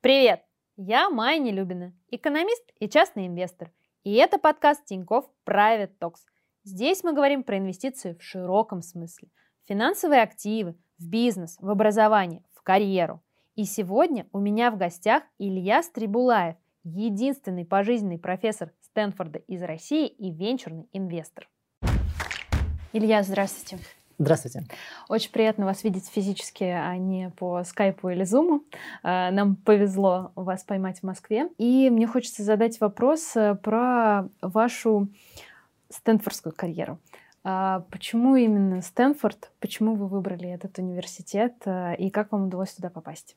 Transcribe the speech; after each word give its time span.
Привет! 0.00 0.44
Я 0.76 1.10
Майя 1.10 1.40
Нелюбина, 1.40 1.92
экономист 2.12 2.62
и 2.78 2.88
частный 2.88 3.26
инвестор. 3.26 3.72
И 4.04 4.14
это 4.14 4.38
подкаст 4.38 4.84
Тиньков 4.84 5.28
Private 5.44 5.90
Talks. 6.00 6.20
Здесь 6.62 7.02
мы 7.02 7.12
говорим 7.12 7.42
про 7.42 7.58
инвестиции 7.58 8.12
в 8.12 8.22
широком 8.22 8.80
смысле. 8.80 9.28
Финансовые 9.66 10.22
активы, 10.22 10.76
в 10.98 11.08
бизнес, 11.08 11.56
в 11.58 11.68
образование, 11.68 12.44
в 12.54 12.62
карьеру. 12.62 13.24
И 13.56 13.64
сегодня 13.64 14.28
у 14.30 14.38
меня 14.38 14.70
в 14.70 14.76
гостях 14.76 15.24
Илья 15.36 15.82
Стрибулаев, 15.82 16.54
единственный 16.84 17.66
пожизненный 17.66 18.20
профессор 18.20 18.72
Стэнфорда 18.82 19.40
из 19.40 19.64
России 19.64 20.06
и 20.06 20.30
венчурный 20.30 20.88
инвестор. 20.92 21.50
Илья, 22.92 23.24
здравствуйте. 23.24 23.82
Здравствуйте. 24.18 24.64
Очень 25.08 25.30
приятно 25.30 25.64
вас 25.64 25.84
видеть 25.84 26.08
физически, 26.08 26.64
а 26.64 26.96
не 26.96 27.30
по 27.30 27.62
скайпу 27.62 28.08
или 28.08 28.24
зуму. 28.24 28.64
А, 29.04 29.30
нам 29.30 29.54
повезло 29.54 30.32
вас 30.34 30.64
поймать 30.64 30.98
в 31.00 31.02
Москве. 31.04 31.48
И 31.56 31.88
мне 31.88 32.08
хочется 32.08 32.42
задать 32.42 32.80
вопрос 32.80 33.36
э, 33.36 33.54
про 33.54 34.28
вашу 34.42 35.08
стэнфордскую 35.88 36.52
карьеру. 36.52 36.98
А, 37.44 37.84
почему 37.90 38.34
именно 38.34 38.82
Стэнфорд? 38.82 39.52
Почему 39.60 39.94
вы 39.94 40.08
выбрали 40.08 40.48
этот 40.48 40.78
университет? 40.78 41.54
Э, 41.64 41.94
и 41.96 42.10
как 42.10 42.32
вам 42.32 42.46
удалось 42.46 42.74
туда 42.74 42.90
попасть? 42.90 43.36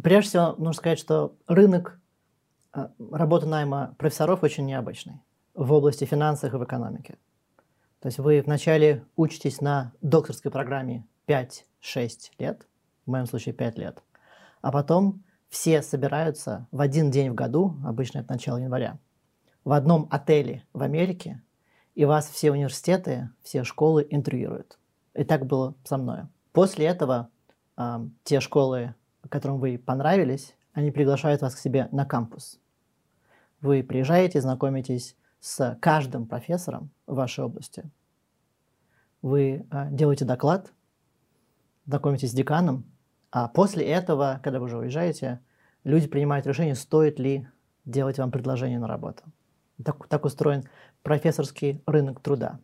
Прежде 0.00 0.28
всего, 0.28 0.52
нужно 0.52 0.72
сказать, 0.72 1.00
что 1.00 1.34
рынок 1.48 1.98
э, 2.74 2.88
работы 3.10 3.46
найма 3.46 3.94
профессоров 3.98 4.44
очень 4.44 4.66
необычный 4.66 5.20
в 5.54 5.72
области 5.72 6.04
финансов 6.04 6.54
и 6.54 6.56
в 6.56 6.64
экономике. 6.64 7.18
То 8.02 8.08
есть 8.08 8.18
вы 8.18 8.42
вначале 8.44 9.04
учитесь 9.14 9.60
на 9.60 9.92
докторской 10.02 10.50
программе 10.50 11.06
5-6 11.28 12.32
лет, 12.40 12.66
в 13.06 13.10
моем 13.12 13.26
случае 13.26 13.54
5 13.54 13.78
лет, 13.78 14.02
а 14.60 14.72
потом 14.72 15.22
все 15.48 15.82
собираются 15.82 16.66
в 16.72 16.80
один 16.80 17.12
день 17.12 17.30
в 17.30 17.34
году, 17.36 17.76
обычно 17.84 18.18
это 18.18 18.32
начало 18.32 18.56
января, 18.56 18.98
в 19.64 19.70
одном 19.70 20.08
отеле 20.10 20.66
в 20.72 20.82
Америке, 20.82 21.42
и 21.94 22.04
вас 22.04 22.28
все 22.28 22.50
университеты, 22.50 23.30
все 23.44 23.62
школы 23.62 24.04
интервьюируют. 24.10 24.80
И 25.14 25.22
так 25.22 25.46
было 25.46 25.76
со 25.84 25.96
мной. 25.96 26.22
После 26.52 26.86
этого 26.86 27.28
э, 27.76 28.00
те 28.24 28.40
школы, 28.40 28.96
которым 29.28 29.60
вы 29.60 29.78
понравились, 29.78 30.56
они 30.72 30.90
приглашают 30.90 31.40
вас 31.40 31.54
к 31.54 31.58
себе 31.58 31.88
на 31.92 32.04
кампус. 32.04 32.58
Вы 33.60 33.84
приезжаете, 33.84 34.40
знакомитесь 34.40 35.14
с 35.42 35.76
каждым 35.80 36.26
профессором 36.26 36.90
в 37.06 37.16
вашей 37.16 37.44
области. 37.44 37.90
Вы 39.22 39.66
а, 39.70 39.90
делаете 39.90 40.24
доклад, 40.24 40.72
знакомитесь 41.84 42.30
с 42.30 42.34
деканом, 42.34 42.84
а 43.32 43.48
после 43.48 43.84
этого, 43.84 44.40
когда 44.44 44.60
вы 44.60 44.66
уже 44.66 44.78
уезжаете, 44.78 45.40
люди 45.82 46.06
принимают 46.06 46.46
решение, 46.46 46.76
стоит 46.76 47.18
ли 47.18 47.48
делать 47.84 48.18
вам 48.18 48.30
предложение 48.30 48.78
на 48.78 48.86
работу. 48.86 49.24
Так, 49.84 50.06
так 50.06 50.24
устроен 50.24 50.68
профессорский 51.02 51.82
рынок 51.86 52.20
труда. 52.20 52.60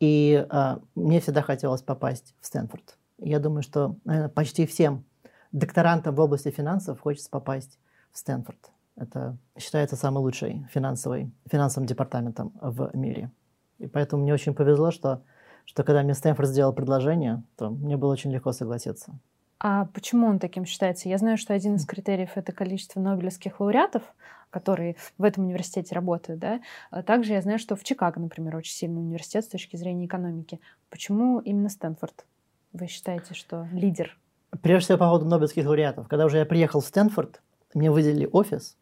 И 0.00 0.44
а, 0.50 0.80
мне 0.96 1.20
всегда 1.20 1.42
хотелось 1.42 1.82
попасть 1.82 2.34
в 2.40 2.46
Стэнфорд. 2.46 2.98
Я 3.18 3.38
думаю, 3.38 3.62
что 3.62 3.94
наверное, 4.04 4.30
почти 4.30 4.66
всем 4.66 5.04
докторантам 5.52 6.16
в 6.16 6.20
области 6.20 6.50
финансов 6.50 6.98
хочется 7.00 7.30
попасть 7.30 7.78
в 8.10 8.18
Стэнфорд. 8.18 8.72
Это 8.96 9.36
считается 9.58 9.96
самым 9.96 10.22
лучшим 10.22 10.66
финансовым, 10.72 11.32
финансовым 11.50 11.86
департаментом 11.86 12.52
в 12.60 12.90
мире. 12.94 13.30
И 13.78 13.86
поэтому 13.86 14.22
мне 14.22 14.32
очень 14.34 14.54
повезло, 14.54 14.90
что, 14.90 15.22
что 15.64 15.82
когда 15.82 16.02
мне 16.02 16.14
Стэнфорд 16.14 16.48
сделал 16.48 16.72
предложение, 16.72 17.42
то 17.56 17.70
мне 17.70 17.96
было 17.96 18.12
очень 18.12 18.32
легко 18.32 18.52
согласиться. 18.52 19.18
А 19.64 19.86
почему 19.86 20.26
он 20.26 20.38
таким 20.40 20.64
считается? 20.64 21.08
Я 21.08 21.18
знаю, 21.18 21.36
что 21.36 21.54
один 21.54 21.76
из 21.76 21.86
критериев 21.86 22.30
это 22.34 22.52
количество 22.52 23.00
нобелевских 23.00 23.60
лауреатов, 23.60 24.02
которые 24.50 24.96
в 25.18 25.22
этом 25.22 25.44
университете 25.44 25.94
работают, 25.94 26.40
да. 26.40 26.60
А 26.90 27.02
также 27.02 27.32
я 27.32 27.40
знаю, 27.40 27.60
что 27.60 27.76
в 27.76 27.84
Чикаго, 27.84 28.20
например, 28.20 28.56
очень 28.56 28.74
сильный 28.74 29.00
университет 29.00 29.44
с 29.44 29.48
точки 29.48 29.76
зрения 29.76 30.06
экономики. 30.06 30.60
Почему 30.90 31.38
именно 31.38 31.68
Стэнфорд? 31.68 32.26
Вы 32.72 32.88
считаете, 32.88 33.34
что 33.34 33.68
лидер? 33.72 34.18
Прежде 34.62 34.84
всего 34.86 34.98
по 34.98 35.06
поводу 35.06 35.26
нобелевских 35.26 35.64
лауреатов. 35.64 36.08
Когда 36.08 36.26
уже 36.26 36.38
я 36.38 36.44
приехал 36.44 36.80
в 36.80 36.84
Стэнфорд, 36.84 37.40
мне 37.72 37.90
выделили 37.90 38.28
офис, 38.30 38.76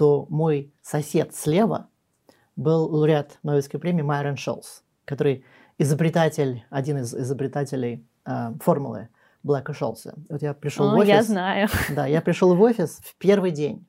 то 0.00 0.24
мой 0.30 0.72
сосед 0.80 1.34
слева 1.34 1.88
был 2.56 2.86
лауреат 2.86 3.38
Нобелевской 3.42 3.78
премии 3.78 4.00
Майрон 4.00 4.38
Шолс, 4.38 4.82
который 5.04 5.44
изобретатель, 5.76 6.64
один 6.70 6.96
из 6.96 7.14
изобретателей 7.14 8.02
э, 8.24 8.54
формулы 8.62 9.10
Блэка 9.42 9.74
Шолса. 9.74 10.14
Вот 10.30 10.40
я 10.40 10.54
пришел 10.54 10.86
О, 10.88 10.94
в 10.94 11.00
офис. 11.00 11.08
Я 11.10 11.22
знаю. 11.22 11.68
Да, 11.94 12.06
я 12.06 12.22
пришел 12.22 12.54
в 12.54 12.62
офис 12.62 12.98
в 13.02 13.14
первый 13.16 13.50
день. 13.50 13.86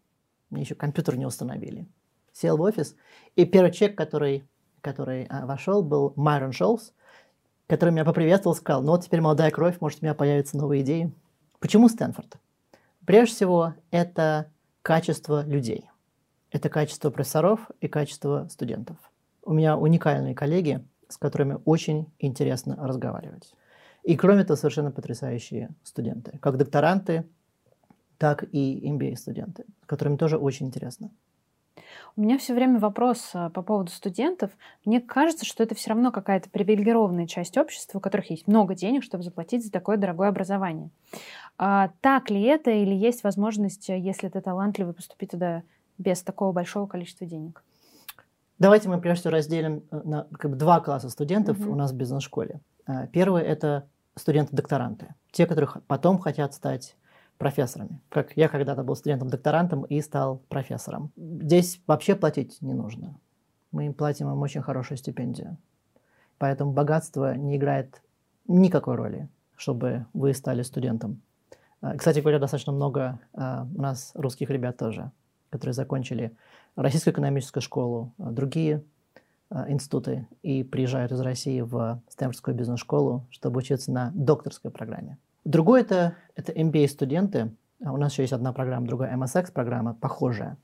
Мне 0.49 0.63
еще 0.63 0.75
компьютер 0.75 1.15
не 1.15 1.25
установили. 1.25 1.87
Сел 2.33 2.57
в 2.57 2.61
офис, 2.61 2.93
и 3.37 3.45
первый 3.45 3.71
человек, 3.71 3.97
который, 3.97 4.43
который 4.81 5.27
а, 5.29 5.45
вошел, 5.45 5.81
был 5.81 6.11
Майрон 6.17 6.51
Шолс, 6.51 6.91
который 7.67 7.91
меня 7.91 8.03
поприветствовал, 8.03 8.57
сказал, 8.57 8.83
ну 8.83 8.91
вот 8.91 9.05
теперь 9.05 9.21
молодая 9.21 9.49
кровь, 9.49 9.77
может 9.79 10.01
у 10.01 10.05
меня 10.05 10.13
появятся 10.13 10.57
новые 10.57 10.81
идеи. 10.81 11.13
Почему 11.59 11.87
Стэнфорд? 11.87 12.35
Прежде 13.05 13.33
всего, 13.33 13.75
это 13.91 14.51
качество 14.81 15.45
людей. 15.45 15.87
Это 16.51 16.69
качество 16.69 17.09
профессоров 17.09 17.71
и 17.79 17.87
качество 17.87 18.47
студентов. 18.49 18.97
У 19.43 19.53
меня 19.53 19.77
уникальные 19.77 20.35
коллеги, 20.35 20.85
с 21.07 21.17
которыми 21.17 21.59
очень 21.65 22.11
интересно 22.19 22.75
разговаривать. 22.79 23.53
И 24.03 24.17
кроме 24.17 24.43
того, 24.43 24.57
совершенно 24.57 24.91
потрясающие 24.91 25.69
студенты, 25.83 26.37
как 26.39 26.57
докторанты, 26.57 27.25
так 28.17 28.43
и 28.51 28.87
MBA-студенты, 28.87 29.65
с 29.83 29.85
которыми 29.85 30.17
тоже 30.17 30.37
очень 30.37 30.67
интересно. 30.67 31.09
У 32.15 32.21
меня 32.21 32.37
все 32.37 32.53
время 32.53 32.79
вопрос 32.79 33.31
а, 33.33 33.49
по 33.49 33.61
поводу 33.61 33.89
студентов. 33.89 34.51
Мне 34.85 34.99
кажется, 34.99 35.45
что 35.45 35.63
это 35.63 35.75
все 35.75 35.91
равно 35.91 36.11
какая-то 36.11 36.49
привилегированная 36.49 37.27
часть 37.27 37.57
общества, 37.57 37.99
у 37.99 38.01
которых 38.01 38.29
есть 38.29 38.47
много 38.47 38.75
денег, 38.75 39.03
чтобы 39.03 39.23
заплатить 39.23 39.65
за 39.65 39.71
такое 39.71 39.97
дорогое 39.97 40.29
образование. 40.29 40.89
А, 41.57 41.91
так 42.01 42.29
ли 42.29 42.41
это 42.41 42.71
или 42.71 42.93
есть 42.93 43.23
возможность, 43.23 43.87
если 43.89 44.27
ты 44.27 44.41
талантливый, 44.41 44.93
поступить 44.93 45.31
туда 45.31 45.63
без 46.01 46.21
такого 46.23 46.51
большого 46.51 46.87
количества 46.87 47.27
денег? 47.27 47.63
Давайте 48.61 48.89
мы 48.89 49.01
прежде 49.01 49.21
всего 49.21 49.33
разделим 49.33 49.83
э, 49.89 50.01
на 50.03 50.27
как 50.37 50.51
бы, 50.51 50.57
два 50.57 50.79
класса 50.81 51.09
студентов 51.09 51.59
угу. 51.59 51.71
у 51.71 51.75
нас 51.75 51.91
в 51.91 51.95
бизнес-школе. 51.95 52.61
Э, 52.87 53.07
первый– 53.07 53.41
это 53.43 53.87
студенты-докторанты, 54.15 55.15
те, 55.31 55.47
которые 55.47 55.69
потом 55.87 56.19
хотят 56.19 56.53
стать 56.53 56.95
профессорами. 57.37 57.99
Как 58.09 58.37
я 58.37 58.49
когда-то 58.49 58.83
был 58.83 58.95
студентом-докторантом 58.95 59.83
и 59.85 59.99
стал 60.01 60.43
профессором. 60.47 61.11
Здесь 61.15 61.81
вообще 61.87 62.15
платить 62.15 62.61
не 62.61 62.73
нужно. 62.73 63.19
Мы 63.71 63.87
им 63.87 63.95
платим 63.95 64.29
им 64.29 64.39
очень 64.39 64.61
хорошую 64.61 64.99
стипендию. 64.99 65.57
Поэтому 66.37 66.71
богатство 66.71 67.35
не 67.35 67.57
играет 67.57 68.03
никакой 68.47 68.95
роли, 68.95 69.27
чтобы 69.55 70.05
вы 70.13 70.35
стали 70.35 70.61
студентом. 70.61 71.21
Э, 71.81 71.97
кстати 71.97 72.19
говоря, 72.19 72.37
достаточно 72.37 72.73
много 72.73 73.19
у 73.33 73.81
нас 73.81 74.11
русских 74.13 74.51
ребят 74.51 74.77
тоже 74.77 75.11
которые 75.51 75.73
закончили 75.73 76.35
Российскую 76.75 77.13
экономическую 77.13 77.61
школу, 77.61 78.13
а, 78.17 78.31
другие 78.31 78.83
а, 79.49 79.69
институты 79.69 80.27
и 80.41 80.63
приезжают 80.63 81.11
из 81.11 81.19
России 81.19 81.61
в 81.61 82.01
Стэнфордскую 82.09 82.55
бизнес-школу, 82.55 83.27
чтобы 83.29 83.59
учиться 83.59 83.91
на 83.91 84.11
докторской 84.15 84.71
программе. 84.71 85.17
Другое 85.43 85.81
это, 85.81 86.15
это 86.35 86.53
MBA-студенты. 86.53 87.51
А 87.83 87.91
у 87.91 87.97
нас 87.97 88.13
еще 88.13 88.23
есть 88.23 88.33
одна 88.33 88.53
программа, 88.53 88.87
другая 88.87 89.15
MSX-программа, 89.15 89.95
похожая. 89.95 90.57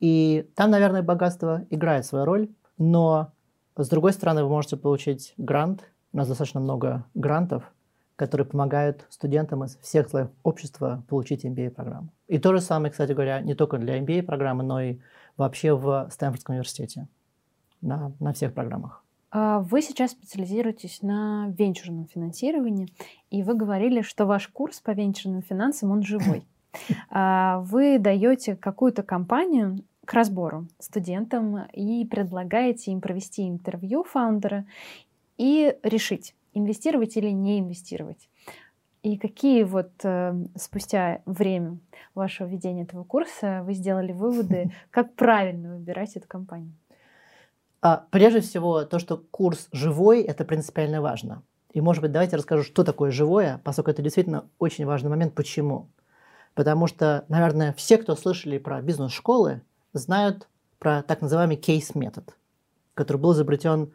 И 0.00 0.50
там, 0.56 0.70
наверное, 0.70 1.02
богатство 1.02 1.64
играет 1.70 2.04
свою 2.04 2.24
роль, 2.24 2.48
но 2.76 3.30
с 3.76 3.88
другой 3.88 4.12
стороны, 4.12 4.42
вы 4.42 4.48
можете 4.48 4.76
получить 4.76 5.34
грант. 5.36 5.84
У 6.12 6.16
нас 6.16 6.28
достаточно 6.28 6.60
много 6.60 7.04
грантов, 7.14 7.72
которые 8.16 8.46
помогают 8.46 9.06
студентам 9.08 9.64
из 9.64 9.76
всех 9.78 10.08
слоев 10.08 10.28
общества 10.42 11.02
получить 11.08 11.44
MBA-программу. 11.44 12.08
И 12.28 12.38
то 12.38 12.52
же 12.52 12.60
самое, 12.60 12.90
кстати 12.90 13.12
говоря, 13.12 13.40
не 13.40 13.54
только 13.54 13.78
для 13.78 13.98
MBA-программы, 13.98 14.62
но 14.62 14.80
и 14.80 14.98
вообще 15.36 15.74
в 15.74 16.08
Стэнфордском 16.10 16.54
университете, 16.54 17.08
на, 17.80 18.12
на 18.20 18.32
всех 18.32 18.54
программах. 18.54 19.02
А 19.30 19.60
вы 19.60 19.80
сейчас 19.80 20.10
специализируетесь 20.10 21.00
на 21.00 21.48
венчурном 21.56 22.06
финансировании, 22.06 22.88
и 23.30 23.42
вы 23.42 23.54
говорили, 23.54 24.02
что 24.02 24.26
ваш 24.26 24.48
курс 24.48 24.80
по 24.80 24.90
венчурным 24.90 25.42
финансам, 25.42 25.90
он 25.90 26.02
живой. 26.02 26.44
А 27.10 27.58
вы 27.60 27.98
даете 27.98 28.56
какую-то 28.56 29.02
компанию 29.02 29.84
к 30.06 30.14
разбору 30.14 30.68
студентам 30.78 31.66
и 31.72 32.06
предлагаете 32.06 32.92
им 32.92 33.02
провести 33.02 33.46
интервью 33.46 34.04
фаундера 34.04 34.64
и 35.36 35.76
решить, 35.82 36.34
инвестировать 36.52 37.16
или 37.16 37.30
не 37.30 37.60
инвестировать. 37.60 38.28
И 39.02 39.18
какие 39.18 39.64
вот 39.64 39.90
э, 40.04 40.32
спустя 40.56 41.22
время 41.26 41.78
вашего 42.14 42.46
ведения 42.46 42.82
этого 42.82 43.02
курса 43.02 43.62
вы 43.64 43.74
сделали 43.74 44.12
выводы, 44.12 44.72
как 44.90 45.14
правильно 45.14 45.74
выбирать 45.74 46.16
эту 46.16 46.28
компанию? 46.28 46.72
А, 47.80 48.06
прежде 48.10 48.40
всего, 48.40 48.84
то, 48.84 49.00
что 49.00 49.16
курс 49.16 49.68
живой, 49.72 50.22
это 50.22 50.44
принципиально 50.44 51.02
важно. 51.02 51.42
И, 51.72 51.80
может 51.80 52.00
быть, 52.02 52.12
давайте 52.12 52.36
расскажу, 52.36 52.62
что 52.62 52.84
такое 52.84 53.10
живое, 53.10 53.60
поскольку 53.64 53.90
это 53.90 54.02
действительно 54.02 54.48
очень 54.58 54.86
важный 54.86 55.10
момент. 55.10 55.34
Почему? 55.34 55.88
Потому 56.54 56.86
что, 56.86 57.24
наверное, 57.28 57.72
все, 57.72 57.98
кто 57.98 58.14
слышали 58.14 58.58
про 58.58 58.80
бизнес-школы, 58.82 59.62
знают 59.94 60.48
про 60.78 61.02
так 61.02 61.22
называемый 61.22 61.56
кейс-метод, 61.56 62.36
который 62.94 63.16
был 63.16 63.32
изобретен 63.32 63.92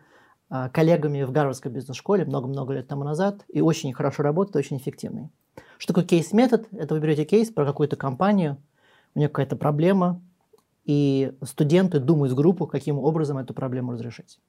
коллегами 0.50 1.24
в 1.24 1.32
Гарвардской 1.32 1.72
бизнес-школе 1.72 2.26
много-много 2.26 2.74
лет 2.74 2.88
тому 2.88 3.04
назад 3.04 3.44
и 3.50 3.62
очень 3.62 3.94
хорошо 3.94 4.24
работает, 4.24 4.56
очень 4.56 4.78
эффективный. 4.78 5.30
Что 5.78 5.94
такое 5.94 6.06
кейс-метод? 6.06 6.68
Это 6.72 6.96
вы 6.96 7.02
берете 7.02 7.26
кейс 7.26 7.52
про 7.52 7.66
какую-то 7.66 7.96
компанию, 7.96 8.58
у 9.14 9.20
нее 9.20 9.30
какая-то 9.30 9.56
проблема, 9.56 10.22
и 10.86 11.34
студенты 11.44 12.00
думают 12.00 12.32
в 12.32 12.36
группу, 12.36 12.66
каким 12.66 12.98
образом 12.98 13.38
эту 13.38 13.54
проблему 13.54 13.92
разрешить. 13.92 14.40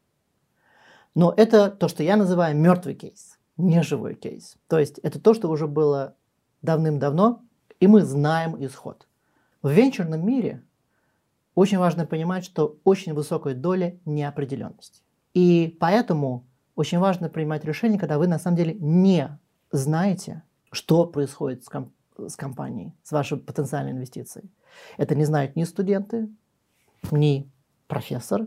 Но 1.14 1.34
это 1.36 1.70
то, 1.70 1.88
что 1.88 2.02
я 2.02 2.16
называю 2.16 2.56
мертвый 2.56 2.94
кейс, 2.94 3.38
не 3.56 3.82
живой 3.82 4.14
кейс. 4.14 4.56
То 4.68 4.78
есть 4.78 4.98
это 4.98 5.20
то, 5.20 5.34
что 5.34 5.50
уже 5.50 5.66
было 5.66 6.14
давным-давно, 6.62 7.42
и 7.80 7.88
мы 7.88 8.02
знаем 8.02 8.56
исход. 8.64 9.08
В 9.62 9.70
венчурном 9.70 10.24
мире 10.24 10.62
очень 11.56 11.78
важно 11.78 12.06
понимать, 12.06 12.44
что 12.44 12.78
очень 12.84 13.14
высокая 13.14 13.54
доля 13.54 13.98
неопределенности. 14.04 15.02
И 15.34 15.76
поэтому 15.80 16.46
очень 16.74 16.98
важно 16.98 17.28
принимать 17.28 17.64
решение, 17.64 17.98
когда 17.98 18.18
вы 18.18 18.26
на 18.26 18.38
самом 18.38 18.56
деле 18.56 18.74
не 18.74 19.38
знаете, 19.72 20.42
что 20.70 21.06
происходит 21.06 21.64
с, 21.64 21.68
комп- 21.68 21.92
с 22.16 22.36
компанией, 22.36 22.94
с 23.02 23.12
вашей 23.12 23.38
потенциальной 23.38 23.92
инвестицией. 23.92 24.50
Это 24.96 25.14
не 25.14 25.24
знают 25.24 25.56
ни 25.56 25.64
студенты, 25.64 26.28
ни 27.10 27.50
профессор, 27.86 28.46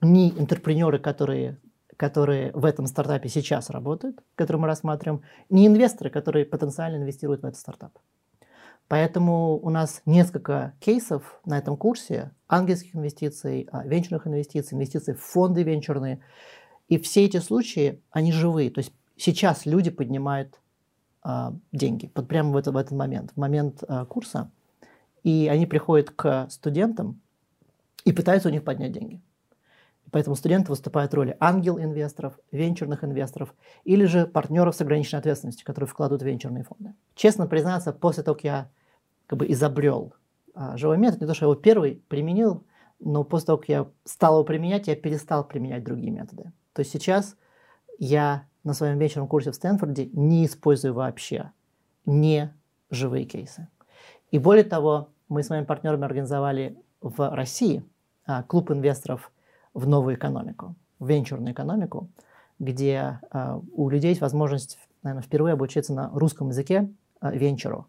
ни 0.00 0.30
интерпренеры, 0.30 0.98
которые, 0.98 1.58
которые 1.96 2.52
в 2.52 2.64
этом 2.64 2.86
стартапе 2.86 3.28
сейчас 3.28 3.70
работают, 3.70 4.22
которые 4.34 4.60
мы 4.60 4.66
рассматриваем, 4.66 5.22
ни 5.50 5.66
инвесторы, 5.66 6.10
которые 6.10 6.44
потенциально 6.44 6.96
инвестируют 6.96 7.42
в 7.42 7.46
этот 7.46 7.58
стартап. 7.58 7.98
Поэтому 8.88 9.58
у 9.58 9.70
нас 9.70 10.02
несколько 10.04 10.74
кейсов 10.80 11.40
на 11.44 11.58
этом 11.58 11.76
курсе 11.76 12.32
ангельских 12.48 12.94
инвестиций, 12.94 13.68
а, 13.72 13.84
венчурных 13.84 14.26
инвестиций, 14.26 14.76
инвестиций 14.76 15.14
в 15.14 15.20
фонды 15.20 15.62
венчурные. 15.62 16.20
И 16.88 16.98
все 16.98 17.24
эти 17.24 17.38
случаи, 17.38 18.02
они 18.10 18.30
живые. 18.30 18.70
То 18.70 18.80
есть 18.80 18.92
сейчас 19.16 19.64
люди 19.64 19.90
поднимают 19.90 20.60
а, 21.22 21.54
деньги, 21.72 22.12
вот 22.14 22.28
прямо 22.28 22.52
в, 22.52 22.56
это, 22.56 22.70
в 22.70 22.76
этот 22.76 22.92
момент, 22.92 23.32
в 23.32 23.38
момент 23.38 23.82
а, 23.88 24.04
курса, 24.04 24.50
и 25.22 25.48
они 25.50 25.64
приходят 25.64 26.10
к 26.10 26.48
студентам 26.50 27.20
и 28.04 28.12
пытаются 28.12 28.50
у 28.50 28.52
них 28.52 28.62
поднять 28.62 28.92
деньги. 28.92 29.22
Поэтому 30.14 30.36
студенты 30.36 30.70
выступают 30.70 31.10
в 31.10 31.16
роли 31.16 31.36
ангел-инвесторов, 31.40 32.38
венчурных 32.52 33.02
инвесторов 33.02 33.52
или 33.82 34.04
же 34.04 34.28
партнеров 34.28 34.76
с 34.76 34.80
ограниченной 34.80 35.18
ответственностью, 35.18 35.66
которые 35.66 35.88
вкладывают 35.88 36.22
в 36.22 36.24
венчурные 36.24 36.62
фонды. 36.62 36.94
Честно 37.16 37.48
признаться, 37.48 37.92
после 37.92 38.22
того, 38.22 38.36
как 38.36 38.44
я 38.44 38.70
как 39.26 39.40
бы 39.40 39.50
изобрел 39.50 40.14
а, 40.54 40.76
живой 40.76 40.98
метод, 40.98 41.20
не 41.20 41.26
то, 41.26 41.34
что 41.34 41.46
я 41.46 41.50
его 41.50 41.60
первый 41.60 42.00
применил, 42.06 42.62
но 43.00 43.24
после 43.24 43.46
того, 43.46 43.58
как 43.58 43.68
я 43.68 43.88
стал 44.04 44.34
его 44.34 44.44
применять, 44.44 44.86
я 44.86 44.94
перестал 44.94 45.42
применять 45.42 45.82
другие 45.82 46.12
методы. 46.12 46.52
То 46.74 46.82
есть 46.82 46.92
сейчас 46.92 47.36
я 47.98 48.46
на 48.62 48.72
своем 48.72 49.00
вечерном 49.00 49.26
курсе 49.26 49.50
в 49.50 49.56
Стэнфорде 49.56 50.10
не 50.12 50.46
использую 50.46 50.94
вообще 50.94 51.50
не 52.06 52.54
живые 52.88 53.24
кейсы. 53.24 53.66
И 54.30 54.38
более 54.38 54.62
того, 54.62 55.08
мы 55.28 55.42
с 55.42 55.50
моими 55.50 55.64
партнерами 55.64 56.04
организовали 56.04 56.78
в 57.00 57.34
России 57.34 57.84
а, 58.26 58.44
клуб 58.44 58.70
инвесторов 58.70 59.32
в 59.74 59.86
новую 59.86 60.16
экономику, 60.16 60.74
в 60.98 61.08
венчурную 61.08 61.52
экономику, 61.52 62.08
где 62.58 63.20
а, 63.30 63.60
у 63.72 63.90
людей 63.90 64.10
есть 64.10 64.20
возможность, 64.20 64.78
наверное, 65.02 65.22
впервые 65.22 65.52
обучиться 65.54 65.92
на 65.92 66.10
русском 66.10 66.48
языке 66.48 66.90
а, 67.20 67.32
венчуру, 67.32 67.88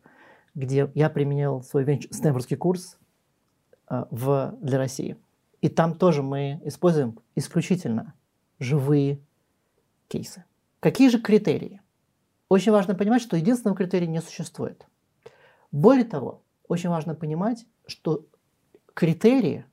где 0.56 0.92
я 0.94 1.10
применил 1.10 1.62
свой 1.62 1.84
венчур, 1.84 2.14
стэнфордский 2.14 2.58
курс 2.58 2.98
в, 3.88 4.56
для 4.62 4.78
России. 4.80 5.16
И 5.62 5.70
там 5.70 5.96
тоже 5.96 6.24
мы 6.24 6.60
используем 6.64 7.20
исключительно 7.36 8.14
живые 8.60 9.20
кейсы. 10.08 10.44
Какие 10.80 11.10
же 11.10 11.20
критерии? 11.20 11.82
Очень 12.50 12.72
важно 12.72 12.96
понимать, 12.96 13.22
что 13.22 13.38
единственного 13.38 13.78
критерия 13.78 14.08
не 14.08 14.22
существует. 14.22 14.86
Более 15.72 16.06
того, 16.06 16.42
очень 16.68 16.90
важно 16.90 17.16
понимать, 17.16 17.66
что 17.88 18.26
критерии 18.94 19.66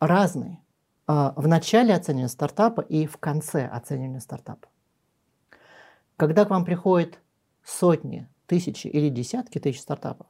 разные 0.00 0.58
в 1.06 1.46
начале 1.46 1.94
оценивания 1.94 2.28
стартапа 2.28 2.80
и 2.80 3.06
в 3.06 3.16
конце 3.18 3.66
оценивания 3.66 4.20
стартапа. 4.20 4.68
Когда 6.16 6.44
к 6.44 6.50
вам 6.50 6.64
приходят 6.64 7.20
сотни, 7.62 8.28
тысячи 8.46 8.86
или 8.86 9.08
десятки 9.08 9.58
тысяч 9.58 9.80
стартапов, 9.80 10.26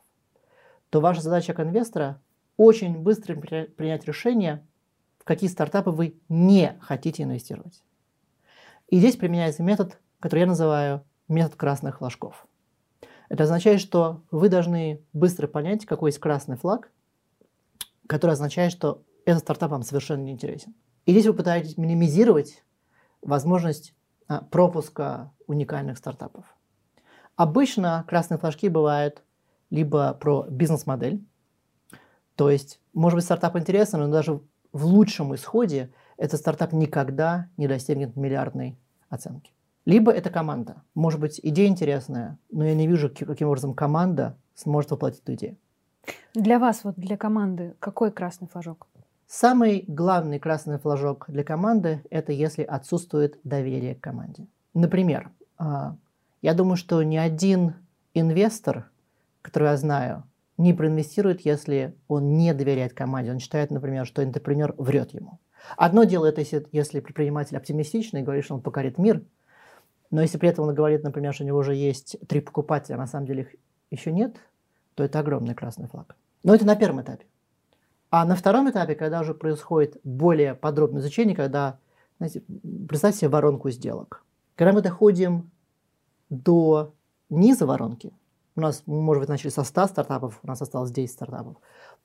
то 0.90 1.00
ваша 1.00 1.20
задача 1.20 1.54
как 1.54 1.66
инвестора 1.66 2.20
очень 2.56 2.98
быстро 2.98 3.36
принять 3.36 4.04
решение, 4.06 4.66
в 5.18 5.24
какие 5.24 5.50
стартапы 5.50 5.90
вы 5.90 6.18
не 6.28 6.78
хотите 6.80 7.22
инвестировать. 7.22 7.82
И 8.88 8.98
здесь 8.98 9.16
применяется 9.16 9.62
метод 9.62 9.98
который 10.20 10.40
я 10.40 10.46
называю 10.46 11.04
метод 11.28 11.56
красных 11.56 11.98
флажков. 11.98 12.46
Это 13.28 13.44
означает, 13.44 13.80
что 13.80 14.22
вы 14.30 14.48
должны 14.48 15.02
быстро 15.12 15.46
понять, 15.46 15.84
какой 15.84 16.10
есть 16.10 16.18
красный 16.18 16.56
флаг, 16.56 16.90
который 18.06 18.32
означает, 18.32 18.72
что 18.72 19.02
этот 19.26 19.42
стартап 19.42 19.72
вам 19.72 19.82
совершенно 19.82 20.22
не 20.22 20.32
интересен. 20.32 20.74
И 21.04 21.12
здесь 21.12 21.26
вы 21.26 21.34
пытаетесь 21.34 21.76
минимизировать 21.76 22.64
возможность 23.20 23.94
а, 24.28 24.40
пропуска 24.40 25.32
уникальных 25.46 25.98
стартапов. 25.98 26.46
Обычно 27.36 28.04
красные 28.08 28.38
флажки 28.38 28.68
бывают 28.68 29.22
либо 29.68 30.14
про 30.14 30.46
бизнес-модель, 30.48 31.22
то 32.36 32.50
есть, 32.50 32.80
может 32.92 33.16
быть, 33.16 33.24
стартап 33.24 33.56
интересен, 33.56 34.00
но 34.00 34.08
даже 34.08 34.40
в 34.72 34.84
лучшем 34.84 35.34
исходе 35.34 35.90
этот 36.16 36.38
стартап 36.40 36.72
никогда 36.72 37.48
не 37.56 37.66
достигнет 37.66 38.14
миллиардной 38.14 38.78
оценки. 39.08 39.52
Либо 39.86 40.12
это 40.12 40.30
команда. 40.30 40.82
Может 40.94 41.20
быть, 41.20 41.40
идея 41.42 41.68
интересная, 41.68 42.38
но 42.50 42.64
я 42.64 42.74
не 42.74 42.86
вижу, 42.86 43.08
каким 43.08 43.48
образом 43.48 43.74
команда 43.74 44.36
сможет 44.54 44.90
воплотить 44.90 45.22
эту 45.22 45.34
идею. 45.34 45.56
Для 46.34 46.58
вас, 46.58 46.84
вот 46.84 46.96
для 46.96 47.16
команды, 47.16 47.74
какой 47.78 48.10
красный 48.10 48.48
флажок? 48.48 48.86
Самый 49.26 49.84
главный 49.88 50.38
красный 50.38 50.78
флажок 50.78 51.24
для 51.28 51.44
команды– 51.44 52.02
это 52.10 52.32
если 52.32 52.62
отсутствует 52.62 53.38
доверие 53.44 53.94
к 53.94 54.00
команде. 54.00 54.46
Например, 54.72 55.30
а, 55.58 55.96
я 56.42 56.54
думаю, 56.54 56.76
что 56.76 57.02
ни 57.02 57.16
один 57.16 57.74
инвестор, 58.14 58.90
который 59.42 59.68
я 59.68 59.76
знаю, 59.76 60.24
не 60.58 60.72
проинвестирует, 60.72 61.40
если 61.42 61.94
он 62.08 62.36
не 62.36 62.54
доверяет 62.54 62.94
команде. 62.94 63.32
Он 63.32 63.40
считает, 63.40 63.70
например, 63.70 64.06
что 64.06 64.22
интерпренер 64.22 64.74
врет 64.78 65.12
ему. 65.12 65.38
Одно 65.76 66.04
дело 66.04 66.26
это, 66.26 66.42
если 66.72 67.00
предприниматель 67.00 67.56
оптимистичный 67.56 68.20
и 68.20 68.24
говорит, 68.24 68.44
что 68.44 68.54
он 68.54 68.62
покорит 68.62 68.98
мир– 68.98 69.22
но 70.10 70.22
если 70.22 70.38
при 70.38 70.48
этом 70.48 70.68
он 70.68 70.74
говорит, 70.74 71.02
например, 71.02 71.34
что 71.34 71.44
у 71.44 71.46
него 71.46 71.58
уже 71.58 71.74
есть 71.74 72.16
три 72.28 72.40
покупателя, 72.40 72.94
а 72.96 72.98
на 72.98 73.06
самом 73.06 73.26
деле 73.26 73.42
их 73.42 73.54
еще 73.90 74.12
нет, 74.12 74.36
то 74.94 75.04
это 75.04 75.18
огромный 75.18 75.54
красный 75.54 75.88
флаг. 75.88 76.16
Но 76.42 76.54
это 76.54 76.64
на 76.64 76.76
первом 76.76 77.02
этапе. 77.02 77.26
А 78.10 78.24
на 78.24 78.36
втором 78.36 78.70
этапе, 78.70 78.94
когда 78.94 79.20
уже 79.20 79.34
происходит 79.34 79.98
более 80.04 80.54
подробное 80.54 81.00
изучение, 81.00 81.34
когда, 81.34 81.78
знаете, 82.18 82.42
представьте 82.88 83.20
себе 83.20 83.30
воронку 83.30 83.70
сделок. 83.70 84.24
Когда 84.54 84.72
мы 84.72 84.80
доходим 84.80 85.50
до 86.30 86.94
низа 87.28 87.66
воронки, 87.66 88.12
у 88.54 88.60
нас, 88.60 88.82
может 88.86 89.20
быть, 89.22 89.28
начали 89.28 89.50
со 89.50 89.64
100 89.64 89.88
стартапов, 89.88 90.40
у 90.42 90.46
нас 90.46 90.62
осталось 90.62 90.90
10 90.90 91.12
стартапов, 91.12 91.56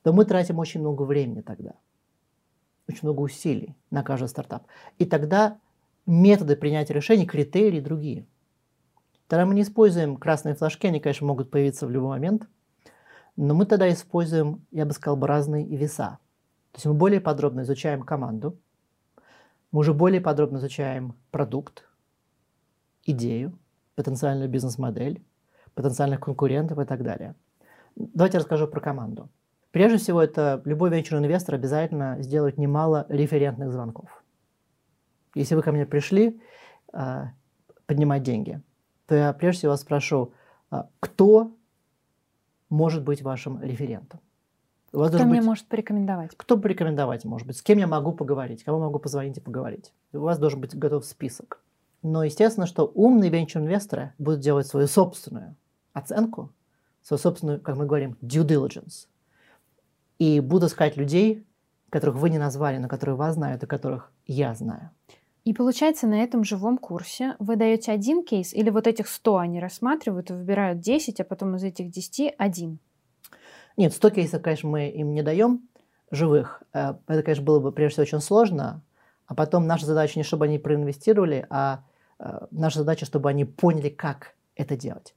то 0.03 0.12
мы 0.12 0.25
тратим 0.25 0.60
очень 0.60 0.81
много 0.81 1.03
времени 1.03 1.41
тогда, 1.41 1.74
очень 2.89 3.01
много 3.03 3.22
усилий 3.22 3.75
на 3.89 4.03
каждый 4.03 4.27
стартап. 4.27 4.65
И 4.98 5.05
тогда 5.05 5.60
методы 6.05 6.55
принятия 6.55 6.93
решений, 6.93 7.25
критерии 7.25 7.79
другие. 7.79 8.25
Тогда 9.27 9.46
мы 9.46 9.53
не 9.53 9.62
используем 9.62 10.17
красные 10.17 10.55
флажки, 10.55 10.88
они, 10.88 11.00
конечно, 11.00 11.25
могут 11.25 11.51
появиться 11.51 11.88
в 11.88 11.91
любой 11.91 12.10
момент, 12.10 12.50
но 13.35 13.53
мы 13.53 13.65
тогда 13.65 13.91
используем, 13.91 14.65
я 14.71 14.85
бы 14.85 14.93
сказал, 14.93 15.19
разные 15.19 15.65
веса. 15.65 16.19
То 16.71 16.77
есть 16.77 16.85
мы 16.85 16.93
более 16.93 17.21
подробно 17.21 17.61
изучаем 17.61 18.03
команду, 18.03 18.57
мы 19.71 19.79
уже 19.79 19.93
более 19.93 20.21
подробно 20.21 20.57
изучаем 20.57 21.15
продукт, 21.31 21.88
идею, 23.05 23.57
потенциальную 23.95 24.50
бизнес-модель, 24.50 25.23
потенциальных 25.73 26.19
конкурентов 26.19 26.79
и 26.79 26.85
так 26.85 27.03
далее. 27.03 27.35
Давайте 27.95 28.38
расскажу 28.38 28.67
про 28.67 28.79
команду. 28.79 29.29
Прежде 29.71 29.97
всего, 29.97 30.21
это 30.21 30.61
любой 30.65 30.89
венчурный 30.89 31.25
инвестор 31.25 31.55
обязательно 31.55 32.17
сделает 32.19 32.57
немало 32.57 33.05
референтных 33.07 33.71
звонков. 33.71 34.23
Если 35.33 35.55
вы 35.55 35.61
ко 35.61 35.71
мне 35.71 35.85
пришли 35.85 36.41
а, 36.91 37.31
поднимать 37.85 38.23
деньги, 38.23 38.61
то 39.07 39.15
я 39.15 39.31
прежде 39.31 39.59
всего 39.59 39.71
вас 39.71 39.81
спрошу, 39.81 40.33
а, 40.69 40.89
кто 41.00 41.55
может 42.72 43.04
быть 43.04 43.22
вашим 43.22 43.62
референтом? 43.62 44.20
У 44.92 44.98
вас 44.98 45.13
кто 45.13 45.24
мне 45.25 45.38
быть... 45.38 45.46
может 45.46 45.68
порекомендовать? 45.68 46.32
Кто 46.36 46.58
порекомендовать, 46.58 47.24
может 47.24 47.46
быть? 47.46 47.58
С 47.58 47.62
кем 47.62 47.78
я 47.78 47.86
могу 47.86 48.12
поговорить? 48.12 48.63
Кому 48.63 48.80
могу 48.80 48.98
позвонить 48.98 49.38
и 49.38 49.42
поговорить? 49.42 49.94
У 50.12 50.20
вас 50.20 50.40
должен 50.40 50.60
быть 50.60 50.75
готов 50.75 51.06
список. 51.06 51.62
Но 52.01 52.24
естественно, 52.24 52.66
что 52.66 52.86
умные 52.96 53.30
венчур-инвесторы 53.30 54.13
будут 54.18 54.40
делать 54.40 54.66
свою 54.66 54.88
собственную 54.88 55.56
оценку 55.94 56.51
свою 57.04 57.20
собственную, 57.20 57.60
как 57.60 57.78
мы 57.78 57.86
говорим, 57.86 58.18
due 58.22 58.46
diligence. 58.46 59.08
И 60.20 60.40
буду 60.40 60.68
искать 60.68 60.98
людей, 60.98 61.46
которых 61.90 62.16
вы 62.16 62.30
не 62.30 62.38
назвали, 62.38 62.78
но 62.78 62.88
которые 62.88 63.16
вас 63.16 63.36
знают 63.36 63.63
и 63.63 63.68
которых 63.68 64.12
я 64.25 64.54
знаю. 64.54 64.92
И 65.43 65.53
получается, 65.53 66.05
на 66.05 66.21
этом 66.21 66.43
живом 66.43 66.77
курсе 66.77 67.36
вы 67.39 67.55
даете 67.55 67.91
один 67.91 68.24
кейс, 68.24 68.53
или 68.53 68.69
вот 68.69 68.86
этих 68.86 69.07
100 69.07 69.38
они 69.38 69.60
рассматривают 69.60 70.29
и 70.29 70.33
выбирают 70.33 70.79
10, 70.79 71.19
а 71.19 71.24
потом 71.24 71.55
из 71.55 71.63
этих 71.63 71.89
10 71.89 72.36
один? 72.38 72.77
Нет, 73.75 73.93
100 73.93 74.10
кейсов, 74.12 74.41
конечно, 74.41 74.69
мы 74.69 74.89
им 74.89 75.13
не 75.13 75.24
даем 75.24 75.67
живых. 76.12 76.62
Э, 76.74 76.93
это, 77.07 77.24
конечно, 77.24 77.43
было 77.43 77.60
бы 77.60 77.71
прежде 77.71 77.93
всего 77.93 78.03
очень 78.03 78.19
сложно. 78.19 78.81
А 79.25 79.33
потом 79.33 79.65
наша 79.65 79.86
задача 79.86 80.19
не 80.19 80.24
чтобы 80.24 80.45
они 80.45 80.60
проинвестировали, 80.60 81.48
а 81.50 81.83
э, 82.19 82.45
наша 82.51 82.79
задача, 82.79 83.05
чтобы 83.05 83.29
они 83.29 83.45
поняли, 83.45 83.89
как 83.89 84.36
это 84.55 84.75
делать. 84.75 85.15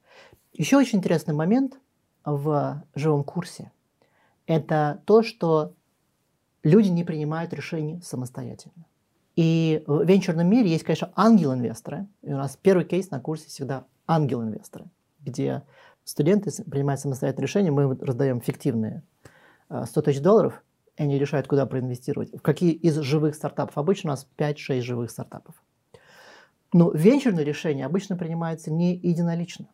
Еще 0.53 0.77
очень 0.77 0.99
интересный 0.99 1.35
момент 1.35 1.79
в 2.25 2.83
живом 2.95 3.25
курсе– 3.25 3.73
это 4.47 5.03
то, 5.05 5.23
что 5.23 5.75
люди 6.63 6.89
не 6.89 7.05
принимают 7.05 7.53
решений 7.53 8.01
самостоятельно. 8.03 8.87
И 9.37 9.83
в 9.87 10.05
венчурном 10.05 10.47
мире 10.47 10.71
есть, 10.71 10.85
конечно, 10.85 11.11
ангел-инвесторы. 11.17 12.07
И 12.23 12.33
у 12.33 12.37
нас 12.37 12.57
первый 12.61 12.85
кейс 12.85 13.11
на 13.11 13.21
курсе 13.21 13.49
всегда 13.49 13.85
ангел-инвесторы, 14.07 14.87
где 15.21 15.63
студенты 16.05 16.51
принимают 16.65 17.01
самостоятельное 17.01 17.47
решение, 17.47 17.73
мы 17.73 17.97
раздаем 17.97 18.41
фиктивные 18.41 19.03
100 19.69 20.01
э, 20.01 20.05
тысяч 20.05 20.21
долларов, 20.21 20.63
и 20.97 21.03
они 21.03 21.19
решают, 21.19 21.49
куда 21.49 21.67
проинвестировать. 21.67 22.33
В 22.33 22.43
какие 22.43 22.73
из 22.73 22.97
живых 23.01 23.35
стартапов? 23.35 23.77
Обычно 23.77 24.11
у 24.11 24.13
нас 24.13 24.29
5-6 24.37 24.81
живых 24.81 25.11
стартапов. 25.11 25.55
Но 26.73 26.91
венчурные 26.91 27.45
решения 27.45 27.87
обычно 27.87 28.17
принимаются 28.17 28.71
не 28.71 28.95
единолично. 28.95 29.69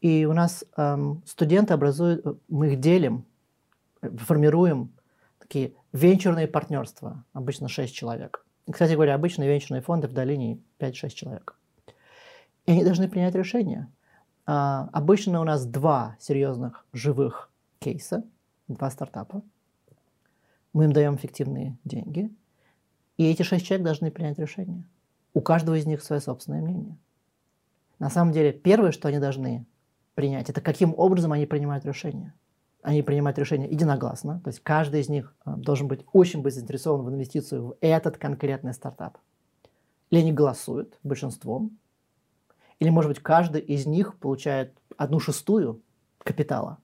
И 0.00 0.26
у 0.26 0.32
нас 0.32 0.64
эм, 0.76 1.22
студенты 1.26 1.74
образуют, 1.74 2.24
э, 2.26 2.34
мы 2.48 2.72
их 2.72 2.80
делим, 2.80 3.24
э, 4.02 4.10
формируем 4.16 4.92
такие 5.48 5.74
венчурные 5.92 6.46
партнерства, 6.46 7.24
обычно 7.32 7.68
6 7.68 7.94
человек. 7.94 8.44
Кстати 8.70 8.92
говоря, 8.92 9.14
обычные 9.14 9.48
венчурные 9.48 9.80
фонды 9.80 10.06
в 10.06 10.12
долине 10.12 10.60
5-6 10.78 11.08
человек. 11.10 11.56
И 12.66 12.72
они 12.72 12.84
должны 12.84 13.08
принять 13.08 13.34
решение. 13.34 13.88
А, 14.44 14.90
обычно 14.92 15.40
у 15.40 15.44
нас 15.44 15.64
два 15.64 16.16
серьезных 16.20 16.84
живых 16.92 17.50
кейса, 17.78 18.24
два 18.68 18.90
стартапа. 18.90 19.42
Мы 20.74 20.84
им 20.84 20.92
даем 20.92 21.16
эффективные 21.16 21.78
деньги. 21.84 22.30
И 23.16 23.24
эти 23.30 23.42
шесть 23.42 23.66
человек 23.66 23.84
должны 23.84 24.10
принять 24.10 24.38
решение. 24.38 24.84
У 25.32 25.40
каждого 25.40 25.76
из 25.76 25.86
них 25.86 26.02
свое 26.02 26.20
собственное 26.20 26.60
мнение. 26.60 26.98
На 27.98 28.10
самом 28.10 28.32
деле, 28.32 28.52
первое, 28.52 28.92
что 28.92 29.08
они 29.08 29.18
должны 29.18 29.66
принять, 30.14 30.50
это 30.50 30.60
каким 30.60 30.94
образом 30.96 31.32
они 31.32 31.46
принимают 31.46 31.86
решение 31.86 32.34
они 32.82 33.02
принимают 33.02 33.38
решение 33.38 33.68
единогласно, 33.68 34.40
то 34.40 34.48
есть 34.48 34.60
каждый 34.60 35.00
из 35.00 35.08
них 35.08 35.34
э, 35.44 35.54
должен 35.56 35.88
быть 35.88 36.04
очень 36.12 36.42
быть 36.42 36.54
заинтересован 36.54 37.04
в 37.04 37.10
инвестицию 37.10 37.66
в 37.66 37.76
этот 37.80 38.18
конкретный 38.18 38.72
стартап. 38.72 39.18
Или 40.10 40.20
они 40.20 40.32
голосуют 40.32 40.98
большинством, 41.02 41.76
или, 42.78 42.90
может 42.90 43.10
быть, 43.10 43.20
каждый 43.20 43.60
из 43.60 43.86
них 43.86 44.18
получает 44.18 44.72
одну 44.96 45.18
шестую 45.18 45.82
капитала 46.18 46.78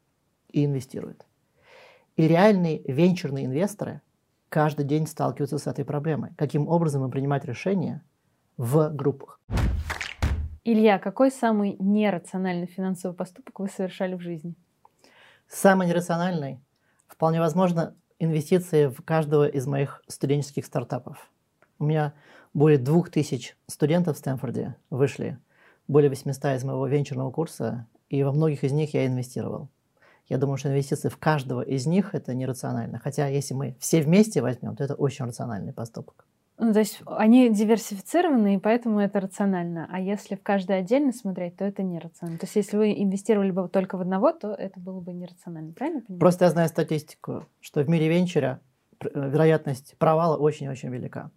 и 0.50 0.64
инвестирует. 0.64 1.24
И 2.16 2.26
реальные 2.26 2.82
венчурные 2.84 3.46
инвесторы 3.46 4.00
каждый 4.48 4.84
день 4.84 5.06
сталкиваются 5.06 5.58
с 5.58 5.66
этой 5.66 5.84
проблемой. 5.84 6.30
Каким 6.36 6.68
образом 6.68 7.04
им 7.04 7.10
принимать 7.10 7.44
решения 7.44 8.02
в 8.56 8.88
группах. 8.90 9.40
Илья, 10.64 10.98
какой 10.98 11.30
самый 11.30 11.76
нерациональный 11.78 12.66
финансовый 12.66 13.14
поступок 13.14 13.60
вы 13.60 13.68
совершали 13.68 14.14
в 14.14 14.20
жизни? 14.20 14.54
Самый 15.48 15.86
нерациональный, 15.86 16.60
вполне 17.06 17.40
возможно, 17.40 17.94
инвестиции 18.18 18.86
в 18.86 19.02
каждого 19.02 19.46
из 19.46 19.66
моих 19.66 20.02
студенческих 20.08 20.66
стартапов. 20.66 21.30
У 21.78 21.84
меня 21.84 22.14
более 22.52 22.78
двух 22.78 23.10
тысяч 23.10 23.56
студентов 23.66 24.16
в 24.16 24.18
Стэнфорде 24.18 24.76
вышли, 24.90 25.38
более 25.88 26.08
800 26.08 26.56
из 26.56 26.64
моего 26.64 26.86
венчурного 26.86 27.30
курса, 27.30 27.86
и 28.08 28.22
во 28.22 28.32
многих 28.32 28.64
из 28.64 28.72
них 28.72 28.94
я 28.94 29.06
инвестировал. 29.06 29.68
Я 30.28 30.38
думаю, 30.38 30.56
что 30.56 30.70
инвестиции 30.70 31.08
в 31.08 31.18
каждого 31.18 31.60
из 31.60 31.86
них– 31.86 32.10
это 32.14 32.34
нерационально. 32.34 32.98
Хотя 32.98 33.26
если 33.26 33.52
мы 33.52 33.76
все 33.78 34.00
вместе 34.00 34.40
возьмем, 34.40 34.74
то 34.74 34.84
это 34.84 34.94
очень 34.94 35.26
рациональный 35.26 35.74
поступок. 35.74 36.24
Ну, 36.56 36.72
то 36.72 36.78
есть 36.78 37.02
они 37.06 37.50
диверсифицированы, 37.50 38.54
и 38.54 38.58
поэтому 38.58 39.00
это 39.00 39.18
рационально. 39.20 39.88
А 39.90 40.00
если 40.00 40.36
в 40.36 40.42
каждой 40.42 40.78
отдельно 40.78 41.12
смотреть, 41.12 41.56
то 41.56 41.64
это 41.64 41.82
нерационально. 41.82 42.38
То 42.38 42.46
есть 42.46 42.54
если 42.54 42.76
вы 42.76 42.92
инвестировали 42.92 43.50
бы 43.50 43.68
только 43.68 43.96
в 43.96 44.02
одного, 44.02 44.32
то 44.32 44.54
это 44.54 44.78
было 44.78 45.00
бы 45.00 45.12
нерационально. 45.12 45.72
Правильно 45.72 46.00
понимаю? 46.00 46.20
Просто 46.20 46.44
я 46.44 46.50
знаю 46.52 46.68
статистику, 46.68 47.44
что 47.60 47.82
в 47.82 47.88
мире 47.88 48.08
венчура 48.08 48.60
э, 49.00 49.08
вероятность 49.14 49.96
провала 49.98 50.36
очень-очень 50.36 50.90
велика. 50.90 51.30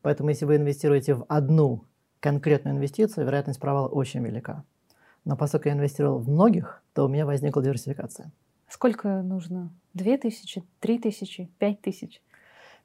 Поэтому 0.00 0.30
если 0.30 0.46
вы 0.46 0.56
инвестируете 0.56 1.14
в 1.14 1.26
одну 1.28 1.84
конкретную 2.20 2.76
инвестицию, 2.76 3.26
вероятность 3.26 3.60
провала 3.60 3.88
очень 3.88 4.24
велика. 4.24 4.64
Но 5.24 5.36
поскольку 5.36 5.68
я 5.68 5.74
инвестировал 5.74 6.18
в 6.18 6.28
многих, 6.30 6.82
то 6.94 7.04
у 7.04 7.08
меня 7.08 7.26
возникла 7.26 7.62
диверсификация. 7.62 8.32
Сколько 8.68 9.20
нужно? 9.20 9.70
Две 9.92 10.16
тысячи, 10.16 10.64
три 10.80 10.98
тысячи, 10.98 11.50
пять 11.58 11.82
тысяч? 11.82 12.22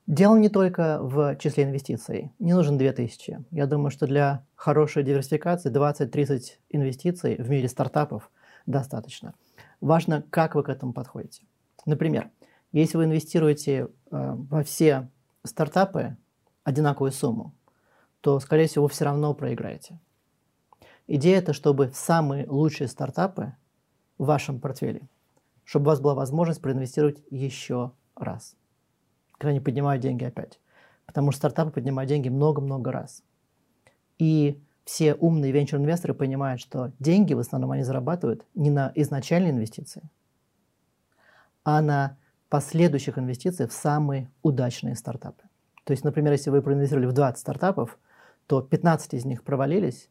Дело 0.07 0.37
не 0.37 0.47
только 0.47 0.99
в 1.01 1.35
числе 1.35 1.65
инвестиций. 1.65 2.31
Не 2.39 2.53
нужен 2.53 2.77
2000. 2.77 3.43
Я 3.51 3.65
думаю, 3.65 3.91
что 3.91 4.07
для 4.07 4.45
хорошей 4.55 5.03
диверсификации 5.03 5.69
20-30 5.69 6.43
инвестиций 6.69 7.35
в 7.35 7.49
мире 7.49 7.67
стартапов 7.67 8.31
достаточно. 8.65 9.33
Важно, 9.81 10.23
как 10.29 10.55
вы 10.55 10.63
к 10.63 10.69
этому 10.69 10.93
подходите. 10.93 11.43
Например, 11.85 12.31
если 12.71 12.95
вы 12.95 13.03
инвестируете 13.03 13.73
э, 13.79 13.87
во 14.09 14.63
все 14.63 15.09
стартапы 15.43 16.15
одинаковую 16.63 17.11
сумму, 17.11 17.53
то, 18.21 18.39
скорее 18.39 18.67
всего, 18.67 18.85
вы 18.85 18.89
все 18.89 19.03
равно 19.03 19.33
проиграете. 19.33 19.99
Идея 21.07 21.39
это, 21.39 21.51
чтобы 21.51 21.91
самые 21.93 22.47
лучшие 22.47 22.87
стартапы 22.87 23.55
в 24.17 24.25
вашем 24.25 24.61
портфеле, 24.61 25.09
чтобы 25.65 25.87
у 25.87 25.87
вас 25.87 25.99
была 25.99 26.15
возможность 26.15 26.61
проинвестировать 26.61 27.21
еще 27.29 27.91
раз 28.15 28.55
когда 29.37 29.51
они 29.51 29.59
поднимают 29.59 30.01
деньги 30.01 30.23
опять. 30.23 30.59
Потому 31.05 31.31
что 31.31 31.39
стартапы 31.39 31.71
поднимают 31.71 32.09
деньги 32.09 32.29
много-много 32.29 32.91
раз. 32.91 33.23
И 34.17 34.61
все 34.83 35.15
умные 35.15 35.51
венчур-инвесторы 35.51 36.13
понимают, 36.13 36.61
что 36.61 36.91
деньги 36.99 37.33
в 37.33 37.39
основном 37.39 37.71
они 37.71 37.83
зарабатывают 37.83 38.45
не 38.55 38.69
на 38.69 38.91
изначальные 38.95 39.51
инвестиции, 39.51 40.09
а 41.63 41.81
на 41.81 42.17
последующих 42.49 43.17
инвестициях 43.17 43.71
в 43.71 43.73
самые 43.73 44.29
удачные 44.41 44.95
стартапы. 44.95 45.43
То 45.83 45.91
есть, 45.91 46.03
например, 46.03 46.31
если 46.31 46.49
вы 46.49 46.61
проинвестировали 46.61 47.05
в 47.05 47.13
20 47.13 47.39
стартапов, 47.39 47.97
то 48.45 48.61
15 48.61 49.13
из 49.13 49.25
них 49.25 49.43
провалились, 49.43 50.09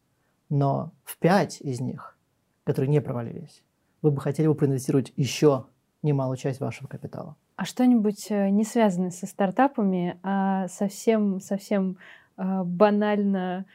но 0.51 0.93
в 1.05 1.19
5 1.19 1.63
из 1.63 1.81
них, 1.81 2.19
которые 2.65 2.91
не 2.91 3.01
провалились, 3.01 3.63
вы 4.03 4.11
бы 4.11 4.21
хотели 4.21 4.47
бы 4.47 4.55
проинвестировать 4.55 5.13
еще 5.17 5.67
немалую 6.07 6.37
часть 6.37 6.61
вашего 6.61 6.89
капитала. 6.89 7.37
А 7.57 7.65
что-нибудь 7.65 8.27
э, 8.31 8.49
не 8.51 8.65
связанное 8.65 9.11
со 9.11 9.27
стартапами, 9.27 10.19
а 10.23 10.69
совсем, 10.69 11.41
совсем 11.41 11.99
э, 12.37 12.63
банально 12.65 13.67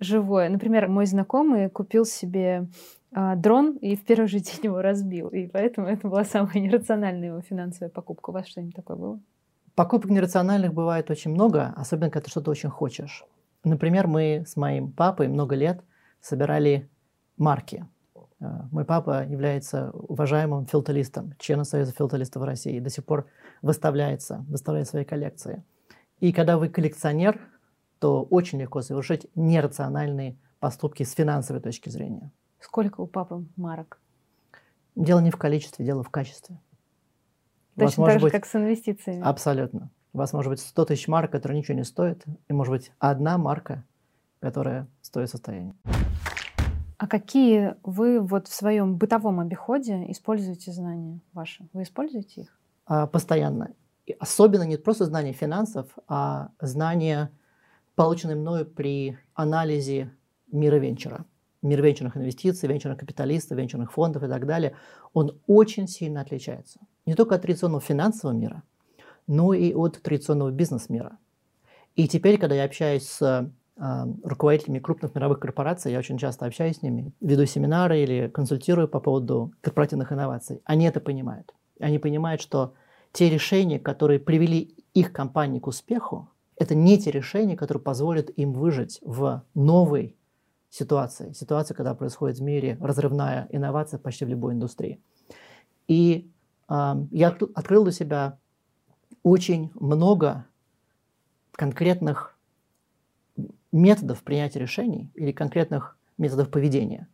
живое. 0.00 0.48
Например, 0.48 0.88
мой 0.88 1.06
знакомый 1.06 1.70
купил 1.70 2.04
себе 2.04 2.68
э, 3.12 3.36
дрон 3.36 3.76
и 3.76 3.96
в 3.96 4.04
первый 4.04 4.26
же 4.26 4.40
день 4.40 4.60
его 4.64 4.82
разбил. 4.82 5.28
И 5.28 5.46
поэтому 5.46 5.86
это 5.86 6.08
была 6.08 6.24
самая 6.24 6.54
нерациональная 6.54 7.28
его 7.28 7.40
финансовая 7.40 7.90
покупка. 7.90 8.30
У 8.30 8.32
вас 8.32 8.46
что-нибудь 8.46 8.74
такое 8.74 8.96
было? 8.96 9.20
Покупок 9.74 10.10
нерациональных 10.10 10.72
бывает 10.72 11.10
очень 11.10 11.32
много, 11.32 11.74
особенно 11.76 12.10
когда 12.10 12.24
ты 12.24 12.30
что-то 12.30 12.50
очень 12.50 12.70
хочешь. 12.70 13.24
Например, 13.62 14.06
мы 14.06 14.44
с 14.46 14.56
моим 14.56 14.90
папой 14.90 15.28
много 15.28 15.54
лет 15.54 15.82
собирали 16.20 16.88
марки. 17.36 17.84
Э, 18.40 18.62
мой 18.70 18.84
папа 18.84 19.24
является 19.24 19.90
уважаемым 19.90 20.66
филталистом, 20.66 21.34
членом 21.38 21.64
Союза 21.64 21.92
филталистов 21.92 22.42
России, 22.42 22.76
и 22.76 22.80
до 22.80 22.90
сих 22.90 23.04
пор 23.04 23.26
выставляется, 23.62 24.44
выставляет 24.48 24.88
свои 24.88 25.04
коллекции. 25.04 25.64
И 26.20 26.32
когда 26.32 26.58
вы 26.58 26.68
коллекционер, 26.68 27.40
то 27.98 28.22
очень 28.22 28.60
легко 28.60 28.82
совершить 28.82 29.26
нерациональные 29.34 30.36
поступки 30.60 31.02
с 31.02 31.12
финансовой 31.12 31.62
точки 31.62 31.88
зрения. 31.88 32.30
Сколько 32.60 33.00
у 33.00 33.06
папы 33.06 33.44
марок? 33.56 34.00
Дело 34.94 35.20
не 35.20 35.30
в 35.30 35.36
количестве, 35.36 35.84
дело 35.84 36.02
в 36.02 36.10
качестве. 36.10 36.58
Точно 37.78 38.06
так 38.06 38.18
же, 38.18 38.24
быть... 38.24 38.32
как 38.32 38.46
с 38.46 38.54
инвестициями. 38.54 39.22
Абсолютно. 39.22 39.90
У 40.14 40.18
вас 40.18 40.32
может 40.32 40.50
быть 40.50 40.60
100 40.60 40.84
тысяч 40.86 41.08
марок, 41.08 41.30
которые 41.30 41.58
ничего 41.58 41.76
не 41.76 41.84
стоят, 41.84 42.24
и 42.48 42.52
может 42.54 42.72
быть 42.72 42.92
одна 42.98 43.36
марка, 43.36 43.84
которая 44.40 44.88
стоит 45.02 45.28
состояние. 45.28 45.74
А 46.98 47.06
какие 47.06 47.74
вы 47.82 48.20
вот 48.20 48.48
в 48.48 48.54
своем 48.54 48.96
бытовом 48.96 49.40
обиходе 49.40 50.10
используете 50.10 50.72
знания 50.72 51.20
ваши? 51.32 51.68
Вы 51.72 51.82
используете 51.82 52.42
их? 52.42 52.58
А, 52.86 53.06
постоянно. 53.06 53.74
И 54.06 54.12
особенно 54.18 54.62
не 54.62 54.76
просто 54.76 55.04
знания 55.04 55.32
финансов, 55.32 55.88
а 56.08 56.50
знания, 56.60 57.30
полученные 57.96 58.36
мною 58.36 58.64
при 58.64 59.18
анализе 59.34 60.10
мира 60.50 60.76
венчура. 60.76 61.26
мир 61.60 61.82
венчурных 61.82 62.16
инвестиций, 62.16 62.68
венчурных 62.68 62.98
капиталистов, 62.98 63.58
венчурных 63.58 63.92
фондов 63.92 64.22
и 64.22 64.28
так 64.28 64.46
далее, 64.46 64.74
он 65.12 65.38
очень 65.46 65.88
сильно 65.88 66.20
отличается. 66.20 66.80
Не 67.04 67.14
только 67.14 67.34
от 67.34 67.42
традиционного 67.42 67.80
финансового 67.80 68.36
мира, 68.36 68.62
но 69.26 69.52
и 69.52 69.74
от 69.74 70.00
традиционного 70.00 70.50
бизнес-мира. 70.50 71.18
И 71.96 72.08
теперь, 72.08 72.38
когда 72.38 72.54
я 72.54 72.64
общаюсь 72.64 73.08
с 73.08 73.50
руководителями 73.76 74.78
крупных 74.78 75.14
мировых 75.14 75.38
корпораций, 75.38 75.92
я 75.92 75.98
очень 75.98 76.18
часто 76.18 76.46
общаюсь 76.46 76.78
с 76.78 76.82
ними, 76.82 77.12
веду 77.20 77.44
семинары 77.44 78.00
или 78.00 78.28
консультирую 78.28 78.88
по 78.88 79.00
поводу 79.00 79.52
корпоративных 79.60 80.12
инноваций, 80.12 80.62
они 80.64 80.86
это 80.86 81.00
понимают. 81.00 81.54
Они 81.78 81.98
понимают, 81.98 82.40
что 82.40 82.74
те 83.12 83.28
решения, 83.28 83.78
которые 83.78 84.18
привели 84.18 84.74
их 84.94 85.12
компании 85.12 85.60
к 85.60 85.66
успеху, 85.66 86.30
это 86.58 86.74
не 86.74 86.98
те 86.98 87.10
решения, 87.10 87.56
которые 87.56 87.82
позволят 87.82 88.30
им 88.30 88.54
выжить 88.54 88.98
в 89.02 89.42
новой 89.54 90.16
ситуации. 90.70 91.32
Ситуации, 91.32 91.74
когда 91.74 91.94
происходит 91.94 92.38
в 92.38 92.42
мире 92.42 92.78
разрывная 92.80 93.46
инновация 93.50 93.98
почти 93.98 94.24
в 94.24 94.28
любой 94.28 94.54
индустрии. 94.54 95.00
И 95.86 96.30
э, 96.68 96.94
я 97.10 97.28
открыл 97.28 97.84
для 97.84 97.92
себя 97.92 98.38
очень 99.22 99.70
много 99.74 100.46
конкретных 101.52 102.35
методов 103.76 104.22
принятия 104.22 104.58
решений 104.58 105.10
или 105.14 105.32
конкретных 105.32 105.96
методов 106.18 106.50
поведения, 106.50 107.08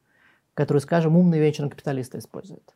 которые, 0.55 0.81
скажем, 0.81 1.17
умные 1.17 1.41
венчурные 1.41 1.71
капиталисты 1.71 2.19
используют, 2.19 2.75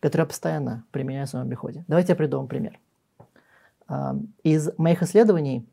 которые 0.00 0.26
постоянно 0.26 0.84
применяю 0.90 1.26
в 1.26 1.30
своем 1.30 1.46
обиходе. 1.46 1.84
Давайте 1.88 2.12
я 2.12 2.16
приду 2.16 2.38
вам 2.38 2.48
пример. 2.48 2.78
Из 4.44 4.70
моих 4.78 5.02
исследований, 5.02 5.68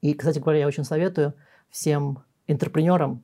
и, 0.00 0.14
кстати 0.14 0.38
говоря, 0.38 0.60
я 0.60 0.66
очень 0.66 0.84
советую 0.84 1.34
всем 1.68 2.20
интерпренерам, 2.46 3.22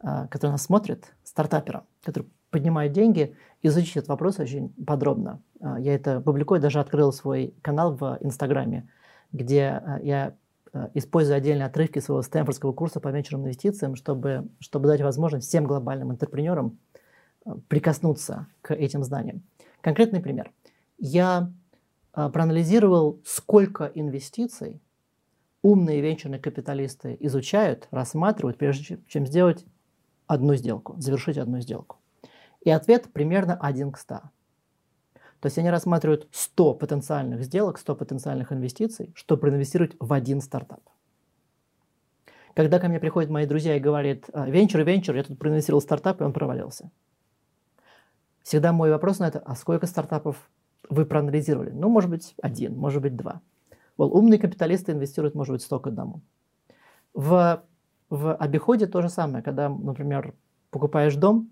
а, 0.00 0.28
которые 0.28 0.52
нас 0.52 0.62
смотрят, 0.62 1.12
стартаперам, 1.24 1.84
которые 2.04 2.30
поднимают 2.50 2.92
деньги, 2.92 3.34
изучить 3.62 3.96
этот 3.96 4.08
вопрос 4.10 4.38
очень 4.38 4.68
подробно. 4.84 5.42
А, 5.60 5.78
я 5.80 5.94
это 5.94 6.20
публикую, 6.20 6.60
даже 6.60 6.78
открыл 6.78 7.12
свой 7.12 7.54
канал 7.62 7.94
в 7.96 8.18
Инстаграме, 8.20 8.88
где 9.32 9.82
а, 9.84 9.98
я 10.02 10.34
использую 10.94 11.36
отдельные 11.36 11.66
отрывки 11.66 11.98
своего 11.98 12.22
стэнфордского 12.22 12.72
курса 12.72 13.00
по 13.00 13.08
венчурным 13.08 13.46
инвестициям, 13.46 13.94
чтобы, 13.94 14.48
чтобы 14.60 14.88
дать 14.88 15.00
возможность 15.00 15.48
всем 15.48 15.64
глобальным 15.64 16.12
интерпренерам 16.12 16.78
прикоснуться 17.68 18.46
к 18.60 18.74
этим 18.74 19.02
знаниям. 19.02 19.42
Конкретный 19.80 20.20
пример. 20.20 20.52
Я 20.98 21.52
проанализировал, 22.12 23.20
сколько 23.24 23.90
инвестиций 23.94 24.82
умные 25.62 26.00
венчурные 26.00 26.40
капиталисты 26.40 27.16
изучают, 27.20 27.88
рассматривают, 27.90 28.58
прежде 28.58 28.98
чем 29.08 29.26
сделать 29.26 29.64
одну 30.26 30.54
сделку, 30.54 30.94
завершить 30.98 31.38
одну 31.38 31.60
сделку. 31.60 31.96
И 32.60 32.70
ответ 32.70 33.12
примерно 33.12 33.56
1 33.60 33.92
к 33.92 33.98
100. 33.98 34.20
То 35.40 35.46
есть 35.46 35.58
они 35.58 35.70
рассматривают 35.70 36.28
100 36.32 36.74
потенциальных 36.74 37.44
сделок, 37.44 37.78
100 37.78 37.94
потенциальных 37.94 38.52
инвестиций, 38.52 39.12
чтобы 39.14 39.40
проинвестировать 39.40 39.92
в 40.00 40.12
один 40.12 40.40
стартап. 40.40 40.80
Когда 42.54 42.80
ко 42.80 42.88
мне 42.88 42.98
приходят 42.98 43.30
мои 43.30 43.46
друзья 43.46 43.76
и 43.76 43.80
говорят, 43.80 44.24
«А, 44.32 44.50
венчур, 44.50 44.80
венчур, 44.82 45.14
я 45.14 45.22
тут 45.22 45.38
проинвестировал 45.38 45.80
стартап, 45.80 46.20
и 46.20 46.24
он 46.24 46.32
провалился. 46.32 46.90
Всегда 48.42 48.72
мой 48.72 48.90
вопрос 48.90 49.20
на 49.20 49.28
это, 49.28 49.38
а 49.38 49.54
сколько 49.54 49.86
стартапов 49.86 50.50
вы 50.88 51.04
проанализировали? 51.06 51.70
Ну, 51.70 51.88
может 51.88 52.10
быть, 52.10 52.34
один, 52.42 52.76
может 52.76 53.02
быть, 53.02 53.14
два. 53.14 53.42
Well, 53.96 54.08
умные 54.08 54.38
капиталисты 54.38 54.92
инвестируют, 54.92 55.34
может 55.36 55.52
быть, 55.52 55.62
столько 55.62 55.90
одному. 55.90 56.22
В, 57.14 57.62
в 58.10 58.34
обиходе 58.34 58.86
то 58.86 59.02
же 59.02 59.08
самое. 59.08 59.44
Когда, 59.44 59.68
например, 59.68 60.34
покупаешь 60.70 61.14
дом, 61.14 61.50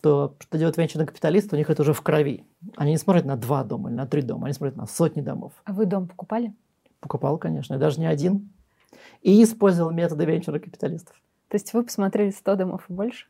то 0.00 0.36
что 0.40 0.58
делают 0.58 0.76
венчурные 0.76 1.06
капиталисты, 1.06 1.56
у 1.56 1.58
них 1.58 1.70
это 1.70 1.82
уже 1.82 1.92
в 1.92 2.02
крови. 2.02 2.44
Они 2.76 2.92
не 2.92 2.98
смотрят 2.98 3.24
на 3.24 3.36
два 3.36 3.64
дома 3.64 3.88
или 3.88 3.96
на 3.96 4.06
три 4.06 4.22
дома, 4.22 4.46
они 4.46 4.54
смотрят 4.54 4.76
на 4.76 4.86
сотни 4.86 5.20
домов. 5.20 5.52
А 5.64 5.72
вы 5.72 5.86
дом 5.86 6.08
покупали? 6.08 6.54
Покупал, 7.00 7.38
конечно, 7.38 7.74
и 7.74 7.78
даже 7.78 8.00
не 8.00 8.06
один. 8.06 8.50
И 9.22 9.42
использовал 9.42 9.90
методы 9.90 10.24
венчурных 10.24 10.64
капиталистов. 10.64 11.16
То 11.48 11.56
есть 11.56 11.72
вы 11.72 11.84
посмотрели 11.84 12.30
100 12.30 12.56
домов 12.56 12.84
и 12.88 12.92
больше? 12.92 13.26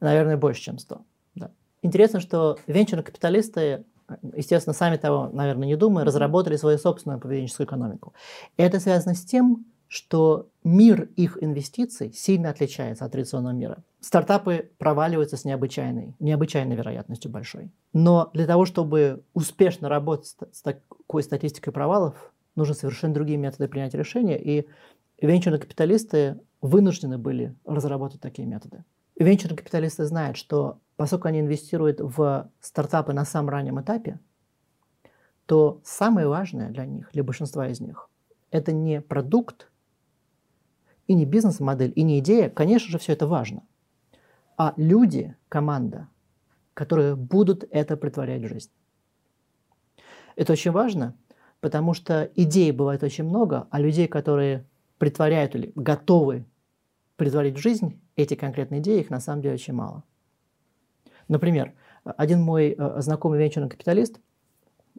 Наверное, 0.00 0.36
больше, 0.36 0.62
чем 0.62 0.78
100. 0.78 1.02
Да. 1.34 1.50
Интересно, 1.82 2.20
что 2.20 2.58
венчурные 2.66 3.04
капиталисты 3.04 3.84
естественно, 4.34 4.74
сами 4.74 4.96
того, 4.96 5.30
наверное, 5.32 5.66
не 5.66 5.76
думая, 5.76 6.04
разработали 6.04 6.56
свою 6.56 6.78
собственную 6.78 7.20
поведенческую 7.20 7.66
экономику. 7.66 8.12
И 8.56 8.62
это 8.62 8.80
связано 8.80 9.14
с 9.14 9.24
тем, 9.24 9.64
что 9.92 10.48
мир 10.64 11.10
их 11.16 11.36
инвестиций 11.42 12.14
сильно 12.14 12.48
отличается 12.48 13.04
от 13.04 13.12
традиционного 13.12 13.52
мира. 13.52 13.84
Стартапы 14.00 14.70
проваливаются 14.78 15.36
с 15.36 15.44
необычайной, 15.44 16.16
необычайной 16.18 16.76
вероятностью 16.76 17.30
большой. 17.30 17.70
Но 17.92 18.30
для 18.32 18.46
того, 18.46 18.64
чтобы 18.64 19.22
успешно 19.34 19.90
работать 19.90 20.34
с 20.50 20.62
такой 20.62 21.22
статистикой 21.22 21.74
провалов, 21.74 22.32
нужны 22.56 22.74
совершенно 22.74 23.12
другие 23.12 23.36
методы 23.36 23.68
принятия 23.68 23.98
решения, 23.98 24.42
и 24.42 24.66
венчурные 25.20 25.60
капиталисты 25.60 26.40
вынуждены 26.62 27.18
были 27.18 27.54
разработать 27.66 28.22
такие 28.22 28.48
методы. 28.48 28.84
Венчурные 29.18 29.58
капиталисты 29.58 30.06
знают, 30.06 30.38
что 30.38 30.80
поскольку 30.96 31.28
они 31.28 31.40
инвестируют 31.40 32.00
в 32.00 32.50
стартапы 32.62 33.12
на 33.12 33.26
самом 33.26 33.50
раннем 33.50 33.78
этапе, 33.78 34.20
то 35.44 35.82
самое 35.84 36.28
важное 36.28 36.70
для 36.70 36.86
них, 36.86 37.10
для 37.12 37.22
большинства 37.22 37.68
из 37.68 37.80
них, 37.82 38.08
это 38.50 38.72
не 38.72 39.02
продукт 39.02 39.68
и 41.12 41.14
не 41.14 41.26
бизнес-модель, 41.26 41.92
и 41.94 42.02
не 42.02 42.18
идея, 42.20 42.48
конечно 42.48 42.90
же, 42.90 42.98
все 42.98 43.12
это 43.12 43.26
важно, 43.26 43.62
а 44.56 44.72
люди, 44.76 45.36
команда, 45.48 46.08
которые 46.72 47.16
будут 47.16 47.64
это 47.70 47.98
притворять 47.98 48.42
в 48.42 48.48
жизнь. 48.48 48.70
Это 50.36 50.54
очень 50.54 50.70
важно, 50.70 51.14
потому 51.60 51.92
что 51.92 52.30
идей 52.34 52.72
бывает 52.72 53.02
очень 53.02 53.24
много, 53.24 53.68
а 53.70 53.78
людей, 53.78 54.08
которые 54.08 54.64
притворяют 54.96 55.54
или 55.54 55.70
готовы 55.74 56.46
притворить 57.16 57.56
в 57.56 57.60
жизнь 57.60 58.00
эти 58.16 58.34
конкретные 58.34 58.80
идеи, 58.80 59.00
их 59.00 59.10
на 59.10 59.20
самом 59.20 59.42
деле 59.42 59.54
очень 59.54 59.74
мало. 59.74 60.02
Например, 61.28 61.74
один 62.04 62.40
мой 62.40 62.74
э, 62.76 63.00
знакомый 63.02 63.38
венчурный 63.38 63.68
капиталист 63.68 64.18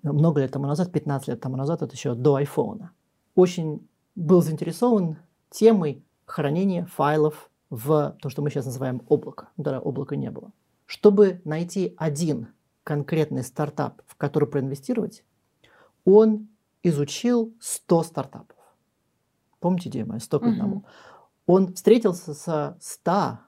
много 0.03 0.41
лет 0.41 0.51
тому 0.51 0.67
назад, 0.67 0.91
15 0.91 1.29
лет 1.29 1.41
тому 1.41 1.57
назад, 1.57 1.81
это 1.81 1.93
еще 1.93 2.13
до 2.13 2.35
айфона, 2.35 2.91
очень 3.33 3.87
был 4.15 4.43
заинтересован 4.43 5.17
темой 5.53 6.03
хранения 6.25 6.85
файлов 6.85 7.49
в 7.69 8.17
то, 8.21 8.29
что 8.29 8.41
мы 8.41 8.49
сейчас 8.49 8.65
называем 8.65 9.01
облако. 9.07 9.49
Да, 9.55 9.79
облака 9.79 10.15
не 10.15 10.29
было. 10.29 10.51
Чтобы 10.85 11.41
найти 11.45 11.93
один 11.97 12.49
конкретный 12.83 13.43
стартап, 13.43 14.01
в 14.07 14.15
который 14.15 14.49
проинвестировать, 14.49 15.23
он 16.05 16.49
изучил 16.81 17.53
100 17.61 18.03
стартапов. 18.03 18.57
Помните, 19.59 19.89
идея 19.89 20.05
моя, 20.05 20.19
100 20.19 20.39
к 20.39 20.43
одному. 20.43 20.75
Угу. 20.77 20.85
Он 21.45 21.73
встретился 21.73 22.33
со 22.33 22.77
100 22.81 23.39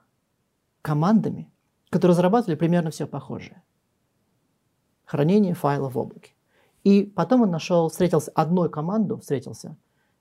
командами, 0.82 1.52
которые 1.90 2.14
разрабатывали 2.14 2.56
примерно 2.56 2.92
все 2.92 3.08
похожее. 3.08 3.64
Хранение 5.06 5.54
файлов 5.54 5.96
в 5.96 5.98
облаке. 5.98 6.34
И 6.84 7.04
потом 7.04 7.42
он 7.42 7.52
нашел, 7.52 7.90
встретился 7.90 8.32
одной 8.36 8.70
команду, 8.70 9.18
встретился, 9.18 9.76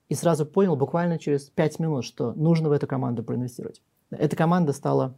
и 0.08 0.14
сразу 0.14 0.46
понял 0.46 0.76
буквально 0.76 1.18
через 1.18 1.44
5 1.44 1.78
минут, 1.78 2.04
что 2.04 2.32
нужно 2.32 2.68
в 2.68 2.72
эту 2.72 2.86
команду 2.86 3.22
проинвестировать. 3.22 3.82
Эта 4.10 4.36
команда 4.36 4.72
стала 4.72 5.14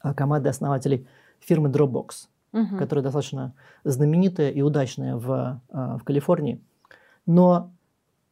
а, 0.00 0.14
командой 0.14 0.48
основателей 0.48 1.06
фирмы 1.40 1.68
Dropbox, 1.68 2.28
угу. 2.52 2.76
которая 2.78 3.02
достаточно 3.02 3.54
знаменитая 3.84 4.50
и 4.50 4.62
удачная 4.62 5.16
в, 5.16 5.60
а, 5.70 5.98
в 5.98 6.04
Калифорнии. 6.04 6.60
Но 7.26 7.72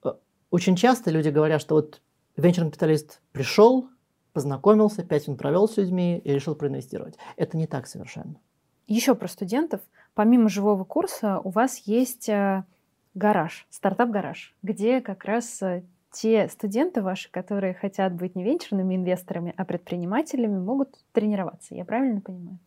а, 0.03 0.17
очень 0.51 0.77
часто 0.77 1.11
люди 1.11 1.29
говорят, 1.29 1.61
что 1.61 1.77
вот 1.77 2.01
венчурный 2.37 2.71
капиталист 2.71 3.21
пришел, 3.33 3.89
познакомился, 4.33 5.05
пять 5.05 5.27
минут 5.27 5.41
провел 5.41 5.69
с 5.69 5.77
людьми 5.77 6.19
и 6.19 6.33
решил 6.33 6.55
проинвестировать. 6.55 7.17
Это 7.37 7.57
не 7.57 7.67
так 7.67 7.87
совершенно. 7.87 8.37
Еще 8.87 9.15
про 9.15 9.29
студентов. 9.29 9.81
Помимо 10.15 10.49
живого 10.49 10.85
курса 10.85 11.41
у 11.41 11.51
вас 11.51 11.79
есть 11.79 12.29
э, 12.29 12.65
гараж, 13.15 13.67
стартап-гараж, 13.71 14.55
где 14.63 15.01
как 15.01 15.25
раз 15.25 15.63
э, 15.63 15.83
те 16.11 16.49
студенты 16.49 17.03
ваши, 17.03 17.31
которые 17.31 17.75
хотят 17.75 18.15
быть 18.15 18.35
не 18.35 18.45
венчурными 18.45 18.97
инвесторами, 18.97 19.55
а 19.57 19.65
предпринимателями, 19.65 20.59
могут 20.59 20.97
тренироваться. 21.13 21.75
Я 21.75 21.85
правильно 21.85 22.21
понимаю? 22.21 22.59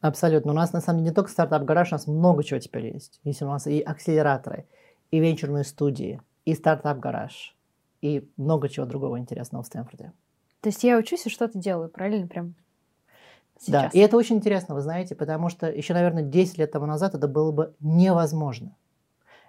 Абсолютно. 0.00 0.52
У 0.52 0.54
нас 0.54 0.72
на 0.72 0.80
самом 0.80 0.98
деле 0.98 1.10
не 1.10 1.14
только 1.14 1.30
стартап-гараж, 1.30 1.92
у 1.92 1.94
нас 1.94 2.06
много 2.06 2.42
чего 2.42 2.58
теперь 2.58 2.86
есть. 2.86 3.20
Есть 3.22 3.42
у 3.42 3.46
нас 3.46 3.66
и 3.66 3.80
акселераторы, 3.80 4.66
и 5.12 5.20
венчурные 5.20 5.64
студии, 5.64 6.20
и 6.44 6.54
стартап-гараж, 6.54 7.56
и 8.00 8.28
много 8.36 8.68
чего 8.68 8.84
другого 8.84 9.18
интересного 9.18 9.62
в 9.62 9.66
Стэнфорде. 9.66 10.12
То 10.60 10.68
есть 10.68 10.82
я 10.82 10.98
учусь 10.98 11.26
и 11.26 11.30
что-то 11.30 11.58
делаю, 11.58 11.88
правильно? 11.88 12.26
Прям 12.26 12.54
сейчас. 13.58 13.72
Да, 13.72 13.90
и 13.92 14.00
это 14.00 14.16
очень 14.16 14.36
интересно, 14.36 14.74
вы 14.74 14.80
знаете, 14.80 15.14
потому 15.14 15.48
что 15.48 15.70
еще, 15.70 15.94
наверное, 15.94 16.22
10 16.24 16.58
лет 16.58 16.72
тому 16.72 16.86
назад 16.86 17.14
это 17.14 17.28
было 17.28 17.52
бы 17.52 17.74
невозможно. 17.80 18.74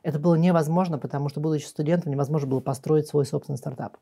Это 0.03 0.19
было 0.19 0.35
невозможно, 0.35 0.99
потому 0.99 1.29
что, 1.29 1.39
будучи 1.39 1.65
студентом, 1.65 2.11
невозможно 2.11 2.47
было 2.47 2.59
построить 2.59 3.07
свой 3.07 3.25
собственный 3.25 3.57
стартап. 3.57 3.97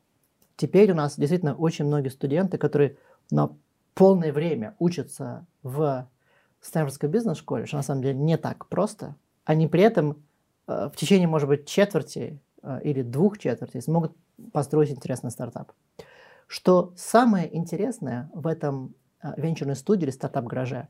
Теперь 0.56 0.90
у 0.92 0.94
нас 0.94 1.16
действительно 1.16 1.54
очень 1.54 1.86
многие 1.86 2.08
студенты, 2.08 2.58
которые 2.58 2.98
на 3.30 3.50
полное 3.94 4.32
время 4.32 4.74
учатся 4.78 5.46
в 5.62 6.08
Стэнфордской 6.60 7.08
бизнес-школе, 7.08 7.66
что 7.66 7.76
на 7.76 7.82
самом 7.82 8.02
деле 8.02 8.18
не 8.18 8.36
так 8.36 8.66
просто, 8.66 9.14
они 9.44 9.66
при 9.68 9.82
этом 9.82 10.22
э, 10.66 10.90
в 10.92 10.96
течение, 10.96 11.28
может 11.28 11.48
быть, 11.48 11.66
четверти 11.66 12.40
э, 12.62 12.80
или 12.82 13.02
двух 13.02 13.38
четвертей 13.38 13.80
смогут 13.80 14.16
построить 14.52 14.90
интересный 14.90 15.30
стартап. 15.30 15.72
Что 16.46 16.92
самое 16.96 17.54
интересное 17.56 18.30
в 18.34 18.46
этом 18.46 18.94
э, 19.22 19.32
венчурной 19.36 19.76
студии 19.76 20.04
или 20.04 20.10
стартап-гараже, 20.10 20.88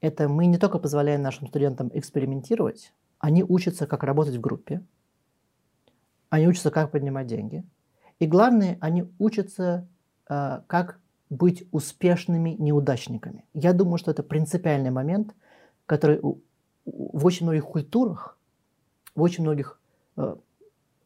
это 0.00 0.28
мы 0.28 0.46
не 0.46 0.58
только 0.58 0.78
позволяем 0.78 1.22
нашим 1.22 1.46
студентам 1.48 1.90
экспериментировать, 1.94 2.92
они 3.24 3.42
учатся, 3.42 3.86
как 3.86 4.02
работать 4.02 4.36
в 4.36 4.40
группе, 4.40 4.82
они 6.28 6.46
учатся, 6.46 6.70
как 6.70 6.90
поднимать 6.90 7.26
деньги. 7.26 7.64
И 8.18 8.26
главное, 8.26 8.76
они 8.82 9.10
учатся, 9.18 9.88
как 10.26 11.00
быть 11.30 11.66
успешными 11.72 12.50
неудачниками. 12.50 13.46
Я 13.54 13.72
думаю, 13.72 13.96
что 13.96 14.10
это 14.10 14.22
принципиальный 14.22 14.90
момент, 14.90 15.34
который 15.86 16.20
в 16.84 17.24
очень 17.24 17.46
многих 17.46 17.64
культурах, 17.64 18.36
в 19.14 19.22
очень 19.22 19.42
многих 19.42 19.80
э, 20.18 20.36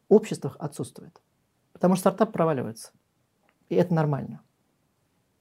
обществах 0.09 0.57
отсутствует. 0.59 1.21
Потому 1.71 1.95
что 1.95 2.01
стартап 2.01 2.33
проваливается. 2.33 2.91
И 3.69 3.75
это 3.75 3.93
нормально. 3.93 4.41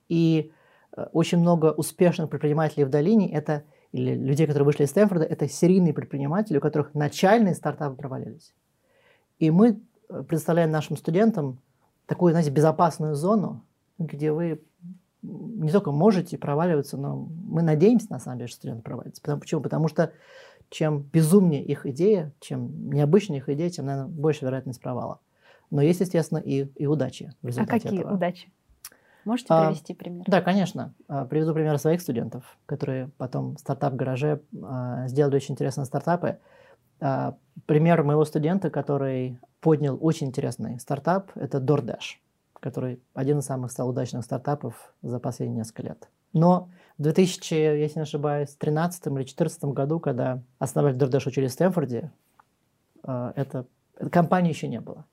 И 0.09 0.53
э, 0.97 1.09
очень 1.13 1.39
много 1.39 1.73
успешных 1.73 2.31
предпринимателей 2.31 2.85
в 2.85 2.91
долине 2.91 3.33
это 3.33 3.65
или 3.93 4.15
людей, 4.15 4.47
которые 4.47 4.67
вышли 4.67 4.85
из 4.85 4.91
Стэнфорда, 4.91 5.25
это 5.25 5.49
серийные 5.49 5.95
предприниматели, 5.95 6.59
у 6.59 6.61
которых 6.61 6.95
начальные 6.95 7.55
стартапы 7.55 7.97
провалились. 7.97 8.53
И 9.39 9.51
мы 9.51 9.81
э, 10.09 10.23
представляем 10.25 10.71
нашим 10.71 10.97
студентам 10.97 11.59
такую, 12.07 12.33
знаете, 12.33 12.51
безопасную 12.51 13.15
зону, 13.15 13.63
где 13.99 14.33
вы 14.33 14.61
не 15.23 15.71
только 15.71 15.91
можете 15.91 16.39
проваливаться, 16.39 16.97
но 16.97 17.29
мы 17.47 17.63
надеемся, 17.63 18.07
на 18.11 18.21
самом 18.21 18.39
деле, 18.39 18.49
что 18.49 18.59
студенты 18.59 18.83
провалятся. 18.83 19.21
Потому, 19.21 19.41
почему? 19.41 19.61
Потому 19.61 19.89
что 19.89 20.13
чем 20.71 21.01
безумнее 21.01 21.65
их 21.65 21.87
идея, 21.87 22.33
чем 22.41 22.91
необычнее 22.91 23.39
их 23.39 23.49
идея, 23.49 23.71
тем, 23.71 23.87
наверное, 23.87 24.11
больше 24.11 24.45
вероятность 24.45 24.81
провала. 24.81 25.21
Но 25.71 25.83
есть, 25.83 26.01
естественно, 26.01 26.39
и, 26.39 26.67
и 26.77 26.87
удачи 26.87 27.33
в 27.43 27.47
а 27.47 27.49
результате 27.49 27.77
А 27.77 27.81
какие 27.81 28.01
этого. 28.01 28.15
удачи? 28.15 28.53
Можете 29.29 29.49
а, 29.51 29.67
привести 29.67 29.93
пример? 29.93 30.25
Да, 30.27 30.41
конечно. 30.41 30.95
А, 31.07 31.27
приведу 31.27 31.53
пример 31.53 31.79
своих 31.79 32.01
студентов, 32.01 32.57
которые 32.65 33.11
потом 33.19 33.57
в 33.57 33.61
стартап-гараже 33.61 34.41
а, 34.63 35.07
сделали 35.07 35.37
очень 35.37 35.53
интересные 35.53 35.85
стартапы. 35.85 36.39
А, 36.99 37.37
пример 37.67 38.03
моего 38.05 38.25
студента, 38.25 38.71
который 38.71 39.39
поднял 39.61 39.99
очень 40.01 40.29
интересный 40.29 40.81
стартап, 40.81 41.31
это 41.35 41.59
DoorDash 41.59 42.17
который 42.61 43.01
один 43.15 43.39
из 43.39 43.45
самых 43.45 43.71
стал 43.71 43.89
удачных 43.89 44.25
стартапов 44.25 44.93
за 45.03 45.21
последние 45.21 45.59
несколько 45.59 45.85
лет. 45.85 46.09
Но 46.33 46.69
в 46.99 47.03
2000, 47.03 47.55
если 47.55 48.01
не 48.01 48.03
ошибаюсь, 48.03 48.49
2013 48.49 49.07
или 49.07 49.15
2014 49.15 49.65
году, 49.67 50.01
когда 50.01 50.43
основали 50.59 50.97
DoorDash 50.97 51.29
учили 51.29 51.47
в 51.47 51.53
Стэнфорде, 51.53 52.11
это, 53.05 53.67
компании 54.11 54.49
еще 54.49 54.67
не 54.67 54.81
было. 54.81 55.05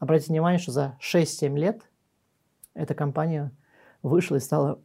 Обратите 0.00 0.32
внимание, 0.32 0.58
что 0.58 0.72
за 0.72 0.98
6-7 1.00 1.56
лет 1.56 1.82
эта 2.74 2.94
компания 2.94 3.52
вышла 4.02 4.36
и 4.36 4.40
стала 4.40 4.80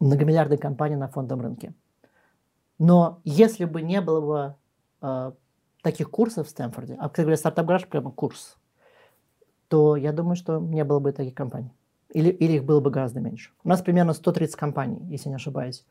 многомиллиардной 0.00 0.58
компанией 0.58 0.98
на 0.98 1.08
фондовом 1.08 1.42
рынке. 1.42 1.74
Но 2.78 3.20
если 3.24 3.64
бы 3.64 3.82
не 3.82 4.00
было 4.00 4.20
бы 4.20 4.54
э, 5.02 5.32
таких 5.82 6.10
курсов 6.10 6.46
в 6.46 6.50
Стэнфорде, 6.50 6.94
а, 6.94 7.08
кстати 7.08 7.24
говоря, 7.24 7.36
стартап-гараж 7.36 7.86
прямо 7.86 8.10
курс, 8.10 8.56
то 9.68 9.96
я 9.96 10.12
думаю, 10.12 10.36
что 10.36 10.58
не 10.58 10.84
было 10.84 10.98
бы 10.98 11.12
таких 11.12 11.34
компаний. 11.34 11.70
Или, 12.10 12.30
или 12.30 12.54
их 12.54 12.64
было 12.64 12.80
бы 12.80 12.90
гораздо 12.90 13.20
меньше. 13.20 13.50
У 13.64 13.68
нас 13.68 13.82
примерно 13.82 14.12
130 14.12 14.56
компаний, 14.56 15.00
если 15.10 15.28
не 15.28 15.34
ошибаюсь, 15.34 15.84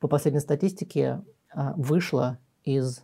по 0.00 0.08
последней 0.08 0.40
статистике 0.40 1.22
а, 1.50 1.74
вышло 1.76 2.38
из, 2.64 3.02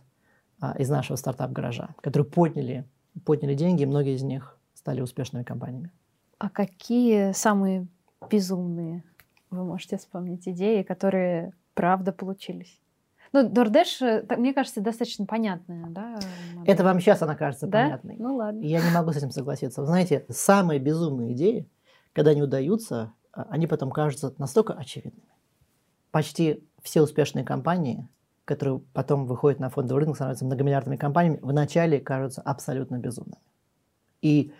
а, 0.59 0.75
из 0.77 0.89
нашего 0.89 1.17
стартап-гаража, 1.17 1.95
которые 2.01 2.29
подняли, 2.29 2.85
подняли 3.25 3.53
деньги, 3.53 3.83
и 3.83 3.85
многие 3.85 4.15
из 4.15 4.23
них 4.23 4.57
стали 4.73 5.01
успешными 5.01 5.43
компаниями. 5.43 5.91
А 6.37 6.49
какие 6.49 7.31
самые 7.31 7.87
безумные, 8.29 9.03
вы 9.49 9.63
можете 9.63 9.97
вспомнить, 9.97 10.47
идеи, 10.47 10.83
которые 10.83 11.53
правда 11.73 12.11
получились? 12.11 12.79
Ну, 13.33 13.49
DoorDash, 13.49 14.23
э, 14.29 14.37
мне 14.37 14.53
кажется, 14.53 14.81
достаточно 14.81 15.25
понятная, 15.25 15.87
да? 15.89 16.19
Модель. 16.55 16.73
Это 16.73 16.83
вам 16.83 16.99
сейчас 16.99 17.21
она 17.21 17.35
кажется 17.35 17.67
да? 17.67 17.83
понятной. 17.83 18.15
Ну 18.17 18.35
ладно. 18.37 18.61
Я 18.61 18.81
не 18.81 18.91
могу 18.93 19.11
с 19.11 19.17
этим 19.17 19.31
согласиться. 19.31 19.81
Вы 19.81 19.87
знаете, 19.87 20.25
самые 20.29 20.79
безумные 20.79 21.33
идеи, 21.33 21.69
когда 22.13 22.31
они 22.31 22.41
удаются, 22.41 23.13
а, 23.33 23.45
они 23.49 23.67
потом 23.67 23.91
кажутся 23.91 24.33
настолько 24.37 24.73
очевидными. 24.73 25.27
Почти 26.11 26.63
все 26.81 27.01
успешные 27.01 27.43
компании, 27.43 28.07
которые 28.45 28.79
потом 28.93 29.25
выходят 29.25 29.59
на 29.59 29.69
фондовый 29.69 30.03
рынок, 30.03 30.15
становятся 30.15 30.45
многомиллиардными 30.45 30.95
компаниями, 30.95 31.39
вначале 31.41 31.99
кажутся 31.99 32.41
абсолютно 32.41 32.99
безумными. 32.99 33.41
И 34.21 34.53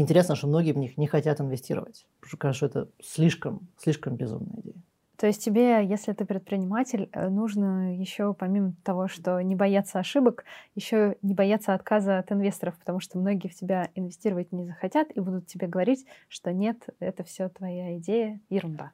интересно, 0.00 0.34
что 0.34 0.46
многие 0.46 0.72
в 0.72 0.78
них 0.78 0.96
не 0.96 1.06
хотят 1.06 1.40
инвестировать, 1.40 2.06
потому 2.20 2.28
что 2.28 2.36
кажется, 2.36 2.68
что 2.68 2.80
это 2.80 2.90
слишком, 3.02 3.68
слишком 3.78 4.16
безумная 4.16 4.60
идея. 4.60 4.82
То 5.20 5.26
есть 5.26 5.44
тебе, 5.44 5.84
если 5.84 6.14
ты 6.14 6.24
предприниматель, 6.24 7.10
э, 7.12 7.28
нужно 7.28 7.94
еще 7.94 8.32
помимо 8.32 8.72
того, 8.82 9.06
что 9.06 9.38
не 9.42 9.54
бояться 9.54 9.98
ошибок, 9.98 10.44
еще 10.74 11.16
не 11.20 11.34
бояться 11.34 11.74
отказа 11.74 12.18
от 12.18 12.32
инвесторов, 12.32 12.78
потому 12.78 13.00
что 13.00 13.18
многие 13.18 13.48
в 13.48 13.54
тебя 13.54 13.90
инвестировать 13.94 14.50
не 14.50 14.64
захотят 14.64 15.08
и 15.14 15.20
будут 15.20 15.46
тебе 15.46 15.66
говорить, 15.66 16.06
что 16.28 16.54
нет, 16.54 16.88
это 17.00 17.22
все 17.22 17.50
твоя 17.50 17.98
идея, 17.98 18.40
ерунда. 18.48 18.92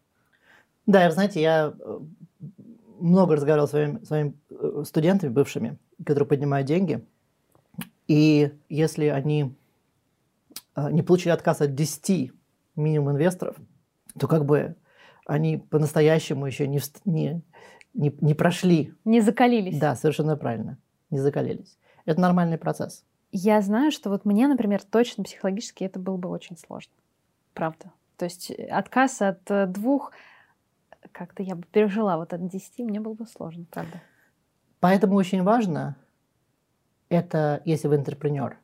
Да, 0.86 1.08
знаете, 1.12 1.40
я 1.40 1.72
э, 1.78 1.98
много 2.98 3.36
разговаривал 3.36 3.68
с 3.68 3.70
своими, 3.70 4.04
своими 4.04 4.34
э, 4.50 4.82
студентами 4.84 5.30
бывшими, 5.30 5.78
которые 6.04 6.26
поднимают 6.26 6.66
деньги, 6.66 7.04
и 8.08 8.52
если 8.68 9.06
они 9.06 9.54
не 10.76 11.02
получили 11.02 11.32
отказ 11.32 11.60
от 11.60 11.74
10 11.74 12.32
минимум 12.76 13.12
инвесторов, 13.12 13.56
то 14.18 14.26
как 14.26 14.44
бы 14.44 14.76
они 15.26 15.58
по-настоящему 15.58 16.46
еще 16.46 16.68
не, 16.68 16.80
не, 17.04 17.42
не, 17.94 18.16
не 18.20 18.34
прошли. 18.34 18.94
Не 19.04 19.20
закалились. 19.20 19.78
Да, 19.78 19.96
совершенно 19.96 20.36
правильно. 20.36 20.78
Не 21.10 21.18
закалились. 21.18 21.78
Это 22.04 22.20
нормальный 22.20 22.58
процесс. 22.58 23.04
Я 23.32 23.60
знаю, 23.60 23.90
что 23.90 24.10
вот 24.10 24.24
мне, 24.24 24.46
например, 24.46 24.82
точно 24.82 25.24
психологически 25.24 25.84
это 25.84 25.98
было 25.98 26.16
бы 26.16 26.28
очень 26.28 26.56
сложно. 26.56 26.92
Правда. 27.54 27.92
То 28.16 28.24
есть 28.24 28.50
э, 28.50 28.66
отказ 28.66 29.20
от 29.20 29.50
э, 29.50 29.66
двух, 29.66 30.12
как-то 31.12 31.42
я 31.42 31.54
бы 31.54 31.64
пережила, 31.70 32.16
вот 32.16 32.32
от 32.32 32.46
десяти 32.48 32.82
мне 32.82 33.00
было 33.00 33.14
бы 33.14 33.26
сложно, 33.26 33.66
правда. 33.70 34.00
Поэтому 34.80 35.16
очень 35.16 35.42
важно, 35.42 35.96
это 37.08 37.62
если 37.64 37.88
вы 37.88 37.96
интерпренер, 37.96 38.58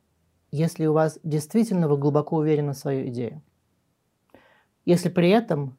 если 0.52 0.86
у 0.86 0.92
вас 0.92 1.18
действительно 1.24 1.88
вы 1.88 1.96
глубоко 1.96 2.36
уверены 2.36 2.74
в 2.74 2.78
свою 2.78 3.08
идею. 3.08 3.42
Если 4.84 5.08
при 5.08 5.30
этом 5.30 5.78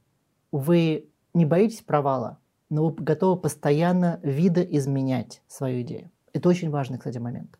вы 0.52 1.10
не 1.34 1.46
боитесь 1.46 1.82
провала, 1.82 2.40
но 2.70 2.90
вы 2.90 2.96
готовы 2.96 3.40
постоянно 3.40 4.20
видоизменять 4.24 5.44
свою 5.48 5.82
идею. 5.82 6.12
Это 6.34 6.50
очень 6.50 6.72
важный, 6.72 6.98
кстати, 6.98 7.20
момент. 7.20 7.60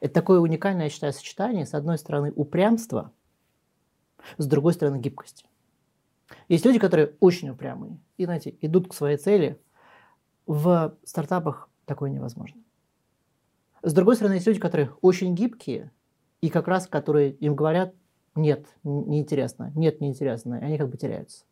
Это 0.00 0.14
такое 0.14 0.40
уникальное, 0.40 0.84
я 0.84 0.90
считаю, 0.90 1.12
сочетание, 1.12 1.66
с 1.66 1.74
одной 1.74 1.98
стороны, 1.98 2.32
упрямства, 2.34 3.12
с 4.38 4.46
другой 4.46 4.72
стороны, 4.72 4.98
гибкости. 4.98 5.46
Есть 6.48 6.64
люди, 6.64 6.78
которые 6.78 7.14
очень 7.20 7.50
упрямые 7.50 7.98
и, 8.16 8.24
знаете, 8.24 8.56
идут 8.60 8.88
к 8.88 8.94
своей 8.94 9.16
цели. 9.16 9.60
В 10.46 10.96
стартапах 11.04 11.68
такое 11.84 12.10
невозможно. 12.10 12.60
С 13.82 13.92
другой 13.92 14.16
стороны, 14.16 14.34
есть 14.34 14.46
люди, 14.46 14.60
которые 14.60 14.90
очень 15.02 15.34
гибкие, 15.34 15.90
и 16.40 16.50
как 16.50 16.68
раз 16.68 16.86
которые 16.86 17.32
им 17.32 17.54
говорят, 17.54 17.94
нет, 18.34 18.66
неинтересно, 18.84 19.72
нет, 19.74 20.00
неинтересно, 20.00 20.56
и 20.56 20.64
они 20.64 20.78
как 20.78 20.88
бы 20.88 20.96
теряются. 20.96 21.44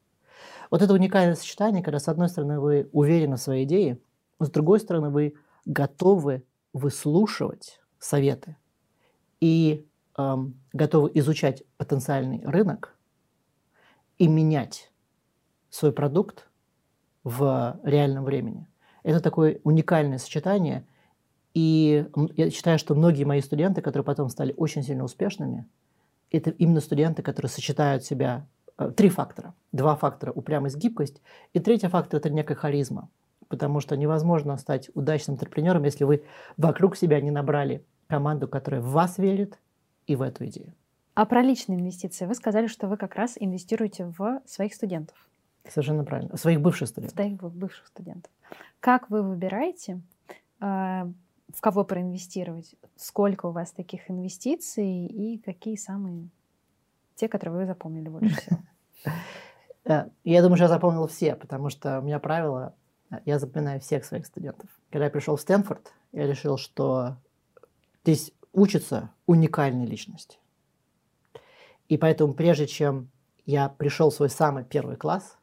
Вот 0.70 0.82
это 0.82 0.92
уникальное 0.92 1.34
сочетание, 1.34 1.82
когда 1.82 1.98
с 1.98 2.08
одной 2.08 2.28
стороны 2.28 2.60
вы 2.60 2.88
уверены 2.92 3.36
в 3.36 3.40
своей 3.40 3.64
идее, 3.64 3.98
с 4.38 4.50
другой 4.50 4.80
стороны 4.80 5.10
вы 5.10 5.34
готовы 5.64 6.44
выслушивать 6.72 7.80
советы 7.98 8.56
и 9.40 9.86
эм, 10.16 10.60
готовы 10.72 11.10
изучать 11.14 11.62
потенциальный 11.76 12.42
рынок 12.44 12.94
и 14.18 14.28
менять 14.28 14.92
свой 15.70 15.92
продукт 15.92 16.48
в 17.24 17.80
реальном 17.82 18.24
времени. 18.24 18.66
Это 19.02 19.20
такое 19.20 19.60
уникальное 19.64 20.18
сочетание. 20.18 20.86
И 21.56 22.06
я 22.36 22.50
считаю, 22.50 22.78
что 22.78 22.94
многие 22.94 23.24
мои 23.24 23.40
студенты, 23.40 23.80
которые 23.80 24.04
потом 24.04 24.28
стали 24.28 24.52
очень 24.56 24.82
сильно 24.82 25.04
успешными, 25.04 25.66
это 26.30 26.50
именно 26.50 26.80
студенты, 26.80 27.22
которые 27.22 27.48
сочетают 27.48 28.04
себя 28.04 28.46
Э, 28.78 28.90
три 28.90 29.08
фактора. 29.08 29.54
Два 29.72 29.96
фактора– 29.96 30.32
упрямость, 30.34 30.76
гибкость. 30.76 31.22
И 31.54 31.60
третий 31.60 31.88
фактор– 31.88 32.20
это 32.20 32.30
некая 32.30 32.54
харизма. 32.54 33.08
Потому 33.48 33.80
что 33.80 33.96
невозможно 33.96 34.56
стать 34.56 34.90
удачным 34.94 35.36
интерпренером, 35.36 35.84
если 35.84 36.04
вы 36.04 36.24
вокруг 36.56 36.96
себя 36.96 37.20
не 37.20 37.30
набрали 37.30 37.84
команду, 38.08 38.48
которая 38.48 38.80
в 38.80 38.90
вас 38.90 39.18
верит 39.18 39.58
и 40.06 40.16
в 40.16 40.22
эту 40.22 40.46
идею. 40.46 40.74
А 41.14 41.24
про 41.24 41.42
личные 41.42 41.78
инвестиции. 41.78 42.26
Вы 42.26 42.34
сказали, 42.34 42.66
что 42.66 42.88
вы 42.88 42.96
как 42.96 43.14
раз 43.14 43.36
инвестируете 43.38 44.12
в 44.18 44.42
своих 44.44 44.74
студентов. 44.74 45.16
Совершенно 45.66 46.04
правильно. 46.04 46.36
Своих 46.36 46.60
бывших 46.60 46.88
студентов. 46.88 47.16
Своих 47.16 47.36
бывших 47.36 47.86
студентов. 47.86 48.30
Как 48.80 49.08
вы 49.10 49.22
выбираете, 49.22 50.00
а, 50.60 51.10
в 51.56 51.60
кого 51.62 51.84
проинвестировать? 51.84 52.74
Сколько 52.96 53.46
у 53.46 53.50
вас 53.50 53.72
таких 53.72 54.10
инвестиций 54.10 55.06
и 55.06 55.38
какие 55.38 55.76
самые 55.76 56.28
те, 57.14 57.28
которые 57.28 57.60
вы 57.60 57.66
запомнили 57.66 58.10
больше 58.10 58.36
всего? 58.40 58.58
Э, 59.86 60.10
я 60.22 60.42
думаю, 60.42 60.56
что 60.56 60.64
я 60.64 60.68
запомнил 60.68 61.06
все, 61.06 61.34
потому 61.34 61.70
что 61.70 62.00
у 62.00 62.02
меня 62.02 62.18
правило, 62.18 62.74
э, 63.10 63.16
я 63.24 63.38
запоминаю 63.38 63.80
всех 63.80 64.04
своих 64.04 64.26
студентов. 64.26 64.68
Когда 64.90 65.06
я 65.06 65.10
пришел 65.10 65.36
в 65.36 65.40
Стэнфорд, 65.40 65.94
я 66.12 66.26
решил, 66.26 66.58
что 66.58 67.16
здесь 68.04 68.32
учатся 68.52 69.10
уникальные 69.24 69.86
личности. 69.86 70.38
И 71.88 71.96
поэтому 71.96 72.34
прежде 72.34 72.66
чем 72.66 73.10
я 73.46 73.70
пришел 73.70 74.10
в 74.10 74.14
свой 74.14 74.28
самый 74.28 74.64
первый 74.64 74.96
класс, 74.96 75.38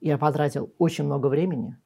я 0.00 0.16
потратил 0.16 0.72
очень 0.78 1.04
много 1.04 1.26
времени, 1.26 1.76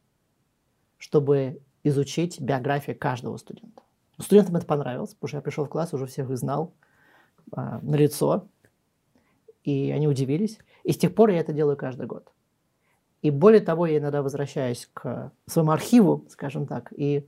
чтобы 0.96 1.61
изучить 1.82 2.40
биографию 2.40 2.98
каждого 2.98 3.36
студента. 3.36 3.82
Студентам 4.18 4.56
это 4.56 4.66
понравилось, 4.66 5.14
потому 5.14 5.28
что 5.28 5.36
я 5.38 5.42
пришел 5.42 5.64
в 5.64 5.68
класс, 5.68 5.94
уже 5.94 6.06
всех 6.06 6.30
их 6.30 6.36
знал 6.36 6.72
а, 7.52 7.80
на 7.82 7.96
лицо, 7.96 8.46
и 9.64 9.90
они 9.90 10.08
удивились. 10.08 10.58
И 10.84 10.92
с 10.92 10.98
тех 10.98 11.14
пор 11.14 11.30
я 11.30 11.40
это 11.40 11.52
делаю 11.52 11.76
каждый 11.76 12.06
год. 12.06 12.30
И 13.22 13.30
более 13.30 13.60
того, 13.60 13.86
я 13.86 13.98
иногда 13.98 14.22
возвращаюсь 14.22 14.88
к 14.92 15.32
своему 15.46 15.72
архиву, 15.72 16.24
скажем 16.30 16.66
так, 16.66 16.90
и 16.96 17.26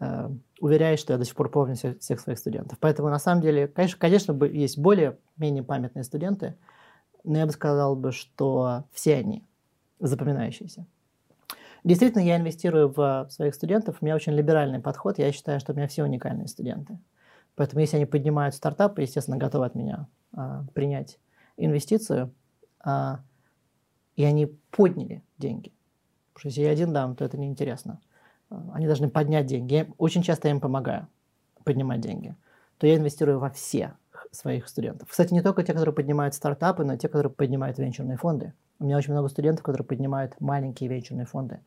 э, 0.00 0.30
уверяюсь, 0.60 1.00
что 1.00 1.12
я 1.12 1.18
до 1.18 1.24
сих 1.24 1.34
пор 1.34 1.50
помню 1.50 1.74
всех, 1.74 1.98
всех 1.98 2.20
своих 2.20 2.38
студентов. 2.38 2.78
Поэтому, 2.80 3.08
на 3.08 3.18
самом 3.18 3.42
деле, 3.42 3.66
конечно, 3.66 3.98
конечно, 3.98 4.44
есть 4.44 4.78
более-менее 4.78 5.64
памятные 5.64 6.04
студенты, 6.04 6.54
но 7.24 7.38
я 7.38 7.46
бы 7.46 7.52
сказал, 7.52 7.96
бы, 7.96 8.12
что 8.12 8.84
все 8.92 9.16
они 9.16 9.44
запоминающиеся. 9.98 10.86
Действительно, 11.88 12.20
я 12.20 12.36
инвестирую 12.36 12.92
в 12.94 13.28
своих 13.30 13.54
студентов. 13.54 13.96
У 14.00 14.04
меня 14.04 14.14
очень 14.14 14.34
либеральный 14.34 14.78
подход. 14.78 15.16
Я 15.16 15.32
считаю, 15.32 15.58
что 15.58 15.72
у 15.72 15.74
меня 15.74 15.88
все 15.88 16.04
уникальные 16.04 16.46
студенты. 16.46 16.98
Поэтому, 17.54 17.80
если 17.80 17.96
они 17.96 18.04
поднимают 18.04 18.54
стартапы, 18.54 19.00
естественно, 19.00 19.38
готовы 19.38 19.64
от 19.64 19.74
меня 19.74 20.06
а, 20.34 20.66
принять 20.74 21.18
инвестицию, 21.56 22.34
а, 22.84 23.20
и 24.16 24.24
они 24.24 24.44
подняли 24.70 25.22
деньги. 25.38 25.72
Потому 26.34 26.40
что 26.40 26.48
если 26.48 26.60
я 26.60 26.70
один 26.72 26.92
дам, 26.92 27.16
то 27.16 27.24
это 27.24 27.38
неинтересно. 27.38 28.02
А, 28.50 28.70
они 28.74 28.84
должны 28.84 29.08
поднять 29.08 29.46
деньги. 29.46 29.72
Я, 29.72 29.86
очень 29.96 30.22
часто 30.22 30.50
им 30.50 30.60
помогаю 30.60 31.08
поднимать 31.64 32.02
деньги. 32.02 32.36
То 32.76 32.86
я 32.86 32.96
инвестирую 32.96 33.38
во 33.38 33.48
все 33.48 33.94
своих 34.30 34.68
студентов. 34.68 35.08
Кстати, 35.08 35.32
не 35.32 35.40
только 35.40 35.62
те, 35.62 35.72
которые 35.72 35.94
поднимают 35.94 36.34
стартапы, 36.34 36.84
но 36.84 36.92
и 36.92 36.98
те, 36.98 37.08
которые 37.08 37.32
поднимают 37.32 37.78
венчурные 37.78 38.18
фонды. 38.18 38.52
У 38.78 38.84
меня 38.84 38.96
очень 38.96 39.12
много 39.12 39.28
студентов, 39.28 39.64
которые 39.64 39.86
поднимают 39.86 40.40
маленькие 40.40 40.88
венчурные 40.88 41.26
фонды. 41.26 41.60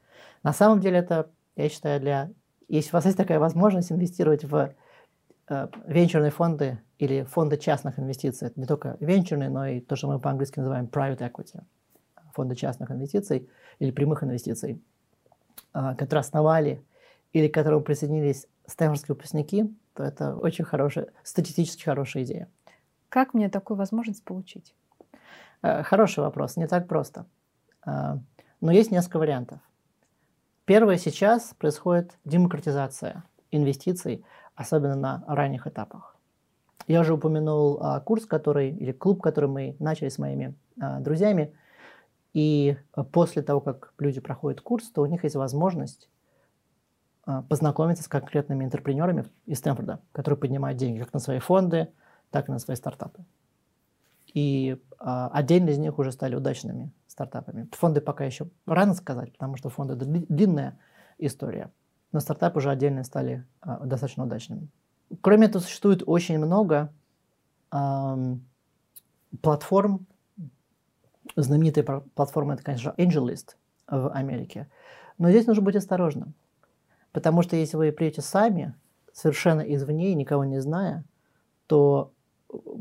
На 0.43 0.53
самом 0.53 0.79
деле 0.79 0.99
это, 0.99 1.29
я 1.55 1.69
считаю, 1.69 1.99
для... 1.99 2.31
Если 2.67 2.91
у 2.91 2.93
вас 2.93 3.05
есть 3.05 3.17
такая 3.17 3.39
возможность 3.39 3.91
инвестировать 3.91 4.45
в 4.45 4.73
э, 5.49 5.67
венчурные 5.85 6.31
фонды 6.31 6.79
или 6.99 7.23
фонды 7.23 7.57
частных 7.57 7.99
инвестиций, 7.99 8.47
это 8.47 8.59
не 8.59 8.65
только 8.65 8.95
венчурные, 9.01 9.49
но 9.49 9.67
и 9.67 9.81
то, 9.81 9.97
что 9.97 10.07
мы 10.07 10.19
по-английски 10.19 10.59
называем 10.59 10.85
private 10.85 11.19
equity, 11.19 11.63
фонды 12.33 12.55
частных 12.55 12.91
инвестиций 12.91 13.49
или 13.79 13.91
прямых 13.91 14.23
инвестиций, 14.23 14.81
э, 15.73 15.95
которые 15.97 16.21
основали 16.21 16.81
или 17.33 17.49
к 17.49 17.53
которым 17.53 17.83
присоединились 17.83 18.47
стэнфордские 18.67 19.15
выпускники, 19.15 19.75
то 19.95 20.03
это 20.03 20.35
очень 20.35 20.63
хорошая, 20.63 21.07
статистически 21.23 21.83
хорошая 21.83 22.23
идея. 22.23 22.47
Как 23.09 23.33
мне 23.33 23.49
такую 23.49 23.77
возможность 23.77 24.23
получить? 24.23 24.73
Э, 25.61 25.83
хороший 25.83 26.19
вопрос, 26.19 26.57
не 26.57 26.67
так 26.67 26.87
просто. 26.87 27.25
Э, 27.85 28.17
но 28.61 28.71
есть 28.71 28.91
несколько 28.91 29.19
вариантов. 29.19 29.59
Первое, 30.65 30.97
сейчас 30.97 31.53
происходит 31.57 32.17
демократизация 32.23 33.23
инвестиций, 33.51 34.23
особенно 34.55 34.95
на 34.95 35.23
ранних 35.27 35.67
этапах. 35.67 36.15
Я 36.87 37.01
уже 37.01 37.13
упомянул 37.13 37.79
а, 37.81 37.99
курс, 37.99 38.25
который, 38.25 38.71
или 38.71 38.91
клуб, 38.91 39.21
который 39.21 39.49
мы 39.49 39.75
начали 39.79 40.09
с 40.09 40.17
моими 40.17 40.55
а, 40.79 40.99
друзьями. 40.99 41.53
И 42.33 42.77
после 43.11 43.41
того, 43.41 43.59
как 43.59 43.93
люди 43.99 44.21
проходят 44.21 44.61
курс, 44.61 44.89
то 44.89 45.01
у 45.01 45.05
них 45.05 45.23
есть 45.23 45.35
возможность 45.35 46.09
а, 47.25 47.43
познакомиться 47.43 48.03
с 48.03 48.07
конкретными 48.07 48.63
интерпренерами 48.63 49.25
из 49.45 49.59
Стэнфорда, 49.59 49.99
которые 50.11 50.39
поднимают 50.39 50.77
деньги 50.77 50.99
как 50.99 51.13
на 51.13 51.19
свои 51.19 51.39
фонды, 51.39 51.89
так 52.29 52.49
и 52.49 52.51
на 52.51 52.59
свои 52.59 52.75
стартапы. 52.75 53.25
И 54.33 54.77
а, 54.99 55.29
отдельные 55.33 55.73
из 55.73 55.77
них 55.77 55.97
уже 55.99 56.11
стали 56.11 56.35
удачными 56.35 56.91
стартапами. 57.07 57.67
Фонды 57.73 58.01
пока 58.01 58.23
еще 58.23 58.49
рано 58.65 58.93
сказать, 58.93 59.33
потому 59.33 59.57
что 59.57 59.69
фонды 59.69 59.95
это 59.95 60.05
длинная 60.05 60.79
история. 61.17 61.71
Но 62.11 62.19
стартапы 62.19 62.59
уже 62.59 62.69
отдельные 62.69 63.03
стали 63.03 63.45
а, 63.61 63.85
достаточно 63.85 64.23
удачными. 64.23 64.69
Кроме 65.21 65.47
этого, 65.47 65.61
существует 65.61 66.03
очень 66.05 66.37
много 66.37 66.93
эм, 67.71 68.45
платформ. 69.41 70.05
Знаменитая 71.35 71.83
платформа 72.15 72.53
это, 72.53 72.63
конечно, 72.63 72.93
AngelList 72.97 73.55
в 73.87 74.09
Америке. 74.13 74.69
Но 75.17 75.29
здесь 75.29 75.47
нужно 75.47 75.63
быть 75.63 75.75
осторожным. 75.75 76.33
Потому 77.11 77.41
что 77.41 77.57
если 77.57 77.75
вы 77.75 77.91
придете 77.91 78.21
сами, 78.21 78.73
совершенно 79.11 79.61
извне, 79.61 80.13
никого 80.13 80.45
не 80.45 80.61
зная, 80.61 81.03
то 81.67 82.13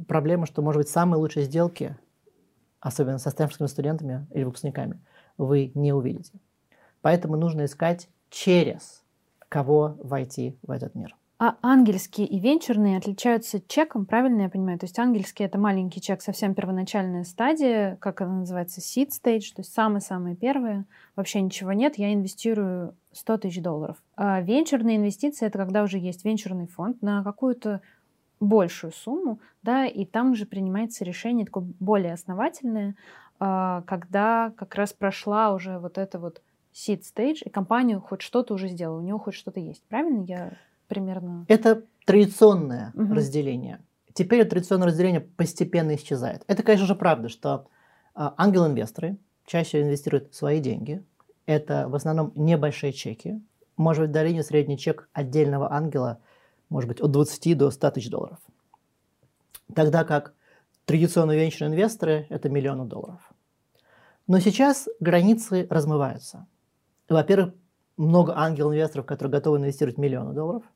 проблема, 0.08 0.46
что, 0.46 0.62
может 0.62 0.80
быть, 0.80 0.88
самые 0.88 1.20
лучшие 1.20 1.46
сделки, 1.46 1.96
особенно 2.80 3.18
со 3.18 3.30
стэнфордскими 3.30 3.66
студентами 3.66 4.26
или 4.32 4.44
выпускниками, 4.44 5.00
вы 5.38 5.72
не 5.74 5.92
увидите. 5.92 6.32
Поэтому 7.02 7.36
нужно 7.36 7.64
искать 7.64 8.08
через 8.30 9.02
кого 9.48 9.96
войти 10.02 10.58
в 10.62 10.70
этот 10.70 10.94
мир. 10.94 11.16
А 11.42 11.56
ангельские 11.62 12.26
и 12.26 12.38
венчурные 12.38 12.98
отличаются 12.98 13.62
чеком, 13.66 14.04
правильно 14.04 14.42
я 14.42 14.50
понимаю? 14.50 14.78
То 14.78 14.84
есть 14.84 14.98
ангельский— 14.98 15.42
это 15.46 15.58
маленький 15.58 15.98
чек, 16.02 16.20
совсем 16.20 16.54
первоначальная 16.54 17.24
стадия, 17.24 17.96
как 17.96 18.20
она 18.20 18.40
называется, 18.40 18.82
seed 18.82 19.08
stage, 19.08 19.54
то 19.54 19.62
есть 19.62 19.72
самые-самые 19.72 20.36
первые, 20.36 20.84
вообще 21.16 21.40
ничего 21.40 21.72
нет, 21.72 21.96
я 21.96 22.12
инвестирую 22.12 22.94
100 23.12 23.38
тысяч 23.38 23.62
долларов. 23.62 23.96
А 24.16 24.42
венчурные 24.42 24.98
инвестиции— 24.98 25.46
это 25.46 25.56
когда 25.56 25.82
уже 25.82 25.96
есть 25.96 26.26
венчурный 26.26 26.66
фонд 26.66 27.00
на 27.00 27.24
какую-то 27.24 27.80
большую 28.40 28.92
сумму, 28.92 29.38
да, 29.62 29.86
и 29.86 30.04
там 30.04 30.32
уже 30.32 30.46
принимается 30.46 31.04
решение 31.04 31.46
такое 31.46 31.64
более 31.78 32.14
основательное, 32.14 32.96
а, 33.38 33.82
когда 33.86 34.52
как 34.56 34.74
раз 34.74 34.92
прошла 34.92 35.52
уже 35.52 35.78
вот 35.78 35.98
это 35.98 36.18
вот 36.18 36.42
seed 36.72 37.02
stage, 37.02 37.42
и 37.44 37.50
компания 37.50 37.98
хоть 37.98 38.22
что-то 38.22 38.54
уже 38.54 38.68
сделала, 38.68 38.98
у 38.98 39.02
нее 39.02 39.18
хоть 39.18 39.34
что-то 39.34 39.60
есть. 39.60 39.84
Правильно 39.88 40.24
я 40.24 40.52
примерно? 40.88 41.44
Это 41.48 41.84
традиционное 42.06 42.92
угу. 42.94 43.14
разделение. 43.14 43.80
Теперь 44.12 44.44
традиционное 44.44 44.88
разделение 44.88 45.20
постепенно 45.20 45.94
исчезает. 45.94 46.42
Это, 46.48 46.62
конечно 46.62 46.86
же, 46.86 46.94
правда, 46.94 47.28
что 47.28 47.66
а, 48.14 48.34
ангел-инвесторы 48.36 49.18
чаще 49.46 49.82
инвестируют 49.82 50.34
свои 50.34 50.60
деньги. 50.60 51.04
Это 51.46 51.88
в 51.88 51.94
основном 51.94 52.32
небольшие 52.34 52.92
чеки. 52.92 53.40
Может 53.76 54.10
быть, 54.10 54.36
в 54.38 54.42
средний 54.42 54.78
чек 54.78 55.08
отдельного 55.12 55.72
ангела 55.72 56.20
может 56.70 56.88
быть 56.88 57.00
от 57.00 57.10
20 57.10 57.58
до 57.58 57.70
100 57.70 57.90
тысяч 57.90 58.08
долларов. 58.08 58.38
Тогда 59.74 60.04
как 60.04 60.32
традиционные 60.86 61.38
венчурные 61.38 61.74
инвесторы– 61.74 62.26
это 62.30 62.48
миллионы 62.48 62.86
долларов. 62.86 63.20
Но 64.26 64.40
сейчас 64.40 64.88
границы 64.98 65.66
размываются. 65.68 66.46
Во-первых, 67.08 67.54
много 67.98 68.38
ангел-инвесторов, 68.38 69.04
которые 69.04 69.32
готовы 69.32 69.58
инвестировать 69.58 69.98
миллионы 69.98 70.32
долларов– 70.32 70.62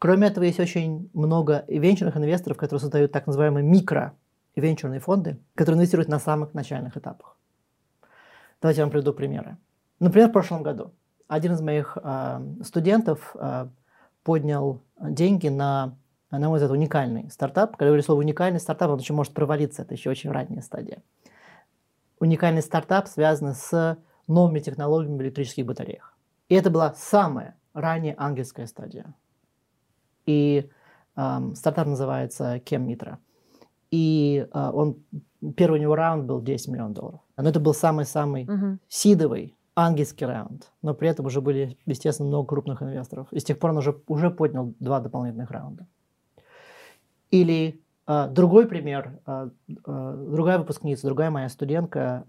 Кроме 0.00 0.28
этого, 0.28 0.44
есть 0.44 0.58
очень 0.58 1.10
много 1.12 1.66
венчурных 1.68 2.16
инвесторов, 2.16 2.56
которые 2.56 2.80
создают 2.80 3.12
так 3.12 3.26
называемые 3.26 3.62
микро-венчурные 3.62 4.98
фонды, 4.98 5.38
которые 5.54 5.76
инвестируют 5.76 6.08
на 6.08 6.18
самых 6.18 6.54
начальных 6.54 6.96
этапах. 6.96 7.36
Давайте 8.62 8.80
я 8.80 8.86
вам 8.86 8.90
приведу 8.90 9.12
примеры. 9.12 9.58
Например, 9.98 10.30
в 10.30 10.32
прошлом 10.32 10.62
году 10.62 10.94
один 11.28 11.52
из 11.52 11.60
моих 11.60 11.98
э, 12.02 12.40
студентов 12.64 13.36
э, 13.38 13.68
поднял 14.30 14.80
деньги 15.00 15.48
на, 15.48 15.98
на 16.30 16.48
мой 16.48 16.58
взгляд, 16.58 16.70
уникальный 16.70 17.28
стартап. 17.32 17.72
Когда 17.72 17.86
я 17.86 17.90
говорю 17.90 18.04
слово 18.04 18.20
уникальный 18.20 18.60
стартап, 18.60 18.92
он 18.92 19.00
еще 19.00 19.12
может 19.12 19.34
провалиться, 19.34 19.82
это 19.82 19.94
еще 19.94 20.08
очень 20.08 20.30
ранняя 20.30 20.62
стадия. 20.62 21.02
Уникальный 22.20 22.62
стартап 22.62 23.08
связан 23.08 23.56
с 23.56 23.98
новыми 24.28 24.60
технологиями 24.60 25.18
в 25.18 25.22
электрических 25.22 25.66
батареях. 25.66 26.16
И 26.48 26.54
это 26.54 26.70
была 26.70 26.94
самая 26.94 27.56
ранняя 27.74 28.14
ангельская 28.18 28.68
стадия 28.68 29.16
и 30.26 30.70
э, 31.16 31.40
стартап 31.56 31.88
называется 31.88 32.60
Кем 32.60 32.86
Митра. 32.86 33.18
И 33.90 34.46
э, 34.48 34.70
он, 34.72 35.02
первый 35.56 35.80
у 35.80 35.82
него 35.82 35.96
раунд 35.96 36.26
был 36.26 36.40
10 36.40 36.68
миллионов 36.68 36.92
долларов. 36.92 37.20
Но 37.36 37.48
это 37.48 37.58
был 37.58 37.74
самый-самый 37.74 38.44
uh-huh. 38.44 38.78
сидовый 38.86 39.56
ангельский 39.86 40.26
раунд. 40.26 40.70
Но 40.82 40.94
при 40.94 41.08
этом 41.08 41.26
уже 41.26 41.40
были, 41.40 41.78
естественно, 41.86 42.28
много 42.28 42.48
крупных 42.48 42.82
инвесторов. 42.82 43.32
И 43.32 43.40
с 43.40 43.44
тех 43.44 43.58
пор 43.58 43.70
он 43.70 43.78
уже, 43.78 44.00
уже 44.06 44.30
поднял 44.30 44.74
два 44.78 45.00
дополнительных 45.00 45.50
раунда. 45.50 45.86
Или 47.30 47.80
э, 48.06 48.28
другой 48.28 48.66
пример, 48.66 49.20
э, 49.26 49.50
э, 49.68 50.26
другая 50.30 50.58
выпускница, 50.58 51.06
другая 51.06 51.30
моя 51.30 51.48
студентка, 51.48 52.24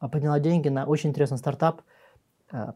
э, 0.00 0.08
подняла 0.08 0.40
деньги 0.40 0.68
на 0.68 0.86
очень 0.86 1.10
интересный 1.10 1.38
стартап, 1.38 1.82
э, 2.52 2.72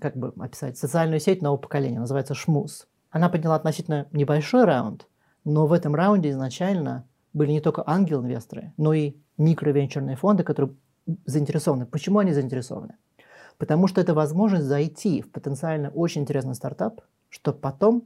как 0.00 0.16
бы 0.16 0.32
описать, 0.38 0.78
социальную 0.78 1.20
сеть 1.20 1.42
нового 1.42 1.58
поколения, 1.58 2.00
называется 2.00 2.34
Шмуз. 2.34 2.86
Она 3.10 3.28
подняла 3.28 3.56
относительно 3.56 4.06
небольшой 4.12 4.64
раунд, 4.64 5.06
но 5.44 5.66
в 5.66 5.72
этом 5.72 5.94
раунде 5.94 6.30
изначально 6.30 7.04
были 7.32 7.52
не 7.52 7.60
только 7.60 7.82
ангел-инвесторы, 7.86 8.72
но 8.76 8.94
и 8.94 9.16
микровенчурные 9.36 10.16
фонды, 10.16 10.44
которые 10.44 10.74
заинтересованы. 11.26 11.86
Почему 11.86 12.20
они 12.20 12.32
заинтересованы? 12.32 12.94
Потому 13.58 13.86
что 13.86 14.00
это 14.00 14.14
возможность 14.14 14.64
зайти 14.64 15.22
в 15.22 15.30
потенциально 15.30 15.90
очень 15.90 16.22
интересный 16.22 16.54
стартап, 16.54 17.00
чтобы 17.28 17.58
потом, 17.58 18.04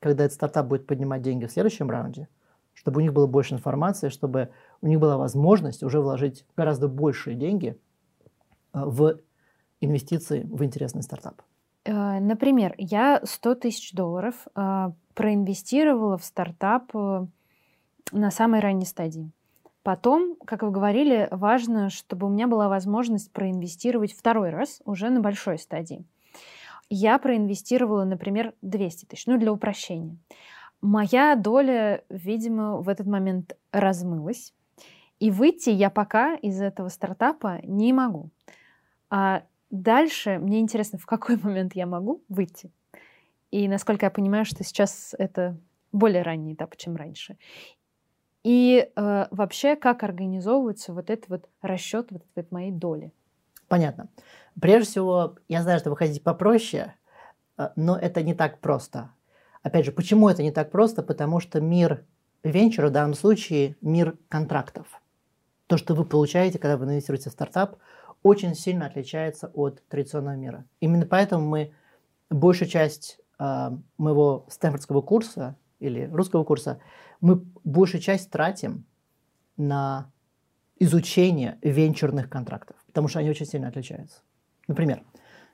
когда 0.00 0.24
этот 0.24 0.34
стартап 0.34 0.66
будет 0.66 0.86
поднимать 0.86 1.22
деньги 1.22 1.46
в 1.46 1.50
следующем 1.50 1.90
раунде, 1.90 2.28
чтобы 2.74 2.98
у 2.98 3.02
них 3.02 3.12
было 3.12 3.26
больше 3.26 3.54
информации, 3.54 4.08
чтобы 4.08 4.50
у 4.82 4.86
них 4.86 4.98
была 4.98 5.16
возможность 5.16 5.82
уже 5.82 6.00
вложить 6.00 6.44
гораздо 6.56 6.88
большие 6.88 7.36
деньги 7.36 7.78
э, 8.72 8.82
в 8.84 9.20
инвестиции 9.80 10.42
в 10.42 10.64
интересный 10.64 11.02
стартап. 11.02 11.42
Э, 11.84 12.18
например, 12.20 12.74
я 12.78 13.20
100 13.24 13.54
тысяч 13.56 13.92
долларов 13.92 14.34
э, 14.54 14.90
проинвестировала 15.14 16.18
в 16.18 16.24
стартап 16.24 16.92
на 18.12 18.30
самой 18.30 18.60
ранней 18.60 18.86
стадии. 18.86 19.30
Потом, 19.84 20.36
как 20.46 20.62
вы 20.62 20.70
говорили, 20.70 21.28
важно, 21.30 21.90
чтобы 21.90 22.26
у 22.26 22.30
меня 22.30 22.48
была 22.48 22.70
возможность 22.70 23.30
проинвестировать 23.30 24.14
второй 24.14 24.48
раз 24.48 24.80
уже 24.86 25.10
на 25.10 25.20
большой 25.20 25.58
стадии. 25.58 26.06
Я 26.88 27.18
проинвестировала, 27.18 28.04
например, 28.04 28.54
200 28.62 29.04
тысяч, 29.04 29.26
ну, 29.26 29.38
для 29.38 29.52
упрощения. 29.52 30.16
Моя 30.80 31.36
доля, 31.36 32.02
видимо, 32.08 32.78
в 32.78 32.88
этот 32.88 33.06
момент 33.06 33.58
размылась. 33.72 34.54
И 35.20 35.30
выйти 35.30 35.68
я 35.68 35.90
пока 35.90 36.34
из 36.34 36.62
этого 36.62 36.88
стартапа 36.88 37.60
не 37.62 37.92
могу. 37.92 38.30
А 39.10 39.42
дальше 39.68 40.38
мне 40.38 40.60
интересно, 40.60 40.98
в 40.98 41.04
какой 41.04 41.36
момент 41.42 41.76
я 41.76 41.84
могу 41.84 42.22
выйти. 42.30 42.70
И 43.50 43.68
насколько 43.68 44.06
я 44.06 44.10
понимаю, 44.10 44.46
что 44.46 44.64
сейчас 44.64 45.14
это 45.18 45.58
более 45.92 46.22
ранний 46.22 46.54
этап, 46.54 46.74
чем 46.78 46.96
раньше. 46.96 47.36
И 48.44 48.90
э, 48.94 49.26
вообще, 49.30 49.74
как 49.74 50.02
организовывается 50.02 50.92
вот 50.92 51.08
этот 51.10 51.28
вот 51.28 51.48
расчет 51.62 52.08
вот 52.10 52.22
этой 52.34 52.46
моей 52.50 52.70
доли? 52.70 53.10
Понятно. 53.68 54.08
Прежде 54.60 54.90
всего, 54.90 55.36
я 55.48 55.62
знаю, 55.62 55.80
что 55.80 55.90
вы 55.90 55.96
хотите 55.96 56.20
попроще, 56.20 56.94
э, 57.56 57.70
но 57.74 57.96
это 57.96 58.22
не 58.22 58.34
так 58.34 58.60
просто. 58.60 59.10
Опять 59.62 59.86
же, 59.86 59.92
почему 59.92 60.28
это 60.28 60.42
не 60.42 60.52
так 60.52 60.70
просто? 60.70 61.02
Потому 61.02 61.40
что 61.40 61.60
мир 61.62 62.04
венчура 62.42 62.88
в 62.88 62.92
данном 62.92 63.14
случае 63.14 63.76
мир 63.80 64.18
контрактов. 64.28 64.86
То, 65.66 65.78
что 65.78 65.94
вы 65.94 66.04
получаете, 66.04 66.58
когда 66.58 66.76
вы 66.76 66.84
инвестируете 66.84 67.30
в 67.30 67.32
стартап, 67.32 67.78
очень 68.22 68.54
сильно 68.54 68.84
отличается 68.86 69.50
от 69.54 69.82
традиционного 69.88 70.36
мира. 70.36 70.66
Именно 70.80 71.06
поэтому 71.06 71.48
мы 71.48 71.72
большую 72.28 72.68
часть 72.68 73.18
э, 73.38 73.70
моего 73.96 74.44
стэнфордского 74.50 75.00
курса 75.00 75.56
или 75.84 76.06
русского 76.12 76.44
курса 76.44 76.80
мы 77.20 77.42
большую 77.64 78.00
часть 78.00 78.30
тратим 78.30 78.84
на 79.56 80.10
изучение 80.78 81.58
венчурных 81.62 82.28
контрактов, 82.28 82.76
потому 82.86 83.08
что 83.08 83.20
они 83.20 83.30
очень 83.30 83.46
сильно 83.46 83.68
отличаются. 83.68 84.22
Например, 84.66 85.02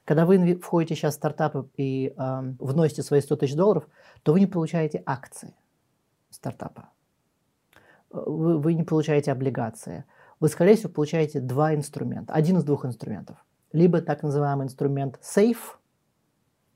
когда 0.05 0.25
вы 0.25 0.57
входите 0.57 0.95
сейчас 0.95 1.15
в 1.15 1.17
стартапы 1.19 1.69
и 1.77 2.15
э, 2.17 2.55
вносите 2.59 3.03
свои 3.03 3.21
100 3.21 3.37
тысяч 3.37 3.55
долларов, 3.55 3.87
то 4.23 4.33
вы 4.33 4.41
не 4.41 4.47
получаете 4.47 5.03
акции 5.05 5.55
стартапа. 6.31 6.91
Вы, 8.11 8.59
вы 8.59 8.75
не 8.75 8.83
получаете 8.83 9.31
облигации. 9.31 10.05
Вы, 10.41 10.49
скорее 10.49 10.77
всего, 10.77 10.91
получаете 10.91 11.41
два 11.41 11.75
инструмента. 11.75 12.33
Один 12.33 12.57
из 12.57 12.65
двух 12.65 12.85
инструментов. 12.87 13.37
Либо 13.73 14.01
так 14.01 14.23
называемый 14.23 14.67
инструмент 14.67 15.21
SAFE, 15.23 15.77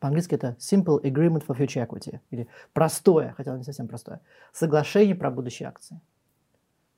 по-английски 0.05 0.35
это 0.35 0.55
Simple 0.59 1.01
Agreement 1.03 1.47
for 1.47 1.57
Future 1.57 1.89
Equity, 1.89 2.21
или 2.31 2.47
простое, 2.75 3.33
хотя 3.39 3.57
не 3.57 3.65
совсем 3.65 3.89
простое, 3.89 4.21
соглашение 4.53 5.15
про 5.15 5.31
будущие 5.31 5.67
акции. 5.67 5.99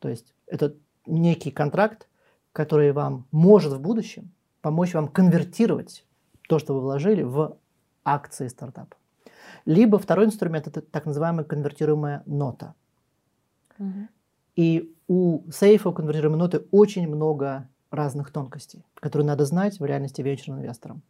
То 0.01 0.09
есть 0.09 0.35
это 0.49 0.75
некий 1.07 1.53
контракт, 1.53 2.09
который 2.53 2.91
вам 2.91 3.29
может 3.31 3.73
в 3.73 3.81
будущем 3.81 4.33
помочь 4.61 4.93
вам 4.93 5.07
конвертировать 5.07 6.05
то, 6.49 6.59
что 6.59 6.75
вы 6.75 6.81
вложили, 6.81 7.23
в 7.23 7.57
акции 8.05 8.49
стартапа. 8.49 8.97
Либо 9.67 10.01
второй 10.01 10.27
инструмент– 10.27 10.67
это 10.67 10.81
так 10.81 11.07
называемая 11.07 11.45
конвертируемая 11.45 12.25
нота. 12.27 12.75
Угу. 13.79 14.09
И 14.57 14.93
у 15.07 15.49
сейфа, 15.53 15.91
у 15.91 15.93
конвертируемой 15.93 16.41
ноты 16.41 16.67
очень 16.73 17.07
много 17.07 17.69
разных 17.93 18.33
тонкостей, 18.33 18.85
которые 18.97 19.29
надо 19.29 19.45
знать 19.45 19.79
в 19.79 19.85
реальности 19.85 20.23
венчурным 20.23 20.59
инвесторам. 20.59 21.03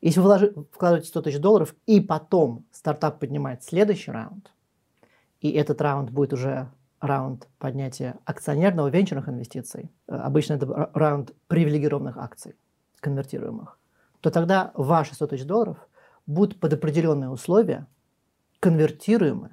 Если 0.00 0.20
вы 0.20 0.26
вложи, 0.26 0.54
вкладываете 0.72 1.08
100 1.08 1.22
тысяч 1.22 1.38
долларов, 1.38 1.74
и 1.86 2.00
потом 2.00 2.64
стартап 2.72 3.20
поднимает 3.20 3.62
следующий 3.62 4.10
раунд, 4.10 4.50
и 5.40 5.50
этот 5.50 5.80
раунд 5.80 6.10
будет 6.10 6.32
уже 6.32 6.70
раунд 7.00 7.48
поднятия 7.58 8.16
акционерного 8.24 8.88
венчурных 8.88 9.28
инвестиций, 9.28 9.90
э, 10.08 10.14
обычно 10.14 10.54
это 10.54 10.90
раунд 10.94 11.32
привилегированных 11.48 12.16
акций, 12.16 12.54
конвертируемых, 13.00 13.78
то 14.20 14.30
тогда 14.30 14.72
ваши 14.74 15.14
100 15.14 15.26
тысяч 15.28 15.44
долларов 15.44 15.76
будут 16.26 16.60
под 16.60 16.74
определенные 16.74 17.30
условия 17.30 17.86
конвертируемы 18.60 19.50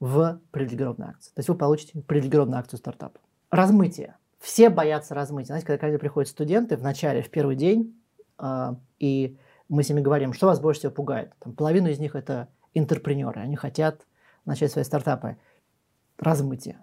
в 0.00 0.40
привилегированные 0.50 1.10
акции. 1.10 1.30
То 1.34 1.38
есть 1.38 1.48
вы 1.48 1.54
получите 1.54 2.00
привилегированную 2.00 2.58
акцию 2.58 2.78
стартапа. 2.78 3.20
Размытие. 3.50 4.16
Все 4.38 4.68
боятся 4.68 5.14
размытия. 5.14 5.48
Знаете, 5.48 5.66
когда 5.66 5.78
ко 5.78 5.86
мне 5.86 5.98
приходят 5.98 6.28
студенты 6.28 6.76
в 6.76 6.82
начале, 6.82 7.22
в 7.22 7.30
первый 7.30 7.56
день, 7.56 7.96
э, 8.38 8.74
и 8.98 9.38
мы 9.72 9.82
с 9.82 9.88
ними 9.88 10.02
говорим, 10.02 10.34
что 10.34 10.46
вас 10.46 10.60
больше 10.60 10.80
всего 10.80 10.92
пугает. 10.92 11.32
Там, 11.38 11.54
половину 11.54 11.88
из 11.88 11.98
них 11.98 12.14
это 12.14 12.48
интерпренеры, 12.74 13.40
они 13.40 13.56
хотят 13.56 14.06
начать 14.44 14.70
свои 14.70 14.84
стартапы. 14.84 15.38
Размытие. 16.18 16.78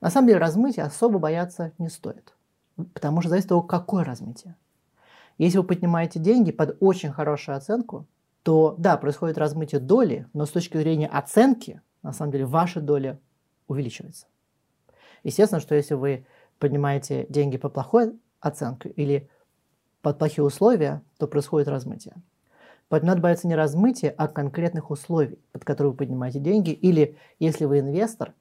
На 0.00 0.10
самом 0.10 0.28
деле 0.28 0.38
размытие 0.38 0.84
особо 0.84 1.18
бояться 1.18 1.72
не 1.78 1.88
стоит, 1.88 2.36
потому 2.94 3.20
что 3.20 3.30
зависит 3.30 3.46
от 3.46 3.48
того, 3.48 3.62
какое 3.62 4.04
размытие. 4.04 4.54
Если 5.38 5.58
вы 5.58 5.64
поднимаете 5.64 6.20
деньги 6.20 6.52
под 6.52 6.76
очень 6.78 7.10
хорошую 7.10 7.56
оценку, 7.56 8.06
то 8.44 8.76
да, 8.78 8.96
происходит 8.96 9.36
размытие 9.36 9.80
доли, 9.80 10.28
но 10.32 10.46
с 10.46 10.50
точки 10.50 10.76
зрения 10.76 11.08
оценки, 11.08 11.82
на 12.02 12.12
самом 12.12 12.30
деле, 12.30 12.46
ваша 12.46 12.80
доля 12.80 13.18
увеличивается. 13.66 14.28
Естественно, 15.24 15.60
что 15.60 15.74
если 15.74 15.94
вы 15.94 16.26
поднимаете 16.60 17.26
деньги 17.28 17.56
по 17.56 17.68
плохой 17.68 18.16
оценке 18.38 18.88
или 18.90 19.28
под 20.02 20.18
плохие 20.18 20.44
условия, 20.44 21.02
то 21.18 21.26
происходит 21.26 21.68
размытие. 21.68 22.14
Поэтому 22.88 23.10
надо 23.10 23.22
бояться 23.22 23.46
не 23.46 23.54
размытия, 23.54 24.10
а 24.16 24.26
конкретных 24.26 24.90
условий, 24.90 25.38
под 25.52 25.64
которые 25.64 25.92
вы 25.92 25.96
поднимаете 25.96 26.40
деньги. 26.40 26.70
Или 26.70 27.16
если 27.38 27.64
вы 27.64 27.78
инвестор, 27.78 28.34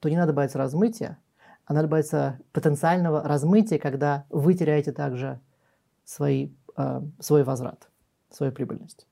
то 0.00 0.08
не 0.08 0.16
надо 0.16 0.32
бояться 0.32 0.58
размытия, 0.58 1.18
а 1.66 1.74
надо 1.74 1.88
бояться 1.88 2.38
потенциального 2.52 3.22
размытия, 3.22 3.78
когда 3.78 4.24
вы 4.30 4.54
теряете 4.54 4.92
также 4.92 5.40
свои, 6.04 6.50
э, 6.76 7.02
свой 7.20 7.42
возврат, 7.42 7.88
свою 8.30 8.52
прибыльность. 8.52 9.06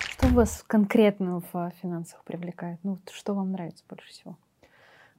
Что 0.00 0.26
вас 0.28 0.64
конкретно 0.66 1.40
в 1.52 1.72
финансах 1.80 2.24
привлекает? 2.24 2.80
Ну, 2.82 2.98
что 3.12 3.34
вам 3.34 3.52
нравится 3.52 3.84
больше 3.88 4.10
всего? 4.10 4.36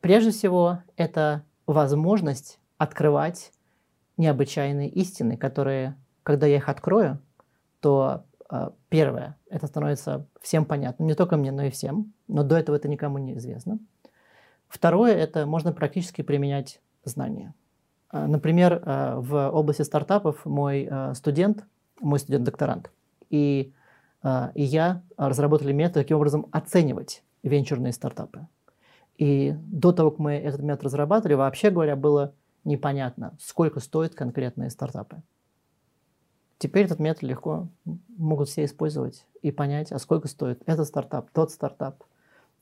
Прежде 0.01 0.31
всего, 0.31 0.79
это 0.97 1.43
возможность 1.67 2.59
открывать 2.77 3.51
необычайные 4.19 4.89
истины, 4.89 5.37
которые, 5.37 5.95
когда 6.23 6.45
я 6.45 6.57
их 6.57 6.69
открою, 6.69 7.19
то 7.79 8.25
э, 8.51 8.69
первое, 8.89 9.37
это 9.49 9.65
становится 9.65 10.27
всем 10.41 10.65
понятно, 10.65 11.05
не 11.05 11.15
только 11.15 11.37
мне, 11.37 11.51
но 11.51 11.63
и 11.63 11.69
всем, 11.69 12.13
но 12.27 12.43
до 12.43 12.57
этого 12.57 12.75
это 12.75 12.89
никому 12.89 13.17
не 13.17 13.37
известно. 13.37 13.79
Второе, 14.67 15.13
это 15.13 15.45
можно 15.45 15.71
практически 15.71 16.21
применять 16.21 16.81
знания. 17.05 17.53
Э, 18.11 18.25
например, 18.27 18.83
э, 18.85 19.15
в 19.15 19.49
области 19.49 19.83
стартапов 19.83 20.45
мой 20.45 20.89
студент, 21.15 21.65
мой 22.01 22.19
студент-докторант, 22.19 22.91
и, 23.29 23.73
и 24.53 24.63
я 24.63 25.01
разработали 25.17 25.71
метод, 25.71 25.95
таким 25.95 26.17
образом 26.17 26.47
оценивать 26.51 27.23
венчурные 27.43 27.93
стартапы. 27.93 28.47
И 29.17 29.53
до 29.57 29.91
того, 29.91 30.11
как 30.11 30.19
мы 30.19 30.33
этот 30.33 30.61
метод 30.61 30.85
разрабатывали, 30.85 31.35
вообще 31.35 31.69
говоря, 31.69 31.95
было 31.95 32.33
непонятно, 32.69 33.35
сколько 33.39 33.79
стоят 33.79 34.15
конкретные 34.15 34.69
стартапы. 34.69 35.21
Теперь 36.59 36.85
этот 36.85 36.99
метод 36.99 37.23
легко 37.23 37.67
могут 38.17 38.49
все 38.49 38.65
использовать 38.65 39.25
и 39.41 39.51
понять, 39.51 39.91
а 39.91 39.99
сколько 39.99 40.27
стоит 40.27 40.61
этот 40.65 40.87
стартап, 40.87 41.29
тот 41.31 41.51
стартап. 41.51 42.03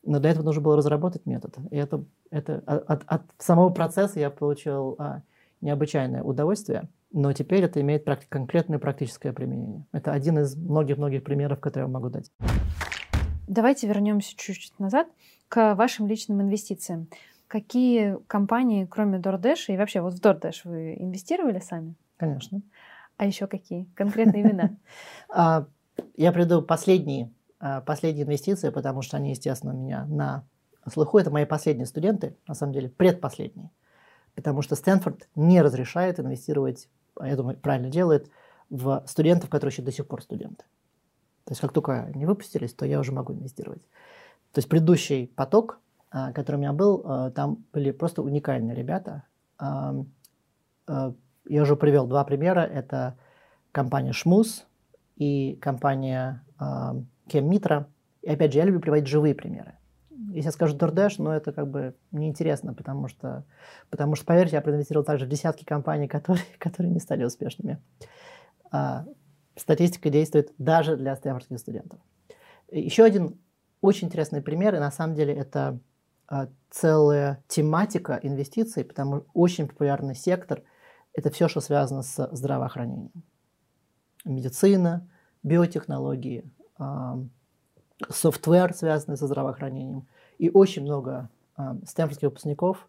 Но 0.03 0.19
для 0.19 0.31
этого 0.31 0.45
нужно 0.45 0.61
было 0.61 0.77
разработать 0.77 1.25
метод. 1.25 1.57
И 1.71 1.75
это, 1.75 2.05
это 2.29 2.59
от, 2.65 3.03
от 3.05 3.23
самого 3.37 3.69
процесса 3.69 4.19
я 4.19 4.29
получил 4.29 4.95
а, 4.99 5.21
необычайное 5.61 6.23
удовольствие, 6.23 6.87
но 7.11 7.33
теперь 7.33 7.63
это 7.63 7.81
имеет 7.81 8.07
практи- 8.07 8.27
конкретное 8.29 8.79
практическое 8.79 9.33
применение. 9.33 9.85
Это 9.91 10.13
один 10.13 10.39
из 10.39 10.55
многих-многих 10.55 11.23
примеров, 11.23 11.59
которые 11.59 11.87
я 11.87 11.91
могу 11.91 12.09
дать. 12.09 12.31
Давайте 13.47 13.87
вернемся 13.87 14.37
чуть-чуть 14.37 14.79
назад 14.79 15.07
к 15.49 15.75
вашим 15.75 16.07
личным 16.07 16.41
инвестициям. 16.41 17.07
Какие 17.47 18.17
компании, 18.27 18.85
кроме 18.85 19.19
DoorDash, 19.19 19.65
и 19.67 19.77
вообще 19.77 20.01
вот 20.01 20.13
в 20.13 20.21
DoorDash 20.21 20.61
вы 20.65 20.95
инвестировали 20.99 21.59
сами? 21.59 21.95
Конечно. 22.17 22.61
А 23.17 23.25
еще 23.25 23.47
какие? 23.47 23.85
Конкретные 23.95 24.43
имена? 24.43 24.71
А, 25.29 25.67
я 26.15 26.31
приду 26.31 26.61
последние, 26.61 27.31
а, 27.59 27.81
последние 27.81 28.25
инвестиции, 28.25 28.69
потому 28.69 29.01
что 29.01 29.17
они, 29.17 29.31
естественно, 29.31 29.73
у 29.73 29.77
меня 29.77 30.05
на 30.05 30.43
слуху. 30.91 31.17
Это 31.17 31.31
мои 31.31 31.45
последние 31.45 31.85
студенты, 31.85 32.35
на 32.47 32.53
самом 32.53 32.73
деле, 32.73 32.89
предпоследние. 32.89 33.71
Потому 34.35 34.61
что 34.61 34.75
Стэнфорд 34.75 35.27
не 35.35 35.61
разрешает 35.61 36.19
инвестировать, 36.19 36.89
я 37.21 37.35
думаю, 37.35 37.57
правильно 37.57 37.89
делает, 37.89 38.29
в 38.69 39.03
студентов, 39.07 39.49
которые 39.49 39.73
еще 39.73 39.81
до 39.81 39.91
сих 39.91 40.07
пор 40.07 40.21
студенты. 40.21 40.65
То 41.45 41.51
есть 41.51 41.61
как 41.61 41.71
только 41.71 42.03
они 42.03 42.25
выпустились, 42.25 42.73
то 42.73 42.85
я 42.85 42.99
уже 42.99 43.11
могу 43.11 43.33
инвестировать. 43.33 43.81
То 44.51 44.59
есть 44.59 44.69
предыдущий 44.69 45.27
поток, 45.27 45.79
а, 45.79 45.86
который 46.33 46.57
у 46.57 46.59
меня 46.59 46.73
был, 46.73 47.31
там 47.31 47.65
были 47.73 47.91
просто 47.91 48.21
уникальные 48.21 48.75
ребята. 48.75 49.23
Я 49.59 51.13
уже 51.49 51.75
привел 51.75 52.07
два 52.07 52.23
примера. 52.23 52.61
Это 52.61 53.17
компания 53.71 54.13
Шмус 54.13 54.65
и 55.15 55.57
компания 55.61 56.43
Кем 57.27 57.49
Митра. 57.49 57.87
И 58.21 58.29
опять 58.29 58.51
же, 58.51 58.59
я 58.59 58.65
люблю 58.65 58.81
приводить 58.81 59.07
живые 59.07 59.35
примеры. 59.35 59.73
Если 60.31 60.47
я 60.47 60.51
скажу 60.51 60.75
DoorDash, 60.75 61.15
ну, 61.19 61.31
это 61.31 61.53
как 61.53 61.69
бы 61.69 61.95
неинтересно, 62.11 62.73
потому 62.73 63.07
что, 63.07 63.45
потому 63.89 64.15
что, 64.15 64.25
поверьте, 64.25 64.55
я 64.55 64.61
проинвестировал 64.61 65.05
также 65.05 65.25
в 65.25 65.29
десятки 65.29 65.63
компаний, 65.63 66.07
которые, 66.07 66.43
которые 66.59 66.91
не 66.91 66.99
стали 66.99 67.23
успешными. 67.23 67.79
А, 68.71 69.05
статистика 69.55 70.09
действует 70.09 70.53
даже 70.57 70.97
для 70.97 71.15
стэнфордских 71.15 71.59
студентов. 71.59 71.99
Еще 72.69 73.03
один 73.03 73.39
очень 73.81 74.07
интересный 74.07 74.41
пример, 74.41 74.75
и 74.75 74.79
на 74.79 74.91
самом 74.91 75.15
деле 75.15 75.33
это 75.33 75.69
а, 75.69 75.79
целая 76.69 77.43
тематика 77.47 78.19
инвестиций, 78.21 78.83
потому 78.83 79.17
что 79.17 79.25
очень 79.33 79.67
популярный 79.67 80.15
сектор– 80.15 80.63
это 81.13 81.29
все, 81.31 81.47
что 81.47 81.61
связано 81.61 82.03
с 82.03 82.29
здравоохранением. 82.31 83.11
Медицина, 84.25 85.07
биотехнологии, 85.43 86.43
софтвер, 88.09 88.73
связанный 88.73 89.17
со 89.17 89.25
здравоохранением. 89.25 90.07
И 90.37 90.49
очень 90.49 90.83
много 90.83 91.29
стэнфордских 91.85 92.29
выпускников 92.29 92.87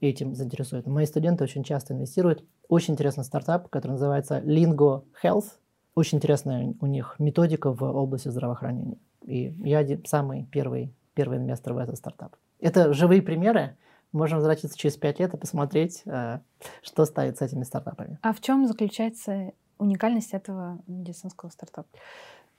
этим 0.00 0.34
заинтересует. 0.34 0.86
Мои 0.86 1.06
студенты 1.06 1.42
очень 1.42 1.64
часто 1.64 1.94
инвестируют. 1.94 2.44
Очень 2.68 2.94
интересный 2.94 3.24
стартап, 3.24 3.68
который 3.70 3.92
называется 3.92 4.38
Lingo 4.38 5.04
Health. 5.22 5.46
Очень 5.94 6.18
интересная 6.18 6.74
у 6.80 6.86
них 6.86 7.16
методика 7.18 7.72
в 7.72 7.82
области 7.82 8.28
здравоохранения. 8.28 8.98
И 9.22 9.54
я 9.64 9.84
самый 10.04 10.44
первый, 10.52 10.94
первый 11.14 11.38
инвестор 11.38 11.72
в 11.72 11.78
этот 11.78 11.96
стартап. 11.96 12.36
Это 12.64 12.94
живые 12.94 13.20
примеры, 13.20 13.76
можем 14.12 14.38
возвратиться 14.38 14.78
через 14.78 14.96
пять 14.96 15.18
лет 15.20 15.34
и 15.34 15.36
посмотреть, 15.36 16.00
э, 16.06 16.38
что 16.82 17.04
стоит 17.04 17.36
с 17.36 17.42
этими 17.42 17.62
стартапами. 17.62 18.18
А 18.22 18.32
в 18.32 18.40
чем 18.40 18.66
заключается 18.66 19.52
уникальность 19.76 20.32
этого 20.32 20.78
медицинского 20.86 21.50
стартапа? 21.50 21.86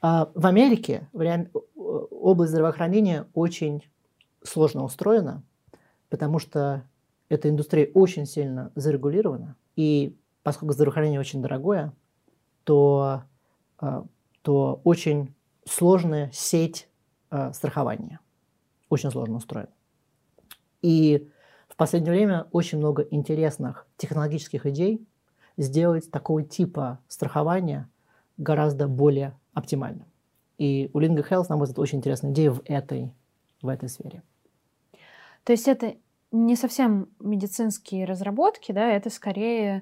А, 0.02 0.30
в 0.36 0.46
Америке 0.46 1.10
область 1.74 2.52
здравоохранения 2.52 3.26
очень 3.34 3.84
сложно 4.44 4.84
устроена, 4.84 5.42
потому 6.10 6.38
что 6.38 6.84
эта 7.28 7.50
индустрия 7.50 7.90
очень 7.96 8.28
сильно 8.28 8.72
зарегулирована. 8.76 9.56
И 9.76 10.16
поскольку 10.44 10.76
здравоохранение 10.76 11.20
очень 11.20 11.42
дорогое, 11.42 11.94
то, 12.64 13.24
а, 13.80 14.06
то 14.44 14.82
очень 14.84 15.34
сложная 15.68 16.30
сеть 16.32 16.88
а, 17.32 17.52
страхования. 17.54 18.20
Очень 18.90 19.10
сложно 19.10 19.38
устроена. 19.38 19.75
И 20.86 21.28
в 21.68 21.76
последнее 21.78 22.14
время 22.14 22.46
очень 22.52 22.78
много 22.78 23.02
интересных 23.02 23.88
технологических 23.98 24.68
идей 24.68 25.04
сделать 25.58 26.12
такого 26.12 26.44
типа 26.44 27.00
страхования 27.08 27.90
гораздо 28.38 28.88
более 28.88 29.36
оптимальным. 29.56 30.06
И 30.60 30.92
у 30.94 31.00
Lingo 31.00 31.28
Health, 31.28 31.48
на 31.50 31.56
мой 31.58 31.64
взгляд, 31.66 31.80
очень 31.80 31.98
интересная 31.98 32.34
идея 32.34 32.52
в 32.52 32.62
этой, 32.66 33.12
в 33.64 33.68
этой 33.68 33.90
сфере. 33.90 34.22
То 35.44 35.54
есть 35.54 35.68
это 35.68 35.96
не 36.32 36.56
совсем 36.56 37.10
медицинские 37.20 38.06
разработки, 38.06 38.72
да, 38.72 38.88
это 38.88 39.10
скорее, 39.10 39.82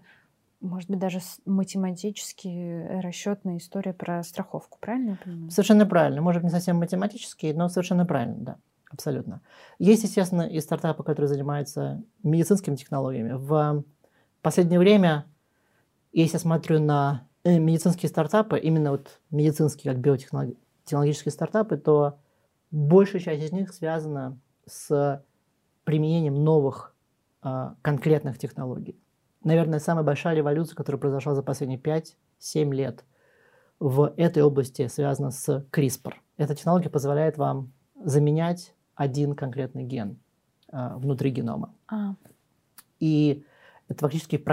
может 0.61 0.89
быть, 0.89 0.99
даже 0.99 1.19
математически 1.45 3.01
расчетная 3.01 3.57
история 3.57 3.91
про 3.91 4.23
страховку, 4.23 4.77
правильно 4.79 5.09
я 5.11 5.17
понимаю? 5.17 5.51
Совершенно 5.51 5.85
правильно. 5.85 6.21
Может, 6.21 6.43
не 6.43 6.49
совсем 6.49 6.77
математические, 6.77 7.53
но 7.53 7.67
совершенно 7.67 8.05
правильно, 8.05 8.37
да. 8.37 8.57
Абсолютно. 8.93 9.41
Есть, 9.79 10.03
естественно, 10.03 10.43
и 10.43 10.59
стартапы, 10.59 11.03
которые 11.03 11.27
занимаются 11.27 12.03
медицинскими 12.21 12.75
технологиями. 12.75 13.33
В 13.33 13.83
последнее 14.43 14.79
время, 14.79 15.25
если 16.11 16.35
я 16.35 16.39
смотрю 16.39 16.79
на 16.79 17.27
э, 17.43 17.57
медицинские 17.57 18.09
стартапы, 18.09 18.59
именно 18.59 18.91
вот 18.91 19.19
медицинские, 19.31 19.93
как 19.93 20.01
биотехнологические 20.01 21.31
стартапы, 21.31 21.77
то 21.77 22.19
большая 22.69 23.19
часть 23.19 23.43
из 23.43 23.51
них 23.51 23.73
связана 23.73 24.39
с 24.67 25.23
применением 25.83 26.35
новых 26.35 26.95
а, 27.41 27.75
конкретных 27.81 28.37
технологий. 28.37 28.97
Наверное, 29.43 29.79
самая 29.79 30.03
большая 30.05 30.35
революция, 30.35 30.75
которая 30.75 30.99
произошла 30.99 31.35
за 31.35 31.43
последние 31.43 31.79
5-7 31.79 32.73
лет 32.73 33.03
в 33.79 34.13
этой 34.17 34.43
области, 34.43 34.87
связана 34.87 35.31
с 35.31 35.65
CRISPR. 35.71 36.13
Эта 36.37 36.55
технология 36.55 36.89
позволяет 36.89 37.37
вам 37.37 37.73
заменять 38.03 38.73
один 38.95 39.35
конкретный 39.35 39.83
ген 39.83 40.19
э, 40.71 40.95
внутри 40.95 41.31
генома. 41.31 41.73
А. 41.87 42.15
И 42.99 43.45
это 43.87 43.99
фактически 43.99 44.43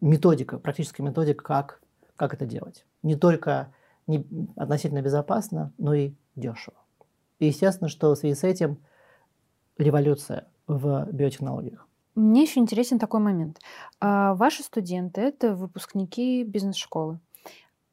методика, 0.00 0.58
практическая 0.58 1.02
методика, 1.02 1.42
как, 1.44 1.80
как 2.16 2.34
это 2.34 2.46
делать. 2.46 2.84
Не 3.02 3.16
только 3.16 3.72
не 4.06 4.26
относительно 4.56 5.02
безопасно, 5.02 5.72
но 5.78 5.94
и 5.94 6.12
дешево. 6.36 6.76
И 7.38 7.46
естественно, 7.46 7.88
что 7.88 8.14
в 8.14 8.18
связи 8.18 8.34
с 8.34 8.44
этим 8.44 8.78
революция 9.78 10.46
в 10.66 11.08
биотехнологиях. 11.10 11.86
Мне 12.14 12.42
еще 12.42 12.60
интересен 12.60 12.98
такой 12.98 13.20
момент. 13.20 13.60
А 14.00 14.34
ваши 14.34 14.62
студенты— 14.62 15.20
это 15.22 15.54
выпускники 15.54 16.44
бизнес-школы. 16.44 17.18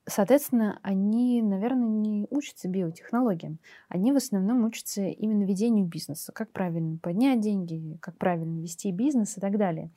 Соответственно, 0.09 0.79
они, 0.83 1.41
наверное, 1.41 1.89
не 1.89 2.27
учатся 2.29 2.69
биотехнологиям. 2.69 3.59
Они 3.89 4.13
в 4.13 4.15
основном 4.15 4.63
учатся 4.63 5.03
именно 5.03 5.43
ведению 5.43 5.85
бизнеса, 5.85 6.31
как 6.31 6.49
правильно 6.53 6.97
поднять 6.97 7.41
деньги, 7.41 7.97
как 7.99 8.17
правильно 8.17 8.61
вести 8.61 8.89
бизнес 8.91 9.37
и 9.37 9.41
так 9.41 9.57
далее. 9.57 9.91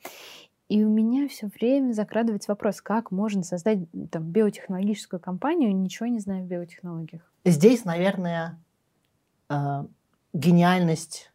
И 0.67 0.83
у 0.83 0.89
меня 0.89 1.29
все 1.29 1.47
время 1.47 1.93
закрадывается 1.93 2.51
вопрос, 2.51 2.81
как 2.81 3.11
можно 3.11 3.43
создать 3.43 3.79
там, 4.09 4.23
биотехнологическую 4.23 5.19
компанию, 5.21 5.73
ничего 5.73 6.07
не 6.07 6.19
зная 6.19 6.43
в 6.43 6.45
биотехнологиях. 6.45 7.21
Здесь, 7.45 7.85
наверное, 7.85 8.59
э, 9.49 9.85
гениальность 10.33 11.31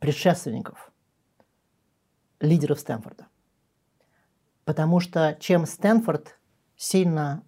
предшественников, 0.00 0.92
лидеров 2.40 2.80
Стэнфорда. 2.80 3.28
Потому 4.64 4.98
что 4.98 5.36
чем 5.38 5.66
Стэнфорд 5.66 6.36
сильно 6.76 7.44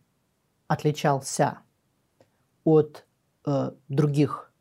отличался 0.69 1.59
от 2.65 3.07
э, 3.47 3.73
других 3.89 4.53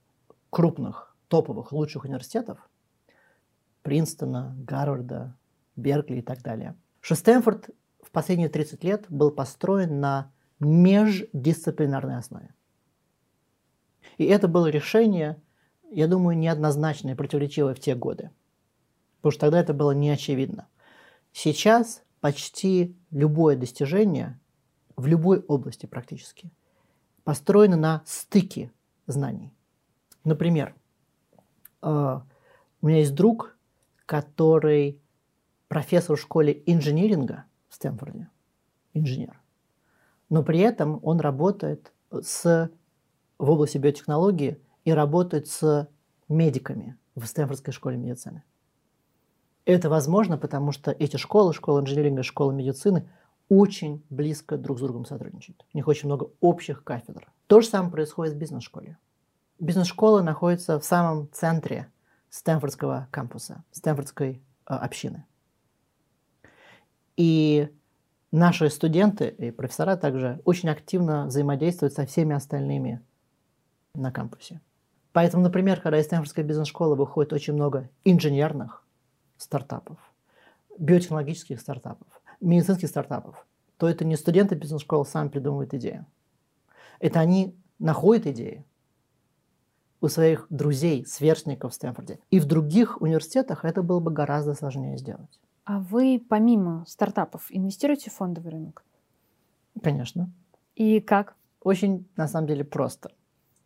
крупных, 0.49 1.15
топовых, 1.27 1.71
лучших 1.71 2.05
университетов, 2.05 2.69
Принстона, 3.81 4.55
Гарварда, 4.59 5.35
Беркли 5.75 6.17
и 6.17 6.21
так 6.21 6.41
далее, 6.41 6.75
что 6.99 7.15
Стэнфорд 7.15 7.69
в 8.03 8.11
последние 8.11 8.49
30 8.49 8.83
лет 8.83 9.05
был 9.09 9.31
построен 9.31 9.99
на 9.99 10.31
междисциплинарной 10.59 12.17
основе. 12.17 12.53
И 14.17 14.25
это 14.25 14.47
было 14.47 14.67
решение, 14.67 15.41
я 15.89 16.07
думаю, 16.07 16.37
неоднозначное 16.37 17.15
противоречивое 17.15 17.73
в 17.73 17.79
те 17.79 17.95
годы. 17.95 18.31
Потому 19.17 19.31
что 19.31 19.41
тогда 19.41 19.59
это 19.59 19.73
было 19.73 19.91
не 19.91 20.09
очевидно. 20.09 20.67
Сейчас 21.31 22.03
почти 22.19 22.97
любое 23.11 23.55
достижение 23.55 24.39
в 24.95 25.05
любой 25.07 25.39
области 25.39 25.85
практически, 25.85 26.51
построена 27.23 27.77
на 27.77 28.01
стыке 28.05 28.71
знаний. 29.07 29.53
Например, 30.23 30.75
э, 31.81 32.19
у 32.81 32.87
меня 32.87 32.99
есть 32.99 33.15
друг, 33.15 33.57
который 34.05 34.99
профессор 35.67 36.15
в 36.15 36.21
школе 36.21 36.61
инжиниринга 36.65 37.45
в 37.69 37.75
Стэнфорде, 37.75 38.27
инженер. 38.93 39.39
Но 40.29 40.43
при 40.43 40.59
этом 40.59 40.99
он 41.03 41.19
работает 41.19 41.91
с, 42.11 42.69
в 43.37 43.49
области 43.49 43.77
биотехнологии 43.77 44.61
и 44.85 44.91
работает 44.91 45.47
с 45.47 45.87
медиками 46.27 46.97
в 47.15 47.25
Стэнфордской 47.25 47.73
школе 47.73 47.97
медицины. 47.97 48.43
Это 49.65 49.89
возможно, 49.89 50.37
потому 50.37 50.71
что 50.71 50.91
эти 50.91 51.17
школы, 51.17 51.53
школа 51.53 51.81
инжиниринга, 51.81 52.23
школа 52.23 52.51
медицины– 52.51 53.09
очень 53.51 54.01
близко 54.09 54.57
друг 54.57 54.77
с 54.77 54.81
другом 54.81 55.03
сотрудничают. 55.03 55.65
У 55.73 55.77
них 55.77 55.85
очень 55.85 56.07
много 56.07 56.29
общих 56.39 56.85
кафедр. 56.85 57.29
То 57.47 57.59
же 57.59 57.67
самое 57.67 57.91
происходит 57.91 58.33
в 58.33 58.37
бизнес-школе. 58.37 58.97
Бизнес-школа 59.59 60.21
находится 60.21 60.79
в 60.79 60.85
самом 60.85 61.29
центре 61.33 61.91
Стэнфордского 62.29 63.09
кампуса, 63.11 63.65
Стэнфордской 63.73 64.41
э, 64.69 64.73
общины. 64.73 65.25
И 67.17 67.67
наши 68.31 68.69
студенты 68.69 69.27
и 69.27 69.51
профессора 69.51 69.97
также 69.97 70.39
очень 70.45 70.69
активно 70.69 71.25
взаимодействуют 71.25 71.93
со 71.93 72.05
всеми 72.05 72.33
остальными 72.33 73.01
на 73.93 74.13
кампусе. 74.13 74.61
Поэтому, 75.11 75.43
например, 75.43 75.81
когда 75.81 75.99
из 75.99 76.05
Стэнфордской 76.05 76.45
бизнес-школы 76.45 76.95
выходит 76.95 77.33
очень 77.33 77.55
много 77.55 77.89
инженерных 78.05 78.85
стартапов, 79.35 79.97
биотехнологических 80.79 81.59
стартапов, 81.59 82.20
медицинских 82.41 82.89
стартапов, 82.89 83.45
то 83.77 83.87
это 83.87 84.05
не 84.05 84.15
студенты 84.15 84.55
бизнес-школы 84.55 85.05
сами 85.05 85.29
придумывают 85.29 85.73
идею. 85.73 86.05
Это 86.99 87.19
они 87.19 87.55
находят 87.79 88.27
идеи 88.27 88.65
у 90.01 90.07
своих 90.07 90.47
друзей, 90.49 91.05
сверстников 91.05 91.71
в 91.71 91.75
Стэнфорде. 91.75 92.19
И 92.31 92.39
в 92.39 92.45
других 92.45 93.01
университетах 93.01 93.65
это 93.65 93.83
было 93.83 93.99
бы 93.99 94.11
гораздо 94.11 94.55
сложнее 94.55 94.97
сделать. 94.97 95.39
А 95.63 95.79
вы 95.79 96.23
помимо 96.27 96.85
стартапов 96.87 97.45
инвестируете 97.49 98.09
в 98.09 98.13
фондовый 98.13 98.51
рынок? 98.51 98.83
Конечно. 99.81 100.31
И 100.75 100.99
как? 100.99 101.35
Очень, 101.63 102.07
на 102.15 102.27
самом 102.27 102.47
деле, 102.47 102.63
просто 102.63 103.11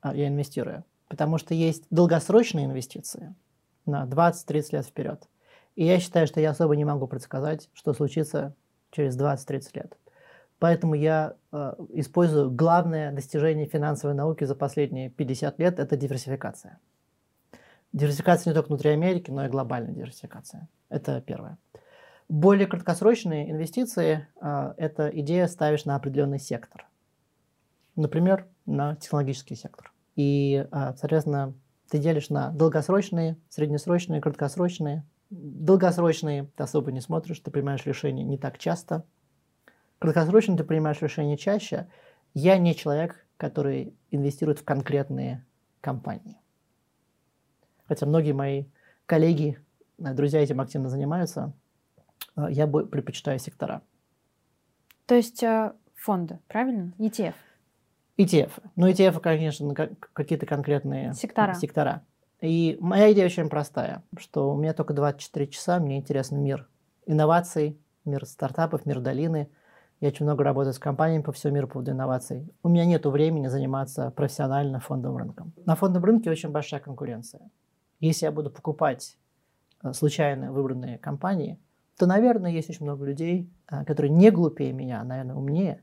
а, 0.02 0.14
я 0.14 0.28
инвестирую. 0.28 0.84
Потому 1.08 1.38
что 1.38 1.54
есть 1.54 1.86
долгосрочные 1.90 2.66
инвестиции 2.66 3.34
на 3.86 4.06
20-30 4.06 4.68
лет 4.74 4.86
вперед. 4.86 5.30
И 5.76 5.86
я 5.86 6.00
считаю, 6.00 6.28
что 6.28 6.42
я 6.42 6.52
особо 6.52 6.76
не 6.76 6.86
могу 6.86 7.08
предсказать, 7.08 7.70
что 7.74 7.94
случится 7.94 8.56
через 8.96 9.18
20-30 9.18 9.70
лет. 9.74 9.98
Поэтому 10.60 10.96
я 10.96 11.36
э, 11.52 11.74
использую 11.90 12.50
главное 12.50 13.12
достижение 13.12 13.66
финансовой 13.66 14.16
науки 14.16 14.46
за 14.46 14.56
последние 14.56 15.10
50 15.10 15.60
лет– 15.60 15.80
это 15.80 15.98
диверсификация. 15.98 16.80
Диверсификация 17.92 18.52
не 18.52 18.56
только 18.56 18.68
внутри 18.68 18.92
Америки, 18.92 19.32
но 19.32 19.46
и 19.46 19.50
глобальная 19.50 19.94
диверсификация. 19.94 20.68
Это 20.90 21.22
первое. 21.22 21.58
Более 22.30 22.68
краткосрочные 22.68 23.52
инвестиции 23.52 24.28
э,– 24.42 24.74
это 24.78 25.10
идея 25.10 25.48
ставишь 25.48 25.86
на 25.86 25.96
определенный 25.96 26.40
сектор. 26.40 26.88
Например, 27.96 28.48
на 28.66 28.96
технологический 28.96 29.56
сектор. 29.56 29.92
И, 30.16 30.66
э, 30.72 30.94
соответственно, 30.98 31.54
ты 31.90 32.00
делишь 32.00 32.30
на 32.30 32.52
долгосрочные, 32.52 33.38
среднесрочные, 33.50 34.22
краткосрочные. 34.22 35.04
Долгосрочные 35.30 36.46
ты 36.56 36.64
особо 36.64 36.92
не 36.92 37.02
смотришь, 37.02 37.40
ты 37.40 37.52
принимаешь 37.52 37.86
решения 37.86 38.24
не 38.24 38.38
так 38.38 38.58
часто. 38.58 39.06
Краткосрочно 40.00 40.58
ты 40.58 40.64
принимаешь 40.64 41.02
решения 41.02 41.38
чаще. 41.38 41.88
Я 42.34 42.58
не 42.58 42.76
человек, 42.76 43.26
который 43.38 43.94
инвестирует 44.12 44.60
в 44.60 44.66
конкретные 44.66 45.46
компании. 45.82 46.38
Хотя 47.88 48.06
многие 48.06 48.34
мои 48.34 48.66
коллеги, 49.06 49.60
э, 50.00 50.14
друзья 50.14 50.42
этим 50.42 50.62
активно 50.62 50.90
занимаются– 50.90 51.54
Э, 52.36 52.48
я 52.50 52.68
бы 52.68 52.86
предпочитаю 52.86 53.40
сектора. 53.40 53.82
То 55.06 55.16
есть 55.16 55.44
э, 55.44 55.74
фонды, 55.96 56.40
правильно? 56.48 56.94
ETF? 56.98 57.36
ETF. 58.18 58.52
Ну, 58.76 58.90
ETF, 58.90 59.20
конечно, 59.20 59.74
какие-то 60.14 60.46
конкретные 60.46 61.14
сектора. 61.14 61.54
сектора. 61.54 62.04
И 62.46 62.78
моя 62.80 63.12
идея 63.12 63.26
очень 63.26 63.50
простая, 63.50 64.04
что 64.18 64.54
у 64.54 64.58
меня 64.58 64.74
только 64.74 64.94
24 64.94 65.48
часа, 65.48 65.80
мне 65.80 65.98
интересен 65.98 66.44
мир 66.44 66.68
инноваций, 67.08 67.80
мир 68.06 68.26
стартапов, 68.26 68.86
мир 68.86 69.00
долины. 69.00 69.50
Я 70.00 70.10
очень 70.10 70.26
много 70.26 70.44
работаю 70.44 70.74
с 70.74 70.80
компаниями 70.80 71.24
по 71.24 71.32
всему 71.32 71.56
миру 71.56 71.68
по 71.68 71.74
поводу 71.74 71.92
инноваций. 71.92 72.48
У 72.62 72.70
меня 72.70 72.86
нет 72.86 73.06
времени 73.06 73.48
заниматься 73.48 74.12
профессионально 74.12 74.80
фондовым 74.80 75.18
рынком. 75.18 75.54
На 75.66 75.76
фондовом 75.76 76.06
рынке 76.06 76.30
очень 76.30 76.50
большая 76.50 76.80
конкуренция. 76.80 77.50
Если 78.00 78.26
я 78.26 78.32
буду 78.32 78.52
покупать 78.52 79.18
э, 79.84 79.94
случайно 79.94 80.52
выбранные 80.52 81.00
компании, 81.00 81.58
то, 81.98 82.06
наверное, 82.06 82.52
есть 82.52 82.70
очень 82.70 82.84
много 82.86 83.06
людей, 83.06 83.50
а, 83.68 83.86
которые 83.86 84.12
не 84.12 84.30
глупее 84.30 84.74
меня, 84.74 85.02
а, 85.02 85.04
наверное, 85.04 85.36
умнее, 85.36 85.82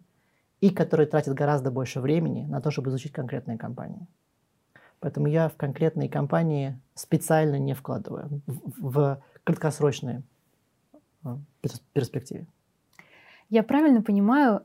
и 0.61 0.71
которые 0.71 1.07
тратят 1.07 1.35
гораздо 1.35 1.71
больше 1.71 2.01
времени 2.01 2.45
на 2.45 2.61
то, 2.61 2.71
чтобы 2.71 2.91
изучить 2.91 3.13
конкретные 3.13 3.59
компании. 3.59 4.07
Поэтому 5.03 5.27
я 5.27 5.49
в 5.49 5.57
конкретные 5.57 6.09
компании 6.09 6.79
специально 6.95 7.59
не 7.59 7.75
вкладываю 7.75 8.41
в, 8.47 8.93
в 8.93 9.21
краткосрочные 9.43 10.23
а, 11.25 11.39
перспективе. 11.93 12.47
Я 13.51 13.65
правильно 13.65 14.01
понимаю, 14.01 14.63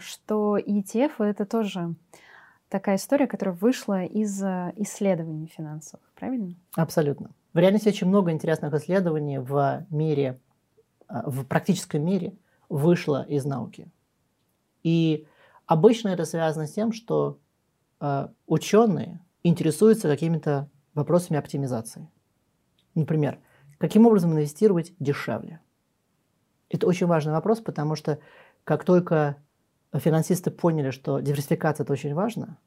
что 0.00 0.58
ETF 0.58 1.24
это 1.24 1.46
тоже 1.46 1.94
такая 2.68 2.96
история, 2.96 3.26
которая 3.26 3.56
вышла 3.56 4.04
из 4.04 4.42
исследований 4.76 5.46
финансовых, 5.46 6.04
правильно? 6.14 6.54
Абсолютно. 6.76 7.30
В 7.54 7.58
реальности 7.58 7.88
очень 7.88 8.08
много 8.08 8.30
интересных 8.30 8.74
исследований 8.74 9.38
в 9.38 9.86
мире 9.88 10.38
а, 11.08 11.28
в 11.30 11.44
практическом 11.46 12.04
мире 12.04 12.34
вышла 12.68 13.22
из 13.24 13.46
науки. 13.46 13.90
И 14.82 15.26
обычно 15.64 16.08
это 16.08 16.26
связано 16.26 16.66
с 16.66 16.72
тем, 16.72 16.92
что 16.92 17.38
э, 18.00 18.28
ученые 18.46 19.20
интересуются 19.42 20.08
какими-то 20.08 20.68
вопросами 20.94 21.38
оптимизации. 21.38 22.08
Например, 22.94 23.38
каким 23.78 24.06
образом 24.06 24.32
инвестировать 24.32 24.92
дешевле? 24.98 25.60
Это 26.68 26.86
очень 26.86 27.06
важный 27.06 27.32
вопрос, 27.32 27.60
потому 27.60 27.96
что 27.96 28.18
как 28.64 28.84
только 28.84 29.36
финансисты 29.92 30.50
поняли, 30.50 30.90
что 30.90 31.20
диверсификация 31.20 31.84
это 31.84 31.92
очень 31.92 32.14
важно, 32.14 32.58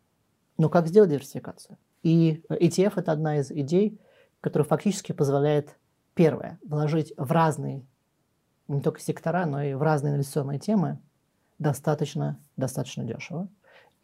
но 0.57 0.69
как 0.69 0.87
сделать 0.87 1.09
диверсификацию? 1.09 1.77
И 2.03 2.43
ETF 2.49 2.93
это 2.97 3.11
одна 3.11 3.37
из 3.37 3.51
идей, 3.51 3.99
которая 4.41 4.67
фактически 4.67 5.11
позволяет, 5.11 5.77
первое, 6.13 6.59
вложить 6.63 7.13
в 7.17 7.31
разные 7.31 7.85
не 8.67 8.81
только 8.81 8.99
сектора, 8.99 9.45
но 9.45 9.61
и 9.61 9.73
в 9.73 9.81
разные 9.81 10.13
инвестиционные 10.13 10.59
темы 10.59 10.99
достаточно, 11.59 12.39
достаточно 12.57 13.03
дешево 13.03 13.49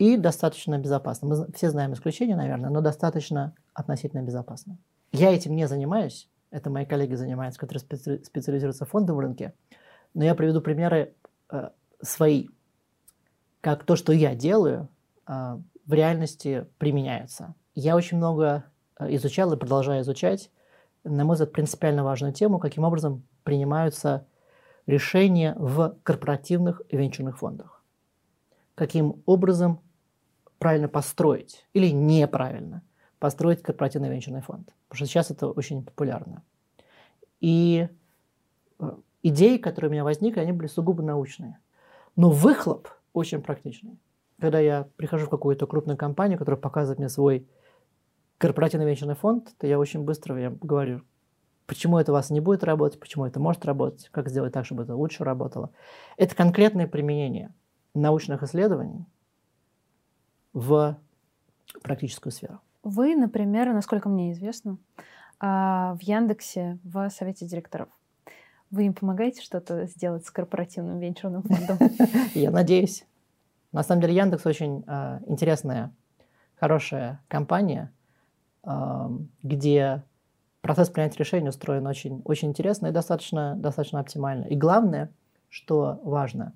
и 0.02 0.18
достаточно 0.18 0.80
безопасно. 0.80 1.28
Мы 1.28 1.48
все 1.54 1.70
знаем 1.70 1.94
исключения, 1.94 2.36
наверное, 2.36 2.72
но 2.72 2.82
достаточно 2.82 3.54
относительно 3.76 4.24
безопасно. 4.24 4.80
Я 5.12 5.32
этим 5.32 5.56
не 5.56 5.68
занимаюсь, 5.68 6.28
это 6.50 6.72
мои 6.72 6.88
коллеги 6.88 7.14
занимаются, 7.14 7.60
которые 7.60 7.84
специализируются 8.24 8.86
в 8.86 8.90
фондовом 8.90 9.20
рынке, 9.20 9.54
но 10.16 10.26
я 10.26 10.34
приведу 10.34 10.60
примеры 10.60 11.14
э, 11.52 11.70
свои, 12.02 12.48
как 13.62 13.84
то, 13.84 13.96
что 13.96 14.12
я 14.12 14.34
делаю, 14.34 14.90
э, 15.28 15.60
в 15.86 15.94
реальности 15.94 16.66
применяется. 16.80 17.54
Я 17.76 17.96
очень 17.96 18.18
много 18.18 18.64
э, 18.98 19.16
изучал 19.18 19.54
и 19.54 19.58
продолжаю 19.58 20.02
изучать, 20.02 20.50
на 21.04 21.26
мой 21.26 21.36
взгляд, 21.36 21.52
принципиально 21.52 22.04
важную 22.04 22.34
тему, 22.34 22.58
каким 22.58 22.86
образом 22.86 23.22
принимаются 23.44 24.26
решения 24.88 25.56
в 25.60 25.96
корпоративных 26.02 26.82
венчурных 26.90 27.38
фондах. 27.38 27.84
Каким 28.74 29.22
образом 29.28 29.80
правильно 30.62 30.88
построить 30.88 31.66
или 31.74 31.88
неправильно 31.90 32.84
построить 33.18 33.64
корпоративный 33.64 34.10
венчурный 34.10 34.42
фонд. 34.42 34.72
Потому 34.88 34.98
что 34.98 35.06
сейчас 35.08 35.32
это 35.32 35.48
очень 35.48 35.84
популярно. 35.84 36.44
И 37.40 37.90
э, 38.80 38.92
идеи, 39.24 39.58
которые 39.58 39.90
у 39.90 39.92
меня 39.92 40.04
возникли, 40.04 40.40
они 40.40 40.52
были 40.52 40.68
сугубо 40.68 41.02
научные. 41.02 41.58
Но 42.16 42.30
выхлоп 42.30 42.90
очень 43.12 43.42
практичный. 43.42 44.00
Когда 44.40 44.60
я 44.60 44.88
прихожу 44.98 45.26
в 45.26 45.30
какую-то 45.30 45.66
крупную 45.66 45.98
компанию, 45.98 46.38
которая 46.38 46.62
показывает 46.62 47.00
мне 47.00 47.10
свой 47.10 47.48
корпоративный 48.38 48.86
венчурный 48.86 49.16
фонд, 49.16 49.56
то 49.58 49.66
я 49.66 49.80
очень 49.80 50.04
быстро 50.04 50.40
я 50.40 50.52
говорю, 50.52 51.02
Почему 51.66 51.98
это 51.98 52.12
у 52.12 52.16
вас 52.16 52.30
не 52.30 52.42
будет 52.42 52.66
работать, 52.66 53.00
почему 53.00 53.26
это 53.26 53.40
может 53.40 53.64
работать, 53.64 54.10
как 54.10 54.28
сделать 54.28 54.52
так, 54.52 54.66
чтобы 54.66 54.84
это 54.84 54.94
лучше 54.94 55.24
работало. 55.24 55.70
Это 56.18 56.36
конкретное 56.36 56.86
применение 56.86 57.54
научных 57.94 58.44
исследований 58.44 59.06
в 60.54 60.98
практическую 61.84 62.32
сферу. 62.32 62.60
Вы, 62.84 63.16
например, 63.16 63.74
насколько 63.74 64.10
мне 64.10 64.32
известно, 64.32 64.78
а, 65.40 65.96
в 65.96 66.04
Яндексе 66.04 66.80
в 66.84 67.10
совете 67.10 67.46
директоров. 67.46 67.90
Вы 68.70 68.86
им 68.86 68.94
помогаете 68.94 69.42
что-то 69.42 69.86
сделать 69.88 70.26
с 70.26 70.32
корпоративным 70.32 71.00
венчурным 71.00 71.44
фондом? 71.44 71.78
Я 72.34 72.52
надеюсь. 72.52 73.06
На 73.72 73.84
самом 73.84 74.02
деле 74.02 74.16
Яндекс 74.16 74.46
очень 74.46 74.84
а, 74.88 75.22
интересная, 75.28 75.92
хорошая 76.56 77.22
компания, 77.28 77.92
где 79.42 80.04
процесс 80.62 80.90
принятия 80.92 81.18
решений 81.18 81.50
устроен 81.50 81.88
очень, 81.88 82.22
очень 82.24 82.50
интересно 82.50 82.88
и 82.88 82.92
достаточно, 82.92 83.56
достаточно 83.56 84.00
оптимально. 84.00 84.46
И 84.46 84.56
главное, 84.56 85.12
что 85.50 86.00
важно, 86.04 86.54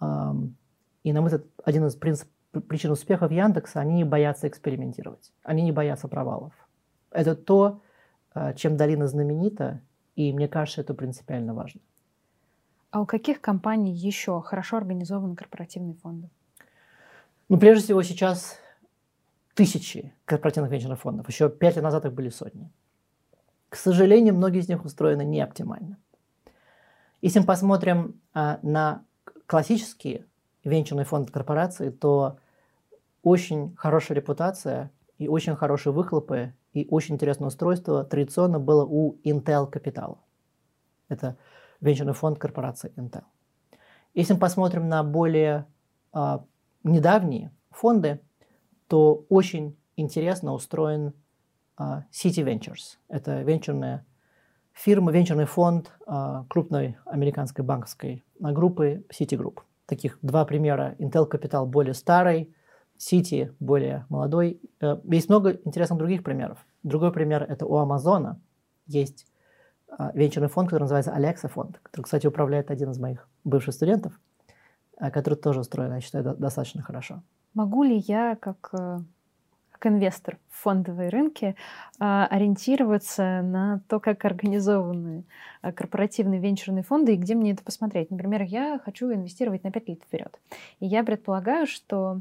и, 0.00 1.12
на 1.12 1.20
мой 1.20 1.24
взгляд, 1.30 1.44
один 1.62 1.84
из 1.84 1.96
принцип, 1.96 2.28
причин 2.60 2.90
успеха 2.90 3.26
Яндекса, 3.26 3.80
они 3.80 3.94
не 3.94 4.04
боятся 4.04 4.48
экспериментировать, 4.48 5.32
они 5.42 5.62
не 5.62 5.72
боятся 5.72 6.08
провалов. 6.08 6.52
Это 7.10 7.34
то, 7.34 7.80
э, 8.34 8.54
чем 8.54 8.76
долина 8.76 9.06
знаменита, 9.06 9.80
и 10.16 10.32
мне 10.32 10.48
кажется, 10.48 10.80
это 10.80 10.94
принципиально 10.94 11.54
важно. 11.54 11.80
А 12.90 13.00
у 13.00 13.06
каких 13.06 13.40
компаний 13.40 13.92
еще 13.92 14.40
хорошо 14.40 14.76
организованы 14.76 15.34
корпоративные 15.34 15.94
фонды? 15.94 16.30
Ну, 17.48 17.58
прежде 17.58 17.84
всего, 17.84 18.02
сейчас 18.02 18.58
тысячи 19.54 20.12
корпоративных 20.24 20.70
венчурных 20.70 21.00
фондов. 21.00 21.28
Еще 21.28 21.48
пять 21.48 21.76
лет 21.76 21.82
назад 21.82 22.04
их 22.04 22.12
были 22.12 22.28
сотни. 22.28 22.70
К 23.68 23.76
сожалению, 23.76 24.34
многие 24.34 24.60
из 24.60 24.68
них 24.68 24.84
устроены 24.84 25.24
не 25.24 25.40
оптимально. 25.40 25.98
Если 27.20 27.40
мы 27.40 27.46
посмотрим 27.46 28.20
а, 28.32 28.58
на 28.62 29.04
классические 29.46 30.26
венчурные 30.62 31.04
фонды 31.04 31.32
корпорации, 31.32 31.90
то 31.90 32.38
очень 33.24 33.74
хорошая 33.76 34.16
репутация 34.16 34.92
и 35.18 35.26
очень 35.28 35.56
хорошие 35.56 35.92
выхлопы 35.92 36.54
и 36.72 36.86
очень 36.90 37.14
интересное 37.14 37.48
устройство 37.48 38.04
традиционно 38.04 38.60
было 38.60 38.84
у 38.84 39.16
Intel 39.24 39.72
Capital. 39.72 40.18
Это 41.08 41.36
венчурный 41.80 42.12
фонд 42.12 42.38
корпорации 42.38 42.92
Intel. 42.96 43.24
Если 44.12 44.34
мы 44.34 44.38
посмотрим 44.38 44.88
на 44.88 45.02
более 45.02 45.66
а, 46.12 46.44
недавние 46.82 47.50
фонды, 47.70 48.20
то 48.88 49.24
очень 49.28 49.76
интересно 49.96 50.52
устроен 50.52 51.14
а, 51.76 52.04
City 52.12 52.44
Ventures. 52.44 52.98
Это 53.08 53.42
венчурная 53.42 54.06
фирма, 54.72 55.12
венчурный 55.12 55.46
фонд 55.46 55.92
а, 56.06 56.44
крупной 56.48 56.96
американской 57.06 57.64
банковской 57.64 58.24
группы 58.38 59.04
Citigroup. 59.10 59.60
Таких 59.86 60.18
два 60.22 60.44
примера. 60.44 60.94
Intel 60.98 61.30
Capital 61.30 61.66
более 61.66 61.94
старый, 61.94 62.54
City 62.98 63.54
более 63.60 64.06
молодой. 64.08 64.60
Э, 64.80 64.96
есть 65.04 65.28
много 65.28 65.52
интересных 65.64 65.98
других 65.98 66.22
примеров. 66.22 66.64
Другой 66.82 67.12
пример– 67.12 67.42
это 67.48 67.66
у 67.66 67.76
Амазона 67.76 68.40
есть 68.86 69.26
а, 69.98 70.10
венчурный 70.14 70.48
фонд, 70.48 70.68
который 70.68 70.82
называется 70.82 71.14
Alexa 71.16 71.48
фонд, 71.48 71.78
который, 71.82 72.02
кстати, 72.02 72.26
управляет 72.26 72.70
один 72.70 72.90
из 72.90 72.98
моих 72.98 73.28
бывших 73.44 73.74
студентов, 73.74 74.18
а, 74.96 75.10
который 75.10 75.34
тоже 75.34 75.60
устроен, 75.60 75.92
я 75.94 76.00
считаю, 76.00 76.36
достаточно 76.36 76.82
хорошо. 76.82 77.22
Могу 77.54 77.84
ли 77.84 77.98
я, 77.98 78.36
как 78.36 78.70
э, 78.72 79.00
инвестор 79.86 80.38
в 80.50 80.62
фондовые 80.62 81.08
рынки 81.08 81.56
а, 81.98 82.26
ориентироваться 82.26 83.42
на 83.42 83.80
то, 83.88 84.00
как 84.00 84.24
организованы 84.24 85.24
а, 85.62 85.72
корпоративные 85.72 86.40
венчурные 86.40 86.82
фонды 86.82 87.14
и 87.14 87.16
где 87.16 87.34
мне 87.34 87.52
это 87.52 87.62
посмотреть. 87.62 88.10
Например, 88.10 88.42
я 88.42 88.80
хочу 88.84 89.12
инвестировать 89.12 89.64
на 89.64 89.70
5 89.70 89.88
лет 89.88 90.02
вперед. 90.02 90.40
И 90.80 90.86
я 90.86 91.04
предполагаю, 91.04 91.66
что 91.66 92.20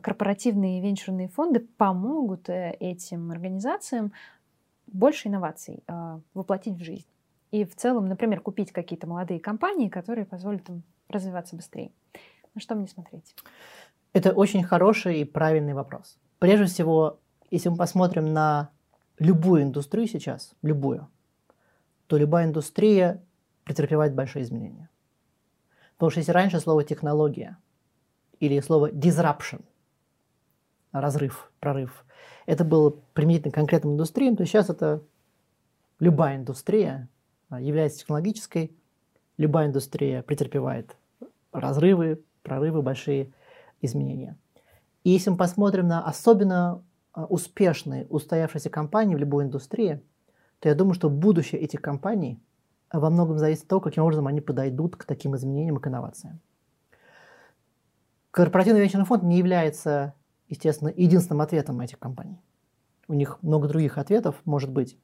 корпоративные 0.00 0.80
венчурные 0.80 1.28
фонды 1.28 1.60
помогут 1.60 2.48
э, 2.48 2.76
этим 2.80 3.30
организациям 3.30 4.12
больше 4.86 5.28
инноваций 5.28 5.82
а, 5.86 6.20
воплотить 6.34 6.76
в 6.76 6.84
жизнь. 6.84 7.06
И 7.50 7.64
в 7.64 7.76
целом, 7.76 8.06
например, 8.06 8.40
купить 8.40 8.72
какие-то 8.72 9.06
молодые 9.06 9.38
компании, 9.38 9.88
которые 9.88 10.24
позволят 10.24 10.68
им 10.68 10.82
развиваться 11.08 11.54
быстрее. 11.54 11.92
На 12.54 12.60
что 12.60 12.74
мне 12.74 12.88
смотреть? 12.88 13.34
Это 14.12 14.32
очень 14.32 14.62
хороший 14.62 15.20
и 15.20 15.24
правильный 15.24 15.74
вопрос. 15.74 16.18
Прежде 16.38 16.66
всего, 16.66 17.20
если 17.50 17.68
мы 17.68 17.76
посмотрим 17.76 18.32
на 18.32 18.70
любую 19.18 19.62
индустрию 19.62 20.06
сейчас, 20.08 20.54
любую, 20.62 21.08
то 22.06 22.16
любая 22.16 22.46
индустрия 22.46 23.22
претерпевает 23.64 24.14
большие 24.14 24.42
изменения. 24.42 24.90
Потому 25.94 26.10
что 26.10 26.20
если 26.20 26.32
раньше 26.32 26.60
слово 26.60 26.84
технология 26.84 27.56
или 28.40 28.60
слово 28.60 28.90
disruption, 28.90 29.64
разрыв, 30.92 31.50
прорыв, 31.60 32.04
это 32.46 32.64
было 32.64 32.90
применительно 32.90 33.52
конкретным 33.52 33.94
индустриям, 33.94 34.36
то 34.36 34.44
сейчас 34.44 34.68
это 34.68 35.02
любая 35.98 36.36
индустрия 36.36 37.08
а, 37.48 37.60
является 37.60 38.00
технологической, 38.00 38.76
любая 39.36 39.68
индустрия 39.68 40.22
претерпевает 40.22 40.96
разрывы, 41.52 42.22
прорывы, 42.42 42.82
большие 42.82 43.32
изменения. 43.80 44.36
И 45.04 45.10
если 45.10 45.30
мы 45.30 45.36
посмотрим 45.36 45.86
на 45.86 46.04
особенно 46.04 46.82
а, 47.12 47.26
успешные, 47.26 48.06
устоявшиеся 48.06 48.70
компании 48.70 49.14
в 49.14 49.18
любой 49.18 49.44
индустрии, 49.44 50.02
то 50.58 50.68
я 50.68 50.74
думаю, 50.74 50.94
что 50.94 51.10
будущее 51.10 51.60
этих 51.60 51.80
компаний 51.80 52.42
во 52.92 53.10
многом 53.10 53.38
зависит 53.38 53.64
от 53.64 53.68
того, 53.68 53.80
каким 53.80 54.02
образом 54.02 54.26
они 54.26 54.40
подойдут 54.40 54.96
к 54.96 55.04
таким 55.04 55.36
изменениям 55.36 55.76
и 55.76 55.80
к 55.80 55.86
инновациям. 55.86 56.40
Корпоративный 58.30 58.80
венчурный 58.80 59.06
фонд 59.06 59.22
не 59.22 59.38
является, 59.38 60.14
естественно, 60.48 60.88
единственным 60.88 61.40
ответом 61.40 61.80
этих 61.80 61.98
компаний. 61.98 62.40
У 63.06 63.14
них 63.14 63.38
много 63.42 63.68
других 63.68 63.98
ответов, 63.98 64.40
может 64.44 64.72
быть. 64.72 64.98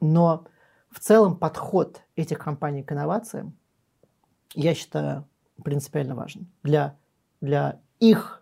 Но 0.00 0.46
в 0.90 0.98
целом 0.98 1.36
подход 1.36 2.00
этих 2.16 2.38
компаний 2.38 2.82
к 2.82 2.90
инновациям, 2.90 3.56
я 4.54 4.74
считаю, 4.74 5.28
принципиально 5.62 6.14
важен 6.14 6.48
для, 6.62 6.96
для 7.40 7.80
их 8.00 8.41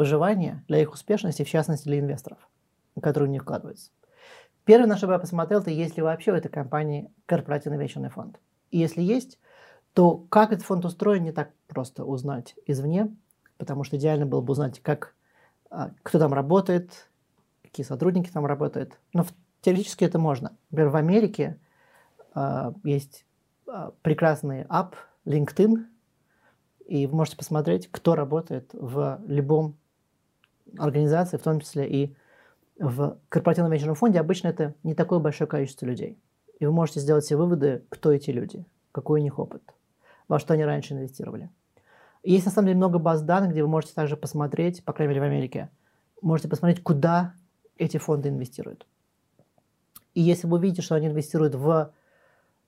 выживания, 0.00 0.64
для 0.66 0.78
их 0.80 0.94
успешности, 0.94 1.44
в 1.44 1.48
частности 1.48 1.84
для 1.84 1.98
инвесторов, 1.98 2.38
которые 3.02 3.28
в 3.28 3.32
них 3.32 3.42
вкладываются. 3.42 3.90
Первое, 4.64 4.88
на 4.88 4.96
что 4.96 5.12
я 5.12 5.18
посмотрел, 5.18 5.60
это 5.60 5.70
есть 5.70 5.98
ли 5.98 6.02
вообще 6.02 6.32
в 6.32 6.36
этой 6.36 6.48
компании 6.48 7.10
корпоративный 7.26 7.76
венчурный 7.76 8.08
фонд. 8.08 8.40
И 8.70 8.78
если 8.78 9.02
есть, 9.02 9.38
то 9.92 10.16
как 10.30 10.52
этот 10.52 10.64
фонд 10.64 10.86
устроен, 10.86 11.24
не 11.24 11.32
так 11.32 11.50
просто 11.66 12.06
узнать 12.06 12.54
извне, 12.64 13.14
потому 13.58 13.84
что 13.84 13.98
идеально 13.98 14.24
было 14.24 14.40
бы 14.40 14.52
узнать, 14.52 14.80
как, 14.80 15.14
а, 15.70 15.90
кто 16.02 16.18
там 16.18 16.32
работает, 16.32 17.10
какие 17.62 17.84
сотрудники 17.84 18.30
там 18.30 18.46
работают. 18.46 18.98
Но 19.12 19.26
теоретически 19.60 20.04
это 20.04 20.18
можно. 20.18 20.56
Например, 20.70 20.90
в 20.90 20.96
Америке 20.96 21.58
э, 22.34 22.72
есть 22.84 23.26
э, 23.66 23.90
прекрасный 24.00 24.64
ап 24.70 24.96
LinkedIn, 25.26 25.84
и 26.86 27.06
вы 27.06 27.16
можете 27.16 27.36
посмотреть, 27.36 27.88
кто 27.90 28.14
работает 28.14 28.70
в 28.72 29.20
любом 29.26 29.76
организации, 30.78 31.36
в 31.36 31.42
том 31.42 31.60
числе 31.60 31.88
и 31.88 32.16
в 32.78 33.18
корпоративном 33.28 33.72
венчурном 33.72 33.94
фонде, 33.94 34.20
обычно 34.20 34.48
это 34.48 34.74
не 34.82 34.94
такое 34.94 35.18
большое 35.18 35.48
количество 35.48 35.86
людей. 35.86 36.18
И 36.58 36.66
вы 36.66 36.72
можете 36.72 37.00
сделать 37.00 37.24
все 37.24 37.36
выводы, 37.36 37.84
кто 37.90 38.12
эти 38.12 38.30
люди, 38.30 38.64
какой 38.92 39.20
у 39.20 39.22
них 39.22 39.38
опыт, 39.38 39.62
во 40.28 40.38
что 40.38 40.54
они 40.54 40.64
раньше 40.64 40.94
инвестировали. 40.94 41.50
Есть 42.22 42.46
на 42.46 42.52
самом 42.52 42.66
деле 42.66 42.76
много 42.76 42.98
баз 42.98 43.22
данных, 43.22 43.52
где 43.52 43.62
вы 43.62 43.68
можете 43.68 43.94
также 43.94 44.16
посмотреть, 44.16 44.84
по 44.84 44.92
крайней 44.92 45.14
мере 45.14 45.20
в 45.20 45.30
Америке, 45.30 45.70
можете 46.20 46.48
посмотреть, 46.48 46.82
куда 46.82 47.34
эти 47.76 47.96
фонды 47.96 48.28
инвестируют. 48.28 48.86
И 50.14 50.20
если 50.20 50.46
вы 50.46 50.58
увидите, 50.58 50.82
что 50.82 50.94
они 50.94 51.06
инвестируют 51.06 51.54
в 51.54 51.92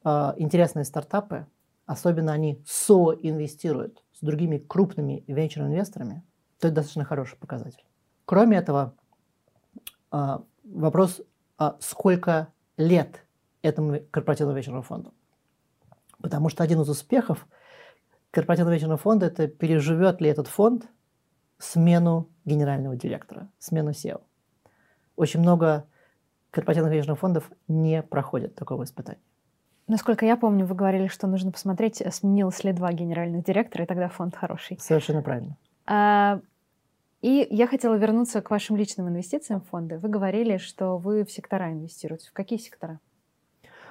э, 0.05 0.33
интересные 0.37 0.85
стартапы, 0.85 1.47
особенно 1.87 2.33
они 2.33 2.63
соинвестируют 2.67 4.03
с 4.15 4.21
другими 4.25 4.59
крупными 4.59 5.25
венчурными 5.27 5.75
инвесторами, 5.75 6.23
то 6.61 6.69
это 6.69 6.77
достаточно 6.77 7.05
хороший 7.05 7.37
показатель. 7.37 7.85
Кроме 8.33 8.57
этого, 8.57 8.95
а, 10.11 10.43
вопрос, 10.65 11.21
а 11.59 11.77
сколько 11.81 12.49
лет 12.79 13.27
этому 13.61 14.01
корпоративному 14.11 14.57
вечерному 14.57 14.83
фонду. 14.83 15.13
Потому 16.23 16.49
что 16.49 16.65
один 16.65 16.81
из 16.81 16.89
успехов 16.89 17.47
корпоративного 18.31 18.75
вечерного 18.75 18.97
фонда– 18.97 19.27
это 19.27 19.49
переживет 19.49 20.23
ли 20.23 20.31
этот 20.31 20.49
фонд 20.49 20.89
смену 21.59 22.31
генерального 22.47 22.97
директора, 22.97 23.51
смену 23.59 23.91
SEO. 23.91 24.23
Очень 25.17 25.41
много 25.41 25.85
корпоративных 26.53 26.95
вечерных 26.95 27.19
фондов 27.19 27.53
не 27.69 28.03
проходят 28.03 28.55
такого 28.55 28.85
испытания. 28.85 29.21
Насколько 29.89 30.25
я 30.25 30.39
помню, 30.39 30.65
вы 30.65 30.75
говорили, 30.75 31.09
что 31.09 31.27
нужно 31.27 31.53
посмотреть, 31.53 32.03
сменилось 32.11 32.65
ли 32.65 32.73
два 32.73 32.95
генеральных 32.95 33.45
директора, 33.45 33.85
и 33.85 33.87
тогда 33.87 34.09
фонд 34.09 34.37
хороший. 34.37 34.79
Совершенно 34.81 35.21
правильно. 35.21 35.59
А, 35.85 36.41
и 37.23 37.47
я 37.51 37.69
хотела 37.69 37.95
вернуться 37.95 38.43
к 38.43 38.51
вашим 38.51 38.77
личным 38.77 39.09
инвестициям 39.09 39.61
в 39.61 39.69
фонды. 39.69 39.99
Вы 39.99 40.09
говорили, 40.09 40.57
что 40.57 40.99
вы 40.99 41.25
в 41.25 41.31
сектора 41.31 41.73
инвестируете. 41.73 42.29
В 42.29 42.33
какие 42.33 42.59
сектора? 42.59 42.99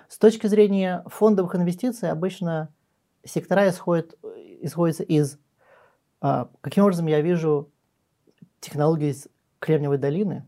С 0.10 0.18
точки 0.18 0.48
зрения 0.48 1.04
фондовых 1.08 1.56
инвестиций, 1.56 2.12
обычно 2.12 2.74
сектора 3.24 3.70
исходят, 3.70 4.18
исходятся 4.62 5.04
из... 5.04 5.40
А, 6.20 6.50
каким 6.60 6.84
образом 6.84 7.08
я 7.08 7.22
вижу 7.22 7.72
технологии 8.60 9.12
из 9.12 9.30
Кремниевой 9.60 9.98
долины 9.98 10.46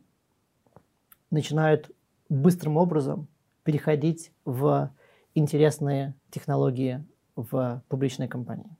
начинают 1.32 1.90
быстрым 2.28 2.76
образом 2.76 3.30
переходить 3.64 4.34
в 4.44 4.94
интересные 5.36 6.16
технологии 6.32 7.06
в 7.36 7.82
публичной 7.88 8.28
компании. 8.28 8.76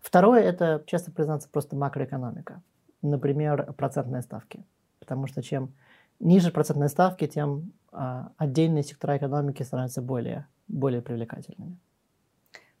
Второе– 0.00 0.40
это, 0.42 0.82
честно 0.86 1.12
признаться, 1.12 1.48
просто 1.48 1.76
макроэкономика 1.76 2.62
например, 3.02 3.72
процентные 3.74 4.22
ставки. 4.22 4.64
Потому 4.98 5.26
что 5.26 5.42
чем 5.42 5.72
ниже 6.18 6.50
процентные 6.50 6.88
ставки, 6.88 7.26
тем 7.26 7.72
а, 7.92 8.32
отдельные 8.36 8.82
сектора 8.82 9.16
экономики 9.16 9.62
становятся 9.62 10.02
более, 10.02 10.46
более 10.68 11.02
привлекательными. 11.02 11.78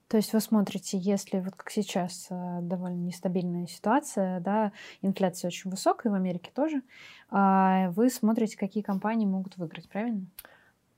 То 0.08 0.16
есть 0.16 0.32
вы 0.32 0.40
смотрите, 0.40 0.98
если 0.98 1.38
вот 1.38 1.54
как 1.54 1.70
сейчас 1.70 2.26
а, 2.30 2.60
довольно 2.60 2.96
нестабильная 2.96 3.66
ситуация, 3.66 4.40
да, 4.40 4.72
инфляция 5.02 5.48
очень 5.48 5.70
высокая, 5.70 6.12
в 6.12 6.16
Америке 6.16 6.50
тоже, 6.54 6.82
а, 7.30 7.90
вы 7.90 8.10
смотрите, 8.10 8.58
какие 8.58 8.82
компании 8.82 9.26
могут 9.26 9.56
выиграть, 9.56 9.88
правильно? 9.88 10.26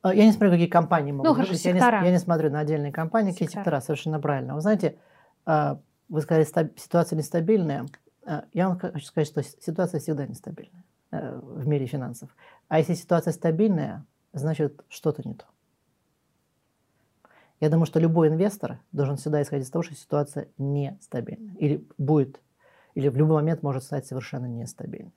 А, 0.01 0.13
я 0.13 0.25
не 0.25 0.33
смотрю, 0.33 0.51
какие 0.51 0.67
компании 0.67 1.13
могут 1.13 1.29
ну, 1.29 1.35
хорошо, 1.35 1.53
выиграть. 1.53 1.81
Я 1.81 2.01
не, 2.01 2.07
я 2.07 2.11
не 2.11 2.19
смотрю 2.19 2.51
на 2.51 2.61
отдельные 2.61 2.91
компании, 2.91 3.31
сектора. 3.31 3.47
какие 3.47 3.61
сектора, 3.61 3.81
совершенно 3.81 4.19
правильно. 4.19 4.55
Вы 4.55 4.61
знаете, 4.63 4.97
вы 6.13 6.21
сказали, 6.21 6.45
ситуация 6.77 7.17
нестабильная. 7.17 7.87
Э, 8.27 8.43
я 8.53 8.69
вам 8.69 8.79
хочу 8.79 9.07
сказать, 9.07 9.29
что 9.29 9.43
ситуация 9.43 9.99
всегда 9.99 10.27
нестабильная 10.27 10.85
э, 11.11 11.41
в 11.43 11.67
мире 11.67 11.87
финансов. 11.87 12.29
А 12.69 12.79
если 12.79 12.93
ситуация 12.93 13.33
стабильная, 13.33 14.05
значит 14.35 14.85
что-то 14.91 15.27
не 15.27 15.35
то. 15.35 15.47
Я 17.61 17.71
думаю, 17.71 17.87
что 17.87 17.99
любой 17.99 18.29
инвестор 18.29 18.79
должен 18.93 19.17
всегда 19.17 19.41
исходить 19.41 19.67
из 19.67 19.71
того, 19.71 19.83
что 19.85 19.95
ситуация 19.95 20.49
нестабильна. 20.59 21.55
Или 21.59 21.87
будет, 21.97 22.43
или 22.93 23.09
в 23.09 23.17
любой 23.17 23.37
момент 23.37 23.63
может 23.63 23.83
стать 23.83 24.05
совершенно 24.05 24.45
нестабильной. 24.45 25.15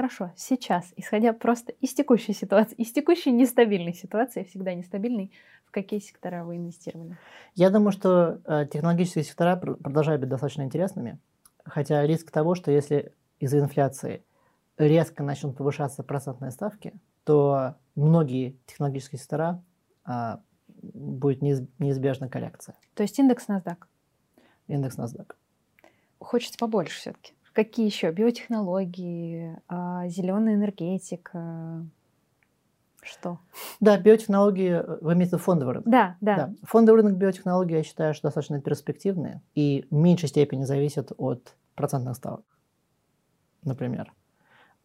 Хорошо, 0.00 0.32
сейчас, 0.34 0.94
исходя 0.96 1.34
просто 1.34 1.72
из 1.72 1.92
текущей 1.92 2.32
ситуации, 2.32 2.74
из 2.76 2.90
текущей 2.90 3.30
нестабильной 3.32 3.92
ситуации, 3.92 4.44
всегда 4.44 4.72
нестабильной, 4.72 5.30
в 5.66 5.70
какие 5.70 6.00
сектора 6.00 6.42
вы 6.42 6.56
инвестировали? 6.56 7.18
Я 7.54 7.68
думаю, 7.68 7.92
что 7.92 8.40
э, 8.46 8.64
технологические 8.72 9.24
сектора 9.24 9.56
продолжают 9.56 10.22
быть 10.22 10.30
достаточно 10.30 10.62
интересными, 10.62 11.18
хотя 11.66 12.06
риск 12.06 12.30
того, 12.30 12.54
что 12.54 12.70
если 12.70 13.12
из-за 13.40 13.58
инфляции 13.58 14.24
резко 14.78 15.22
начнут 15.22 15.58
повышаться 15.58 16.02
процентные 16.02 16.50
ставки, 16.50 16.94
то 17.24 17.74
многие 17.94 18.56
технологические 18.64 19.18
сектора 19.18 19.62
э, 20.08 20.38
будет 20.66 21.42
неизбежна 21.42 22.30
коррекция. 22.30 22.74
То 22.94 23.02
есть 23.02 23.18
индекс 23.18 23.48
NASDAQ? 23.48 23.76
Индекс 24.66 24.96
NASDAQ. 24.96 25.34
Хочется 26.20 26.56
побольше 26.58 26.96
все-таки. 26.98 27.34
Какие 27.52 27.86
еще? 27.86 28.10
Биотехнологии, 28.12 29.58
а, 29.68 30.06
зеленая 30.08 30.54
энергетика, 30.54 31.84
что? 33.02 33.38
Да, 33.80 33.98
биотехнологии, 33.98 34.72
э, 34.72 34.98
вы 35.00 35.14
имеете 35.14 35.30
в 35.30 35.32
виду 35.32 35.42
фондовый 35.42 35.74
рынок? 35.74 35.88
Да, 35.88 36.16
да, 36.20 36.36
да. 36.36 36.54
Фондовый 36.62 37.02
рынок 37.02 37.16
биотехнологий, 37.16 37.76
я 37.76 37.82
считаю, 37.82 38.14
что 38.14 38.28
достаточно 38.28 38.60
перспективные 38.60 39.40
и 39.54 39.86
в 39.90 39.94
меньшей 39.94 40.28
степени 40.28 40.64
зависят 40.64 41.12
от 41.16 41.56
процентных 41.74 42.16
ставок, 42.16 42.44
например. 43.64 44.12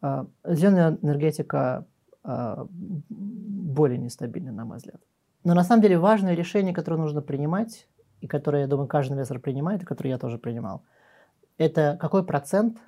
А, 0.00 0.26
зеленая 0.44 0.98
энергетика 1.02 1.86
а, 2.24 2.66
более 2.70 3.98
нестабильна, 3.98 4.50
на 4.50 4.64
мой 4.64 4.78
взгляд. 4.78 5.00
Но 5.44 5.54
на 5.54 5.62
самом 5.62 5.82
деле 5.82 5.98
важное 5.98 6.34
решение, 6.34 6.74
которое 6.74 6.96
нужно 6.96 7.20
принимать, 7.20 7.86
и 8.22 8.26
которое, 8.26 8.62
я 8.62 8.66
думаю, 8.66 8.88
каждый 8.88 9.12
инвестор 9.12 9.38
принимает, 9.38 9.82
и 9.82 9.86
которое 9.86 10.10
я 10.10 10.18
тоже 10.18 10.38
принимал– 10.38 10.82
это 11.58 11.96
какой 12.00 12.24
процент 12.24 12.78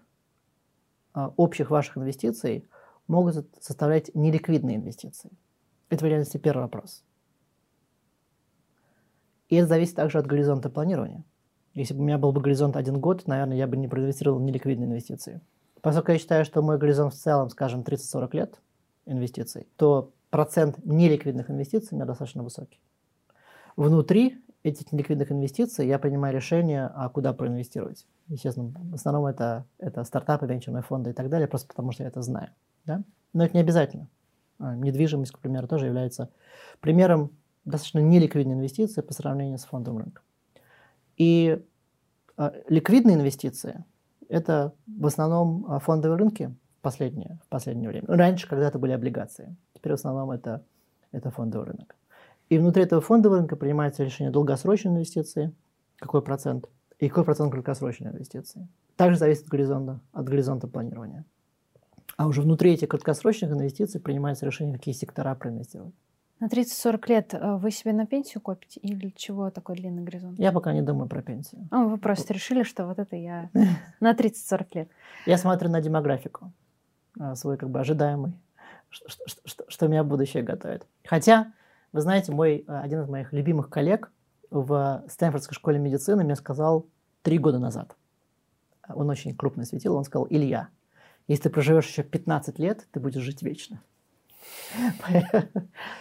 а, 1.13 1.33
общих 1.37 1.71
ваших 1.71 1.99
инвестиций 1.99 2.69
могут 3.07 3.47
составлять 3.61 4.15
неликвидные 4.15 4.77
инвестиции? 4.77 5.31
Это 5.91 6.05
в 6.05 6.09
реальности 6.09 6.37
первый 6.37 6.63
вопрос. 6.63 7.03
И 9.49 9.57
это 9.57 9.67
зависит 9.67 9.97
также 9.97 10.19
от 10.19 10.27
горизонта 10.27 10.69
планирования. 10.69 11.25
Если 11.75 11.95
бы 11.95 12.01
у 12.01 12.05
меня 12.05 12.19
был 12.19 12.33
бы 12.33 12.41
горизонт 12.41 12.77
один 12.77 13.01
год, 13.01 13.27
наверное, 13.27 13.57
я 13.57 13.67
бы 13.67 13.77
не 13.77 13.89
проинвестировал 13.89 14.39
в 14.39 14.43
неликвидные 14.43 14.87
инвестиции. 14.87 15.41
Поскольку 15.81 16.13
я 16.13 16.19
считаю, 16.19 16.45
что 16.45 16.61
мой 16.61 16.77
горизонт 16.77 17.15
в 17.15 17.17
целом, 17.17 17.49
скажем, 17.51 17.83
30-40 17.83 18.37
лет 18.37 18.61
инвестиций, 19.07 19.67
то 19.77 20.13
процент 20.31 20.85
неликвидных 20.85 21.51
инвестиций 21.51 21.89
у 21.93 21.95
меня 21.97 22.05
достаточно 22.05 22.43
высокий. 22.43 22.81
Внутри 23.77 24.43
этих 24.63 24.93
неликвидных 24.93 25.31
инвестиций 25.31 25.87
я 25.87 25.99
принимаю 25.99 26.35
решение, 26.35 26.87
а 26.95 27.09
куда 27.09 27.33
проинвестировать. 27.33 28.07
Естественно, 28.29 28.73
в 28.75 28.95
основном 28.95 29.27
это, 29.27 29.65
это 29.79 30.05
стартапы, 30.05 30.47
венчурные 30.47 30.83
фонды 30.83 31.11
и 31.11 31.13
так 31.13 31.29
далее, 31.29 31.49
просто 31.49 31.69
потому 31.69 31.93
что 31.93 32.03
я 32.03 32.09
это 32.09 32.23
знаю. 32.23 32.51
Да? 32.85 33.03
Но 33.33 33.45
это 33.45 33.55
не 33.55 33.61
обязательно. 33.61 34.09
А, 34.59 34.75
недвижимость, 34.75 35.33
к 35.33 35.39
примеру, 35.39 35.69
тоже 35.69 35.87
является 35.87 36.31
примером 36.81 37.31
достаточно 37.65 38.01
неликвидной 38.01 38.55
инвестиции 38.55 39.01
по 39.01 39.13
сравнению 39.13 39.59
с 39.59 39.65
фондовым 39.65 40.03
рынком. 40.03 40.25
И 41.17 41.65
а, 42.37 42.53
ликвидные 42.69 43.17
инвестиции– 43.17 43.85
это 44.29 44.73
в 44.87 45.07
основном 45.07 45.67
а, 45.69 45.79
фондовые 45.79 46.19
рынки 46.19 46.55
в 46.79 46.83
последнее, 46.83 47.39
в 47.45 47.49
последнее 47.49 47.89
время. 47.89 48.07
Раньше 48.09 48.49
когда-то 48.49 48.79
были 48.79 48.93
облигации, 48.93 49.57
теперь 49.75 49.93
в 49.93 49.97
основном 49.97 50.31
это, 50.31 50.65
это 51.13 51.31
фондовый 51.31 51.69
рынок. 51.69 51.95
И 52.49 52.59
внутри 52.59 52.85
этого 52.85 53.01
фондового 53.01 53.39
рынка 53.39 53.57
принимается 53.57 54.05
решение 54.05 54.31
долгосрочной 54.31 54.93
инвестиции, 54.93 55.55
какой 55.99 56.23
процент, 56.23 56.69
и 56.99 57.09
какой 57.09 57.25
процент 57.25 57.53
краткосрочной 57.53 58.11
инвестиции. 58.11 58.69
Также 58.97 59.19
зависит 59.19 59.45
от 59.45 59.49
горизонта, 59.49 60.01
от 60.13 60.29
горизонта 60.29 60.67
планирования. 60.67 61.25
А 62.17 62.27
уже 62.27 62.43
внутри 62.43 62.73
этих 62.73 62.89
краткосрочных 62.89 63.53
инвестиций 63.53 64.01
принимается 64.01 64.47
решение, 64.47 64.77
какие 64.77 64.95
сектора 64.95 65.35
проинвестировать. 65.35 65.95
На 66.41 66.47
30-40 66.47 67.09
лет 67.09 67.35
э, 67.35 67.57
вы 67.57 67.71
себе 67.73 67.93
на 67.93 68.07
пенсию 68.07 68.41
копите 68.41 68.79
или 68.81 69.13
чего 69.17 69.51
такой 69.51 69.75
длинный 69.77 70.05
горизонт? 70.05 70.39
Я 70.39 70.53
пока 70.53 70.73
не 70.73 70.83
думаю 70.83 71.09
про 71.09 71.21
пенсию. 71.21 71.67
А, 71.71 71.85
вы 71.85 71.99
просто 71.99 72.33
решили, 72.33 72.63
что 72.63 72.87
вот 72.87 72.99
это 72.99 73.17
я 73.17 73.51
на 74.01 74.13
30-40 74.13 74.67
лет. 74.75 74.89
Я 75.27 75.37
смотрю 75.37 75.69
на 75.69 75.81
демографику, 75.81 76.53
э, 77.19 77.35
свой 77.35 77.57
как 77.57 77.71
бы 77.71 77.81
ожидаемый, 77.81 78.33
что, 78.89 79.09
что, 79.11 79.25
что, 79.45 79.65
что 79.69 79.89
меня 79.89 80.05
будущее 80.05 80.45
готовит. 80.45 80.87
Хотя 81.05 81.53
вы 81.93 82.01
знаете, 82.01 82.33
мой, 82.33 82.65
э, 82.67 82.81
один 82.81 83.03
из 83.03 83.09
моих 83.09 83.33
любимых 83.33 83.71
коллег 83.71 84.11
в 84.51 85.05
Стэнфордской 85.09 85.55
школе 85.55 85.79
медицины 85.79 86.25
мне 86.25 86.37
сказал 86.37 86.87
три 87.23 87.39
года 87.39 87.59
назад. 87.59 87.97
Он 88.89 89.11
очень 89.11 89.37
крупный 89.37 89.67
светил, 89.67 89.97
он 89.97 90.05
сказал, 90.05 90.27
Илья, 90.31 90.69
если 91.27 91.45
ты 91.45 91.51
проживешь 91.51 91.87
еще 91.87 92.03
15 92.03 92.59
лет, 92.59 92.87
ты 92.91 93.01
будешь 93.01 93.21
жить 93.21 93.43
вечно. 93.43 93.83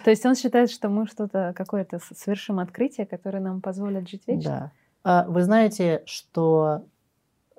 То 0.03 0.09
есть 0.09 0.25
он 0.25 0.35
считает, 0.35 0.71
что 0.71 0.89
мы 0.89 1.05
что-то 1.07 1.53
какое-то 1.55 1.99
совершим 2.15 2.59
открытие, 2.59 3.05
которое 3.05 3.39
нам 3.39 3.61
позволит 3.61 4.07
жить 4.07 4.23
вечно? 4.27 4.49
Да. 4.49 4.71
А 5.03 5.25
вы 5.27 5.43
знаете, 5.43 6.03
что 6.05 6.85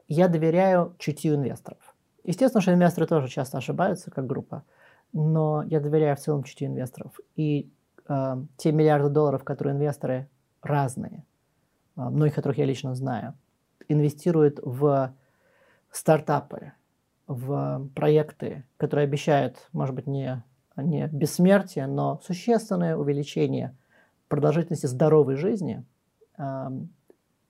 я 0.07 0.29
доверяю 0.29 0.95
чутью 0.99 1.35
инвесторов. 1.35 1.95
Естественно, 2.25 2.61
что 2.61 2.73
инвесторы 2.73 3.07
тоже 3.07 3.29
часто 3.29 3.59
ошибаются, 3.59 4.11
как 4.11 4.27
группа, 4.27 4.65
но 5.13 5.63
я 5.67 5.81
доверяю 5.81 6.17
в 6.17 6.21
целом 6.21 6.43
чутью 6.43 6.69
инвесторов. 6.69 7.19
И 7.37 7.71
э, 8.09 8.37
те 8.57 8.73
миллиарды 8.73 9.09
долларов, 9.09 9.45
которые 9.45 9.75
инвесторы 9.75 10.29
разные, 10.63 11.25
э, 11.97 12.01
многих 12.01 12.35
которых 12.35 12.59
я 12.59 12.65
лично 12.65 12.95
знаю, 12.95 13.35
инвестируют 13.89 14.61
в 14.63 15.15
стартапы, 15.91 16.73
в 17.27 17.89
проекты, 17.95 18.65
которые 18.79 19.05
обещают, 19.05 19.69
может 19.73 19.95
быть, 19.95 20.07
не, 20.07 20.43
не 20.77 21.07
бессмертие, 21.09 21.87
но 21.87 22.21
существенное 22.25 22.97
увеличение 22.97 23.77
продолжительности 24.29 24.87
здоровой 24.87 25.37
жизни, 25.37 25.85
э, 26.39 26.71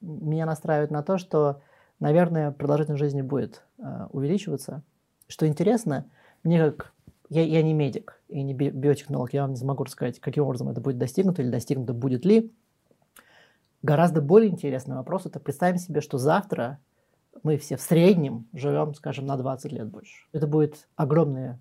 меня 0.01 0.47
настраивает 0.47 0.91
на 0.91 1.03
то, 1.03 1.19
что, 1.19 1.61
наверное, 2.01 2.53
продолжительность 2.53 3.01
жизни 3.01 3.23
будет 3.23 3.65
э, 3.79 4.07
увеличиваться. 4.11 4.83
Что 5.27 5.47
интересно, 5.47 6.07
мне 6.45 6.65
как 6.65 6.93
я, 7.29 7.43
я 7.43 7.63
не 7.63 7.75
медик 7.75 8.18
и 8.29 8.43
не 8.43 8.55
биотехнолог, 8.55 9.33
я 9.33 9.43
вам 9.43 9.53
не 9.53 9.57
смогу 9.57 9.85
рассказать, 9.85 10.21
каким 10.21 10.45
образом 10.45 10.69
это 10.69 10.81
будет 10.81 10.99
достигнуто 10.99 11.43
или 11.43 11.51
достигнуто 11.51 11.93
будет 11.93 12.25
ли. 12.25 12.53
Гораздо 13.83 14.21
более 14.21 14.51
интересный 14.51 14.97
вопрос– 14.97 15.25
это 15.27 15.41
представим 15.41 15.79
себе, 15.79 16.01
что 16.01 16.19
завтра 16.19 16.79
мы 17.43 17.57
все 17.57 17.77
в 17.77 17.81
среднем 17.81 18.49
живем, 18.53 18.95
скажем, 18.95 19.27
на 19.27 19.37
20 19.37 19.73
лет 19.73 19.89
больше. 19.89 20.27
Это 20.33 20.47
будет 20.47 20.89
огромное 20.97 21.61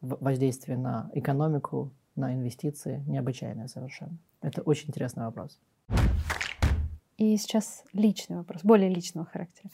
воздействие 0.00 0.76
на 0.76 1.10
экономику, 1.14 1.90
на 2.14 2.34
инвестиции, 2.34 3.02
необычайное 3.06 3.68
совершенно. 3.68 4.18
Это 4.42 4.62
очень 4.62 4.90
интересный 4.90 5.24
вопрос. 5.24 5.58
И 7.16 7.36
сейчас 7.36 7.84
личный 7.92 8.36
вопрос, 8.36 8.62
более 8.62 8.90
личного 8.90 9.26
характера. 9.26 9.70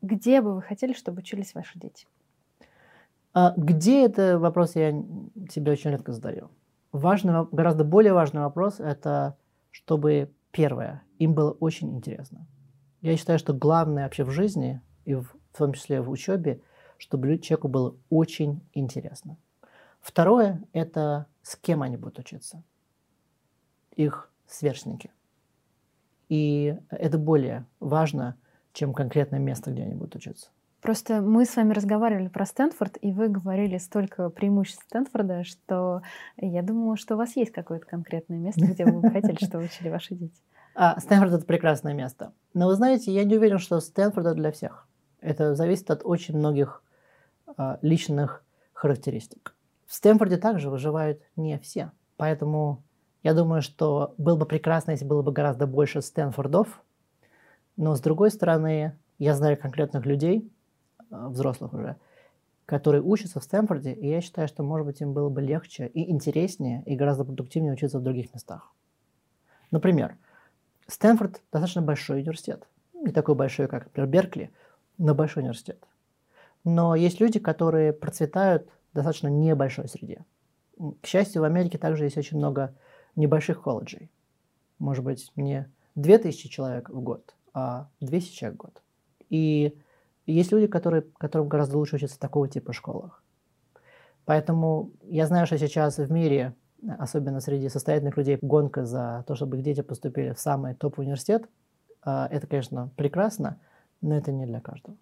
Где 0.00 0.40
бы 0.40 0.54
вы 0.54 0.62
хотели, 0.62 0.92
чтобы 0.92 1.18
учились 1.18 1.54
ваши 1.54 1.78
дети? 1.78 2.06
А 3.34 3.52
где 3.56 4.06
это 4.06 4.38
вопрос 4.38 4.76
я 4.76 4.92
себе 5.50 5.72
очень 5.72 5.90
редко 5.90 6.12
задаю. 6.12 6.50
Важный, 6.92 7.46
гораздо 7.50 7.84
более 7.84 8.12
важный 8.12 8.42
вопрос– 8.42 8.76
это 8.78 9.36
чтобы, 9.72 10.32
первое, 10.52 11.02
им 11.18 11.34
было 11.34 11.50
очень 11.50 11.96
интересно. 11.96 12.46
Я 13.02 13.16
считаю, 13.16 13.40
что 13.40 13.52
главное 13.52 14.04
вообще 14.04 14.22
в 14.22 14.30
жизни, 14.30 14.80
и 15.04 15.14
в, 15.14 15.34
в 15.52 15.58
том 15.58 15.72
числе 15.72 16.00
в 16.00 16.08
учебе, 16.10 16.60
чтобы 16.96 17.38
человеку 17.38 17.66
было 17.66 17.96
очень 18.08 18.60
интересно. 18.72 19.36
Второе– 20.00 20.62
это 20.72 21.26
с 21.42 21.56
кем 21.56 21.82
они 21.82 21.96
будут 21.96 22.20
учиться. 22.20 22.62
Их 23.96 24.30
сверстники. 24.46 25.10
И 26.28 26.78
это 26.90 27.18
более 27.18 27.66
важно, 27.80 28.36
чем 28.72 28.94
конкретное 28.94 29.40
место, 29.40 29.72
где 29.72 29.82
они 29.82 29.94
будут 29.94 30.14
учиться. 30.14 30.50
Просто 30.84 31.22
мы 31.22 31.46
с 31.46 31.56
вами 31.56 31.72
разговаривали 31.72 32.28
про 32.28 32.44
Стэнфорд, 32.44 32.98
и 33.00 33.10
вы 33.10 33.28
говорили 33.28 33.78
столько 33.78 34.28
преимуществ 34.28 34.84
Стэнфорда, 34.86 35.42
что 35.42 36.02
я 36.36 36.62
думала, 36.62 36.98
что 36.98 37.14
у 37.14 37.16
вас 37.16 37.36
есть 37.36 37.52
какое-то 37.52 37.86
конкретное 37.86 38.36
место, 38.36 38.66
где 38.66 38.84
вы 38.84 39.00
бы 39.00 39.08
хотели, 39.08 39.42
чтобы 39.42 39.64
учили 39.64 39.88
ваши 39.88 40.14
дети. 40.14 40.36
А, 40.76 41.00
Стэнфорд— 41.00 41.32
это 41.34 41.46
прекрасное 41.46 41.94
место. 41.94 42.34
Но 42.52 42.66
вы 42.66 42.74
знаете, 42.74 43.12
я 43.12 43.24
не 43.24 43.36
уверен, 43.36 43.58
что 43.58 43.80
Стэнфорд— 43.80 44.34
для 44.36 44.52
всех. 44.52 44.86
Это 45.20 45.54
зависит 45.54 45.90
от 45.90 46.02
очень 46.04 46.36
многих 46.36 46.82
а, 47.56 47.78
личных 47.80 48.44
характеристик. 48.74 49.54
В 49.86 49.94
Стэнфорде 49.94 50.36
также 50.36 50.68
выживают 50.68 51.22
не 51.36 51.58
все. 51.60 51.92
Поэтому 52.18 52.82
я 53.22 53.32
думаю, 53.32 53.62
что 53.62 54.14
было 54.18 54.36
бы 54.36 54.44
прекрасно, 54.44 54.90
если 54.90 55.06
было 55.06 55.22
бы 55.22 55.32
гораздо 55.32 55.66
больше 55.66 56.02
Стэнфордов. 56.02 56.82
Но 57.76 57.94
с 57.94 58.00
другой 58.00 58.30
стороны, 58.30 58.98
я 59.18 59.34
знаю 59.34 59.56
конкретных 59.56 60.04
людей, 60.04 60.50
взрослых 61.28 61.72
уже, 61.72 61.96
которые 62.66 63.02
учатся 63.02 63.40
в 63.40 63.44
Стэнфорде, 63.44 63.92
и 63.92 64.08
я 64.08 64.20
считаю, 64.20 64.48
что, 64.48 64.62
может 64.62 64.86
быть, 64.86 65.00
им 65.00 65.12
было 65.12 65.28
бы 65.28 65.42
легче 65.42 65.86
и 65.86 66.10
интереснее, 66.10 66.82
и 66.86 66.96
гораздо 66.96 67.24
продуктивнее 67.24 67.72
учиться 67.72 67.98
в 67.98 68.02
других 68.02 68.32
местах. 68.32 68.72
Например, 69.70 70.16
Стэнфорд 70.86 71.42
достаточно 71.52 71.82
большой 71.82 72.20
университет. 72.20 72.66
Не 72.94 73.12
такой 73.12 73.34
большой, 73.34 73.68
как, 73.68 73.84
например, 73.86 74.08
Беркли, 74.08 74.50
но 74.98 75.14
большой 75.14 75.42
университет. 75.42 75.86
Но 76.64 76.94
есть 76.94 77.20
люди, 77.20 77.38
которые 77.38 77.92
процветают 77.92 78.68
в 78.92 78.94
достаточно 78.94 79.28
небольшой 79.28 79.88
среде. 79.88 80.24
К 80.78 81.06
счастью, 81.06 81.42
в 81.42 81.44
Америке 81.44 81.78
также 81.78 82.04
есть 82.04 82.16
очень 82.16 82.38
много 82.38 82.74
небольших 83.16 83.62
колледжей. 83.62 84.10
Может 84.78 85.04
быть, 85.04 85.30
не 85.36 85.70
2000 85.94 86.48
человек 86.48 86.88
в 86.88 87.00
год, 87.00 87.34
а 87.52 87.88
200 88.00 88.32
человек 88.32 88.58
в 88.58 88.62
год. 88.62 88.82
И 89.28 89.76
есть 90.32 90.52
люди, 90.52 90.66
которые, 90.66 91.02
которым 91.18 91.48
гораздо 91.48 91.76
лучше 91.78 91.96
учиться 91.96 92.16
в 92.16 92.20
такого 92.20 92.48
типа 92.48 92.72
школах. 92.72 93.22
Поэтому 94.24 94.90
я 95.02 95.26
знаю, 95.26 95.46
что 95.46 95.58
сейчас 95.58 95.98
в 95.98 96.10
мире, 96.10 96.54
особенно 96.98 97.40
среди 97.40 97.68
состоятельных 97.68 98.16
людей, 98.16 98.38
гонка 98.40 98.84
за 98.84 99.24
то, 99.26 99.34
чтобы 99.34 99.58
их 99.58 99.62
дети 99.62 99.82
поступили 99.82 100.32
в 100.32 100.40
самый 100.40 100.74
топ 100.74 100.98
университет. 100.98 101.48
А, 102.02 102.28
это, 102.30 102.46
конечно, 102.46 102.90
прекрасно, 102.96 103.60
но 104.00 104.16
это 104.16 104.32
не 104.32 104.46
для 104.46 104.60
каждого. 104.60 104.96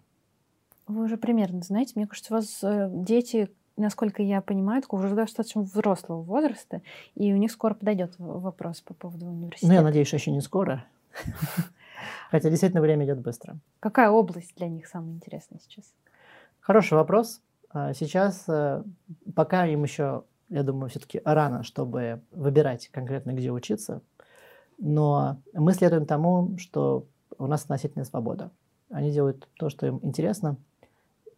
Вы 0.87 1.05
уже 1.05 1.17
примерно 1.17 1.61
знаете, 1.61 1.93
мне 1.95 2.07
кажется, 2.07 2.33
у 2.33 2.37
вас 2.37 2.59
э, 2.61 2.89
дети, 2.91 3.49
насколько 3.77 4.21
я 4.21 4.41
понимаю, 4.41 4.83
уже 4.89 5.15
достаточно 5.15 5.61
взрослого 5.61 6.21
возраста, 6.21 6.81
и 7.15 7.31
у 7.33 7.37
них 7.37 7.51
скоро 7.51 7.73
подойдет 7.73 8.15
вопрос 8.17 8.81
по 8.81 8.93
поводу 8.93 9.27
университета. 9.27 9.67
Ну, 9.67 9.73
я 9.73 9.81
надеюсь, 9.81 10.07
что 10.07 10.17
еще 10.17 10.31
не 10.31 10.41
скоро. 10.41 10.85
Хотя 12.33 12.49
действительно 12.49 12.81
время 12.81 13.05
идет 13.05 13.19
быстро. 13.19 13.59
Какая 13.79 14.09
область 14.09 14.55
для 14.55 14.67
них 14.67 14.87
самая 14.87 15.13
интересная 15.13 15.59
сейчас? 15.59 15.93
Хороший 16.61 16.95
вопрос. 16.95 17.43
А, 17.69 17.93
сейчас, 17.93 18.45
э, 18.49 18.83
пока 19.35 19.67
им 19.67 19.83
еще, 19.83 20.23
я 20.49 20.63
думаю, 20.63 20.89
все-таки 20.89 21.21
рано, 21.23 21.61
чтобы 21.61 22.23
выбирать 22.31 22.87
конкретно, 22.87 23.33
где 23.33 23.51
учиться, 23.51 24.01
но 24.79 25.43
мы 25.53 25.73
следуем 25.73 26.07
тому, 26.07 26.57
что 26.57 27.05
у 27.37 27.45
нас 27.45 27.65
относительная 27.65 28.05
свобода. 28.05 28.49
Они 28.89 29.11
делают 29.11 29.47
то, 29.59 29.69
что 29.69 29.85
им 29.85 29.99
интересно. 30.01 30.57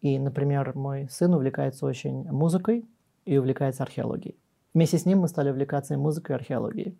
И, 0.00 0.18
например, 0.18 0.74
мой 0.74 1.10
сын 1.10 1.34
увлекается 1.34 1.84
очень 1.84 2.24
музыкой 2.30 2.86
и 3.26 3.36
увлекается 3.36 3.82
археологией. 3.82 4.38
Вместе 4.72 4.96
с 4.96 5.04
ним 5.04 5.18
мы 5.18 5.28
стали 5.28 5.50
увлекаться 5.50 5.92
и 5.92 5.98
музыкой, 5.98 6.36
и 6.36 6.38
археологией. 6.38 6.92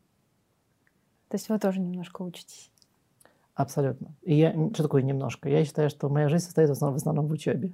То 1.28 1.36
есть 1.36 1.48
вы 1.48 1.58
тоже 1.58 1.80
немножко 1.80 2.20
учитесь? 2.20 2.70
Абсолютно. 3.56 4.14
И 4.20 4.34
я, 4.34 4.52
что 4.74 4.82
такое 4.82 5.02
немножко? 5.02 5.48
Я 5.48 5.64
считаю, 5.64 5.88
что 5.88 6.10
моя 6.10 6.28
жизнь 6.28 6.44
состоит 6.44 6.68
в 6.68 6.72
основном, 6.72 6.98
в 6.98 7.00
основном 7.00 7.26
в 7.26 7.32
учебе. 7.32 7.72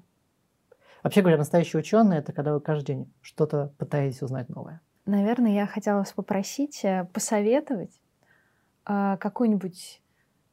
Вообще 1.02 1.22
говоря, 1.22 1.38
настоящий 1.38 1.76
ученый 1.76 2.18
это 2.18 2.32
когда 2.32 2.54
вы 2.54 2.60
каждый 2.60 2.86
день 2.86 3.12
что-то 3.20 3.74
пытаетесь 3.78 4.22
узнать 4.22 4.48
новое. 4.48 4.80
Наверное, 5.06 5.50
я 5.50 5.66
хотела 5.66 5.98
вас 5.98 6.12
попросить 6.12 6.84
э, 6.84 7.08
посоветовать 7.12 8.00
э, 8.86 9.16
какую-нибудь, 9.18 10.00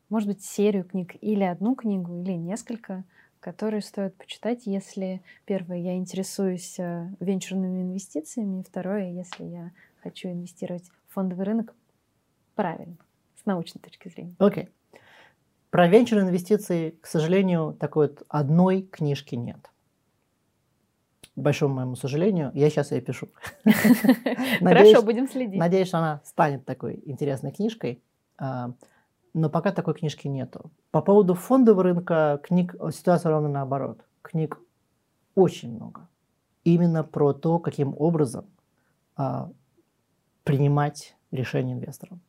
может 0.09 0.27
быть, 0.27 0.43
серию 0.43 0.83
книг 0.83 1.15
или 1.21 1.43
одну 1.43 1.75
книгу, 1.75 2.23
или 2.23 2.31
несколько, 2.31 3.03
которые 3.39 3.81
стоит 3.83 4.17
почитать, 4.17 4.65
если 4.65 5.21
первое, 5.45 5.77
я 5.77 5.95
интересуюсь 5.95 6.79
э, 6.79 7.07
венчурными 7.19 7.83
инвестициями, 7.83 8.63
второе, 8.67 9.11
если 9.11 9.43
я 9.43 9.71
хочу 10.01 10.29
инвестировать 10.29 10.89
в 11.07 11.13
фондовый 11.13 11.45
рынок 11.45 11.75
правильно, 12.55 12.97
с 13.39 13.45
научной 13.45 13.79
точки 13.79 14.09
зрения. 14.09 14.35
Окей. 14.39 14.63
Okay. 14.63 14.69
Про 15.69 15.87
венчурные 15.87 16.27
инвестиции, 16.29 16.91
к 17.01 17.05
сожалению, 17.05 17.75
такой 17.79 18.07
вот 18.07 18.23
одной 18.27 18.81
книжки 18.81 19.35
нет. 19.35 19.69
К 21.35 21.39
большому 21.39 21.75
моему 21.75 21.95
сожалению, 21.95 22.51
я 22.55 22.69
сейчас 22.69 22.91
ее 22.91 23.01
пишу. 23.01 23.29
Хорошо, 24.59 25.03
будем 25.03 25.27
следить. 25.29 25.59
Надеюсь, 25.59 25.93
она 25.93 26.21
станет 26.25 26.65
такой 26.65 27.01
интересной 27.05 27.51
книжкой. 27.51 28.01
А, 28.39 28.71
но 29.33 29.49
пока 29.49 29.71
такой 29.71 29.93
книжки 29.93 30.27
нету. 30.27 30.71
По 30.89 31.01
поводу 31.01 31.35
фондового 31.35 31.83
рынка 31.83 32.41
книг 32.43 32.75
ситуация 32.91 33.29
ровно 33.29 33.47
наоборот. 33.47 34.03
Книг 34.23 34.59
очень 35.35 35.75
много. 35.75 36.07
Именно 36.63 37.03
про 37.03 37.33
то, 37.33 37.59
каким 37.59 37.95
образом 37.95 38.47
а, 39.15 39.51
принимать 40.43 41.15
решения 41.31 41.73
инвесторам. 41.73 42.21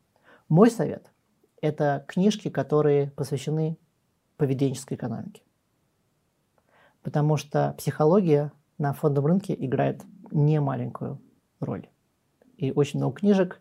Мой 0.48 0.70
совет– 0.70 1.10
это 1.60 2.04
книжки, 2.08 2.48
которые 2.48 3.10
посвящены 3.10 3.76
поведенческой 4.36 4.96
экономике. 4.96 5.42
Потому 7.02 7.36
что 7.36 7.74
психология 7.78 8.52
на 8.78 8.92
фондовом 8.92 9.32
рынке 9.32 9.54
играет 9.58 10.02
немаленькую 10.30 11.20
роль. 11.60 11.88
И 12.56 12.72
очень 12.72 12.98
много 12.98 13.16
книжек 13.16 13.60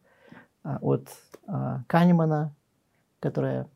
а, 0.64 0.78
от 0.82 1.10
а, 1.48 1.84
Канемана, 1.88 2.56
которая, 3.20 3.68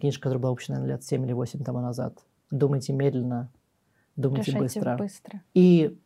книжка, 0.00 0.22
которая 0.22 0.40
была 0.40 0.50
выпущена 0.50 0.84
лет 0.84 1.02
7 1.02 1.24
или 1.24 1.32
8 1.32 1.64
тому 1.64 1.80
назад. 1.80 2.18
«Думайте 2.50 2.92
медленно, 2.92 3.50
думайте 4.16 4.52
Решайте 4.52 4.80
быстро». 4.80 4.96
быстро. 4.96 5.42
И 5.54 5.98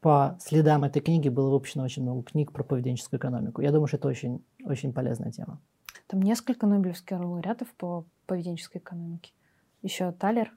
по 0.00 0.36
следам 0.40 0.84
этой 0.84 1.00
книги 1.00 1.28
было 1.28 1.50
выпущено 1.50 1.84
очень 1.84 2.02
много 2.02 2.22
книг 2.24 2.52
про 2.52 2.62
поведенческую 2.62 3.18
экономику. 3.18 3.62
Я 3.62 3.70
думаю, 3.72 3.86
что 3.86 3.96
это 3.96 4.08
очень, 4.08 4.44
очень 4.64 4.92
полезная 4.92 5.30
тема. 5.30 5.60
Там 6.06 6.22
несколько 6.22 6.66
нобелевских 6.66 7.18
лауреатов 7.18 7.68
по 7.74 8.04
поведенческой 8.26 8.80
экономике. 8.80 9.32
Еще 9.82 10.12
Талер 10.12 10.52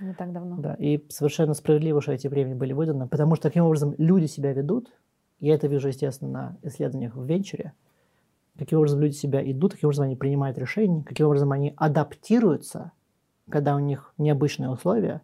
не 0.00 0.14
так 0.14 0.32
давно. 0.32 0.56
Да, 0.56 0.74
и 0.74 1.04
совершенно 1.08 1.54
справедливо, 1.54 2.00
что 2.00 2.12
эти 2.12 2.28
премии 2.28 2.54
были 2.54 2.72
выданы, 2.72 3.08
потому 3.08 3.36
что 3.36 3.44
таким 3.44 3.64
образом 3.64 3.94
люди 3.98 4.26
себя 4.26 4.52
ведут. 4.52 4.92
Я 5.38 5.54
это 5.54 5.66
вижу, 5.66 5.88
естественно, 5.88 6.30
на 6.30 6.68
исследованиях 6.68 7.14
в 7.14 7.24
венчуре 7.24 7.74
каким 8.58 8.78
образом 8.78 9.00
люди 9.00 9.14
себя 9.14 9.42
идут, 9.50 9.72
каким 9.72 9.88
образом 9.88 10.06
они 10.06 10.16
принимают 10.16 10.58
решения, 10.58 11.02
каким 11.02 11.26
образом 11.26 11.52
они 11.52 11.74
адаптируются, 11.76 12.92
когда 13.48 13.74
у 13.74 13.78
них 13.78 14.12
необычные 14.18 14.70
условия. 14.70 15.22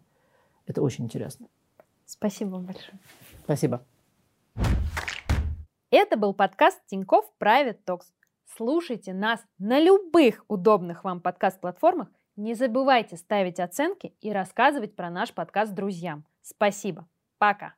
Это 0.65 0.81
очень 0.81 1.05
интересно. 1.05 1.47
Спасибо 2.05 2.49
вам 2.51 2.65
большое. 2.65 2.99
Спасибо. 3.43 3.83
Это 5.91 6.17
был 6.17 6.33
подкаст 6.33 6.79
Тиньков 6.87 7.25
Private 7.39 7.79
Talks. 7.85 8.05
Слушайте 8.55 9.13
нас 9.13 9.45
на 9.57 9.79
любых 9.79 10.43
удобных 10.47 11.03
вам 11.03 11.21
подкаст-платформах. 11.21 12.09
Не 12.35 12.55
забывайте 12.55 13.15
ставить 13.15 13.59
оценки 13.59 14.13
и 14.21 14.31
рассказывать 14.31 14.95
про 14.95 15.09
наш 15.09 15.33
подкаст 15.33 15.73
друзьям. 15.73 16.25
Спасибо. 16.41 17.07
Пока. 17.37 17.75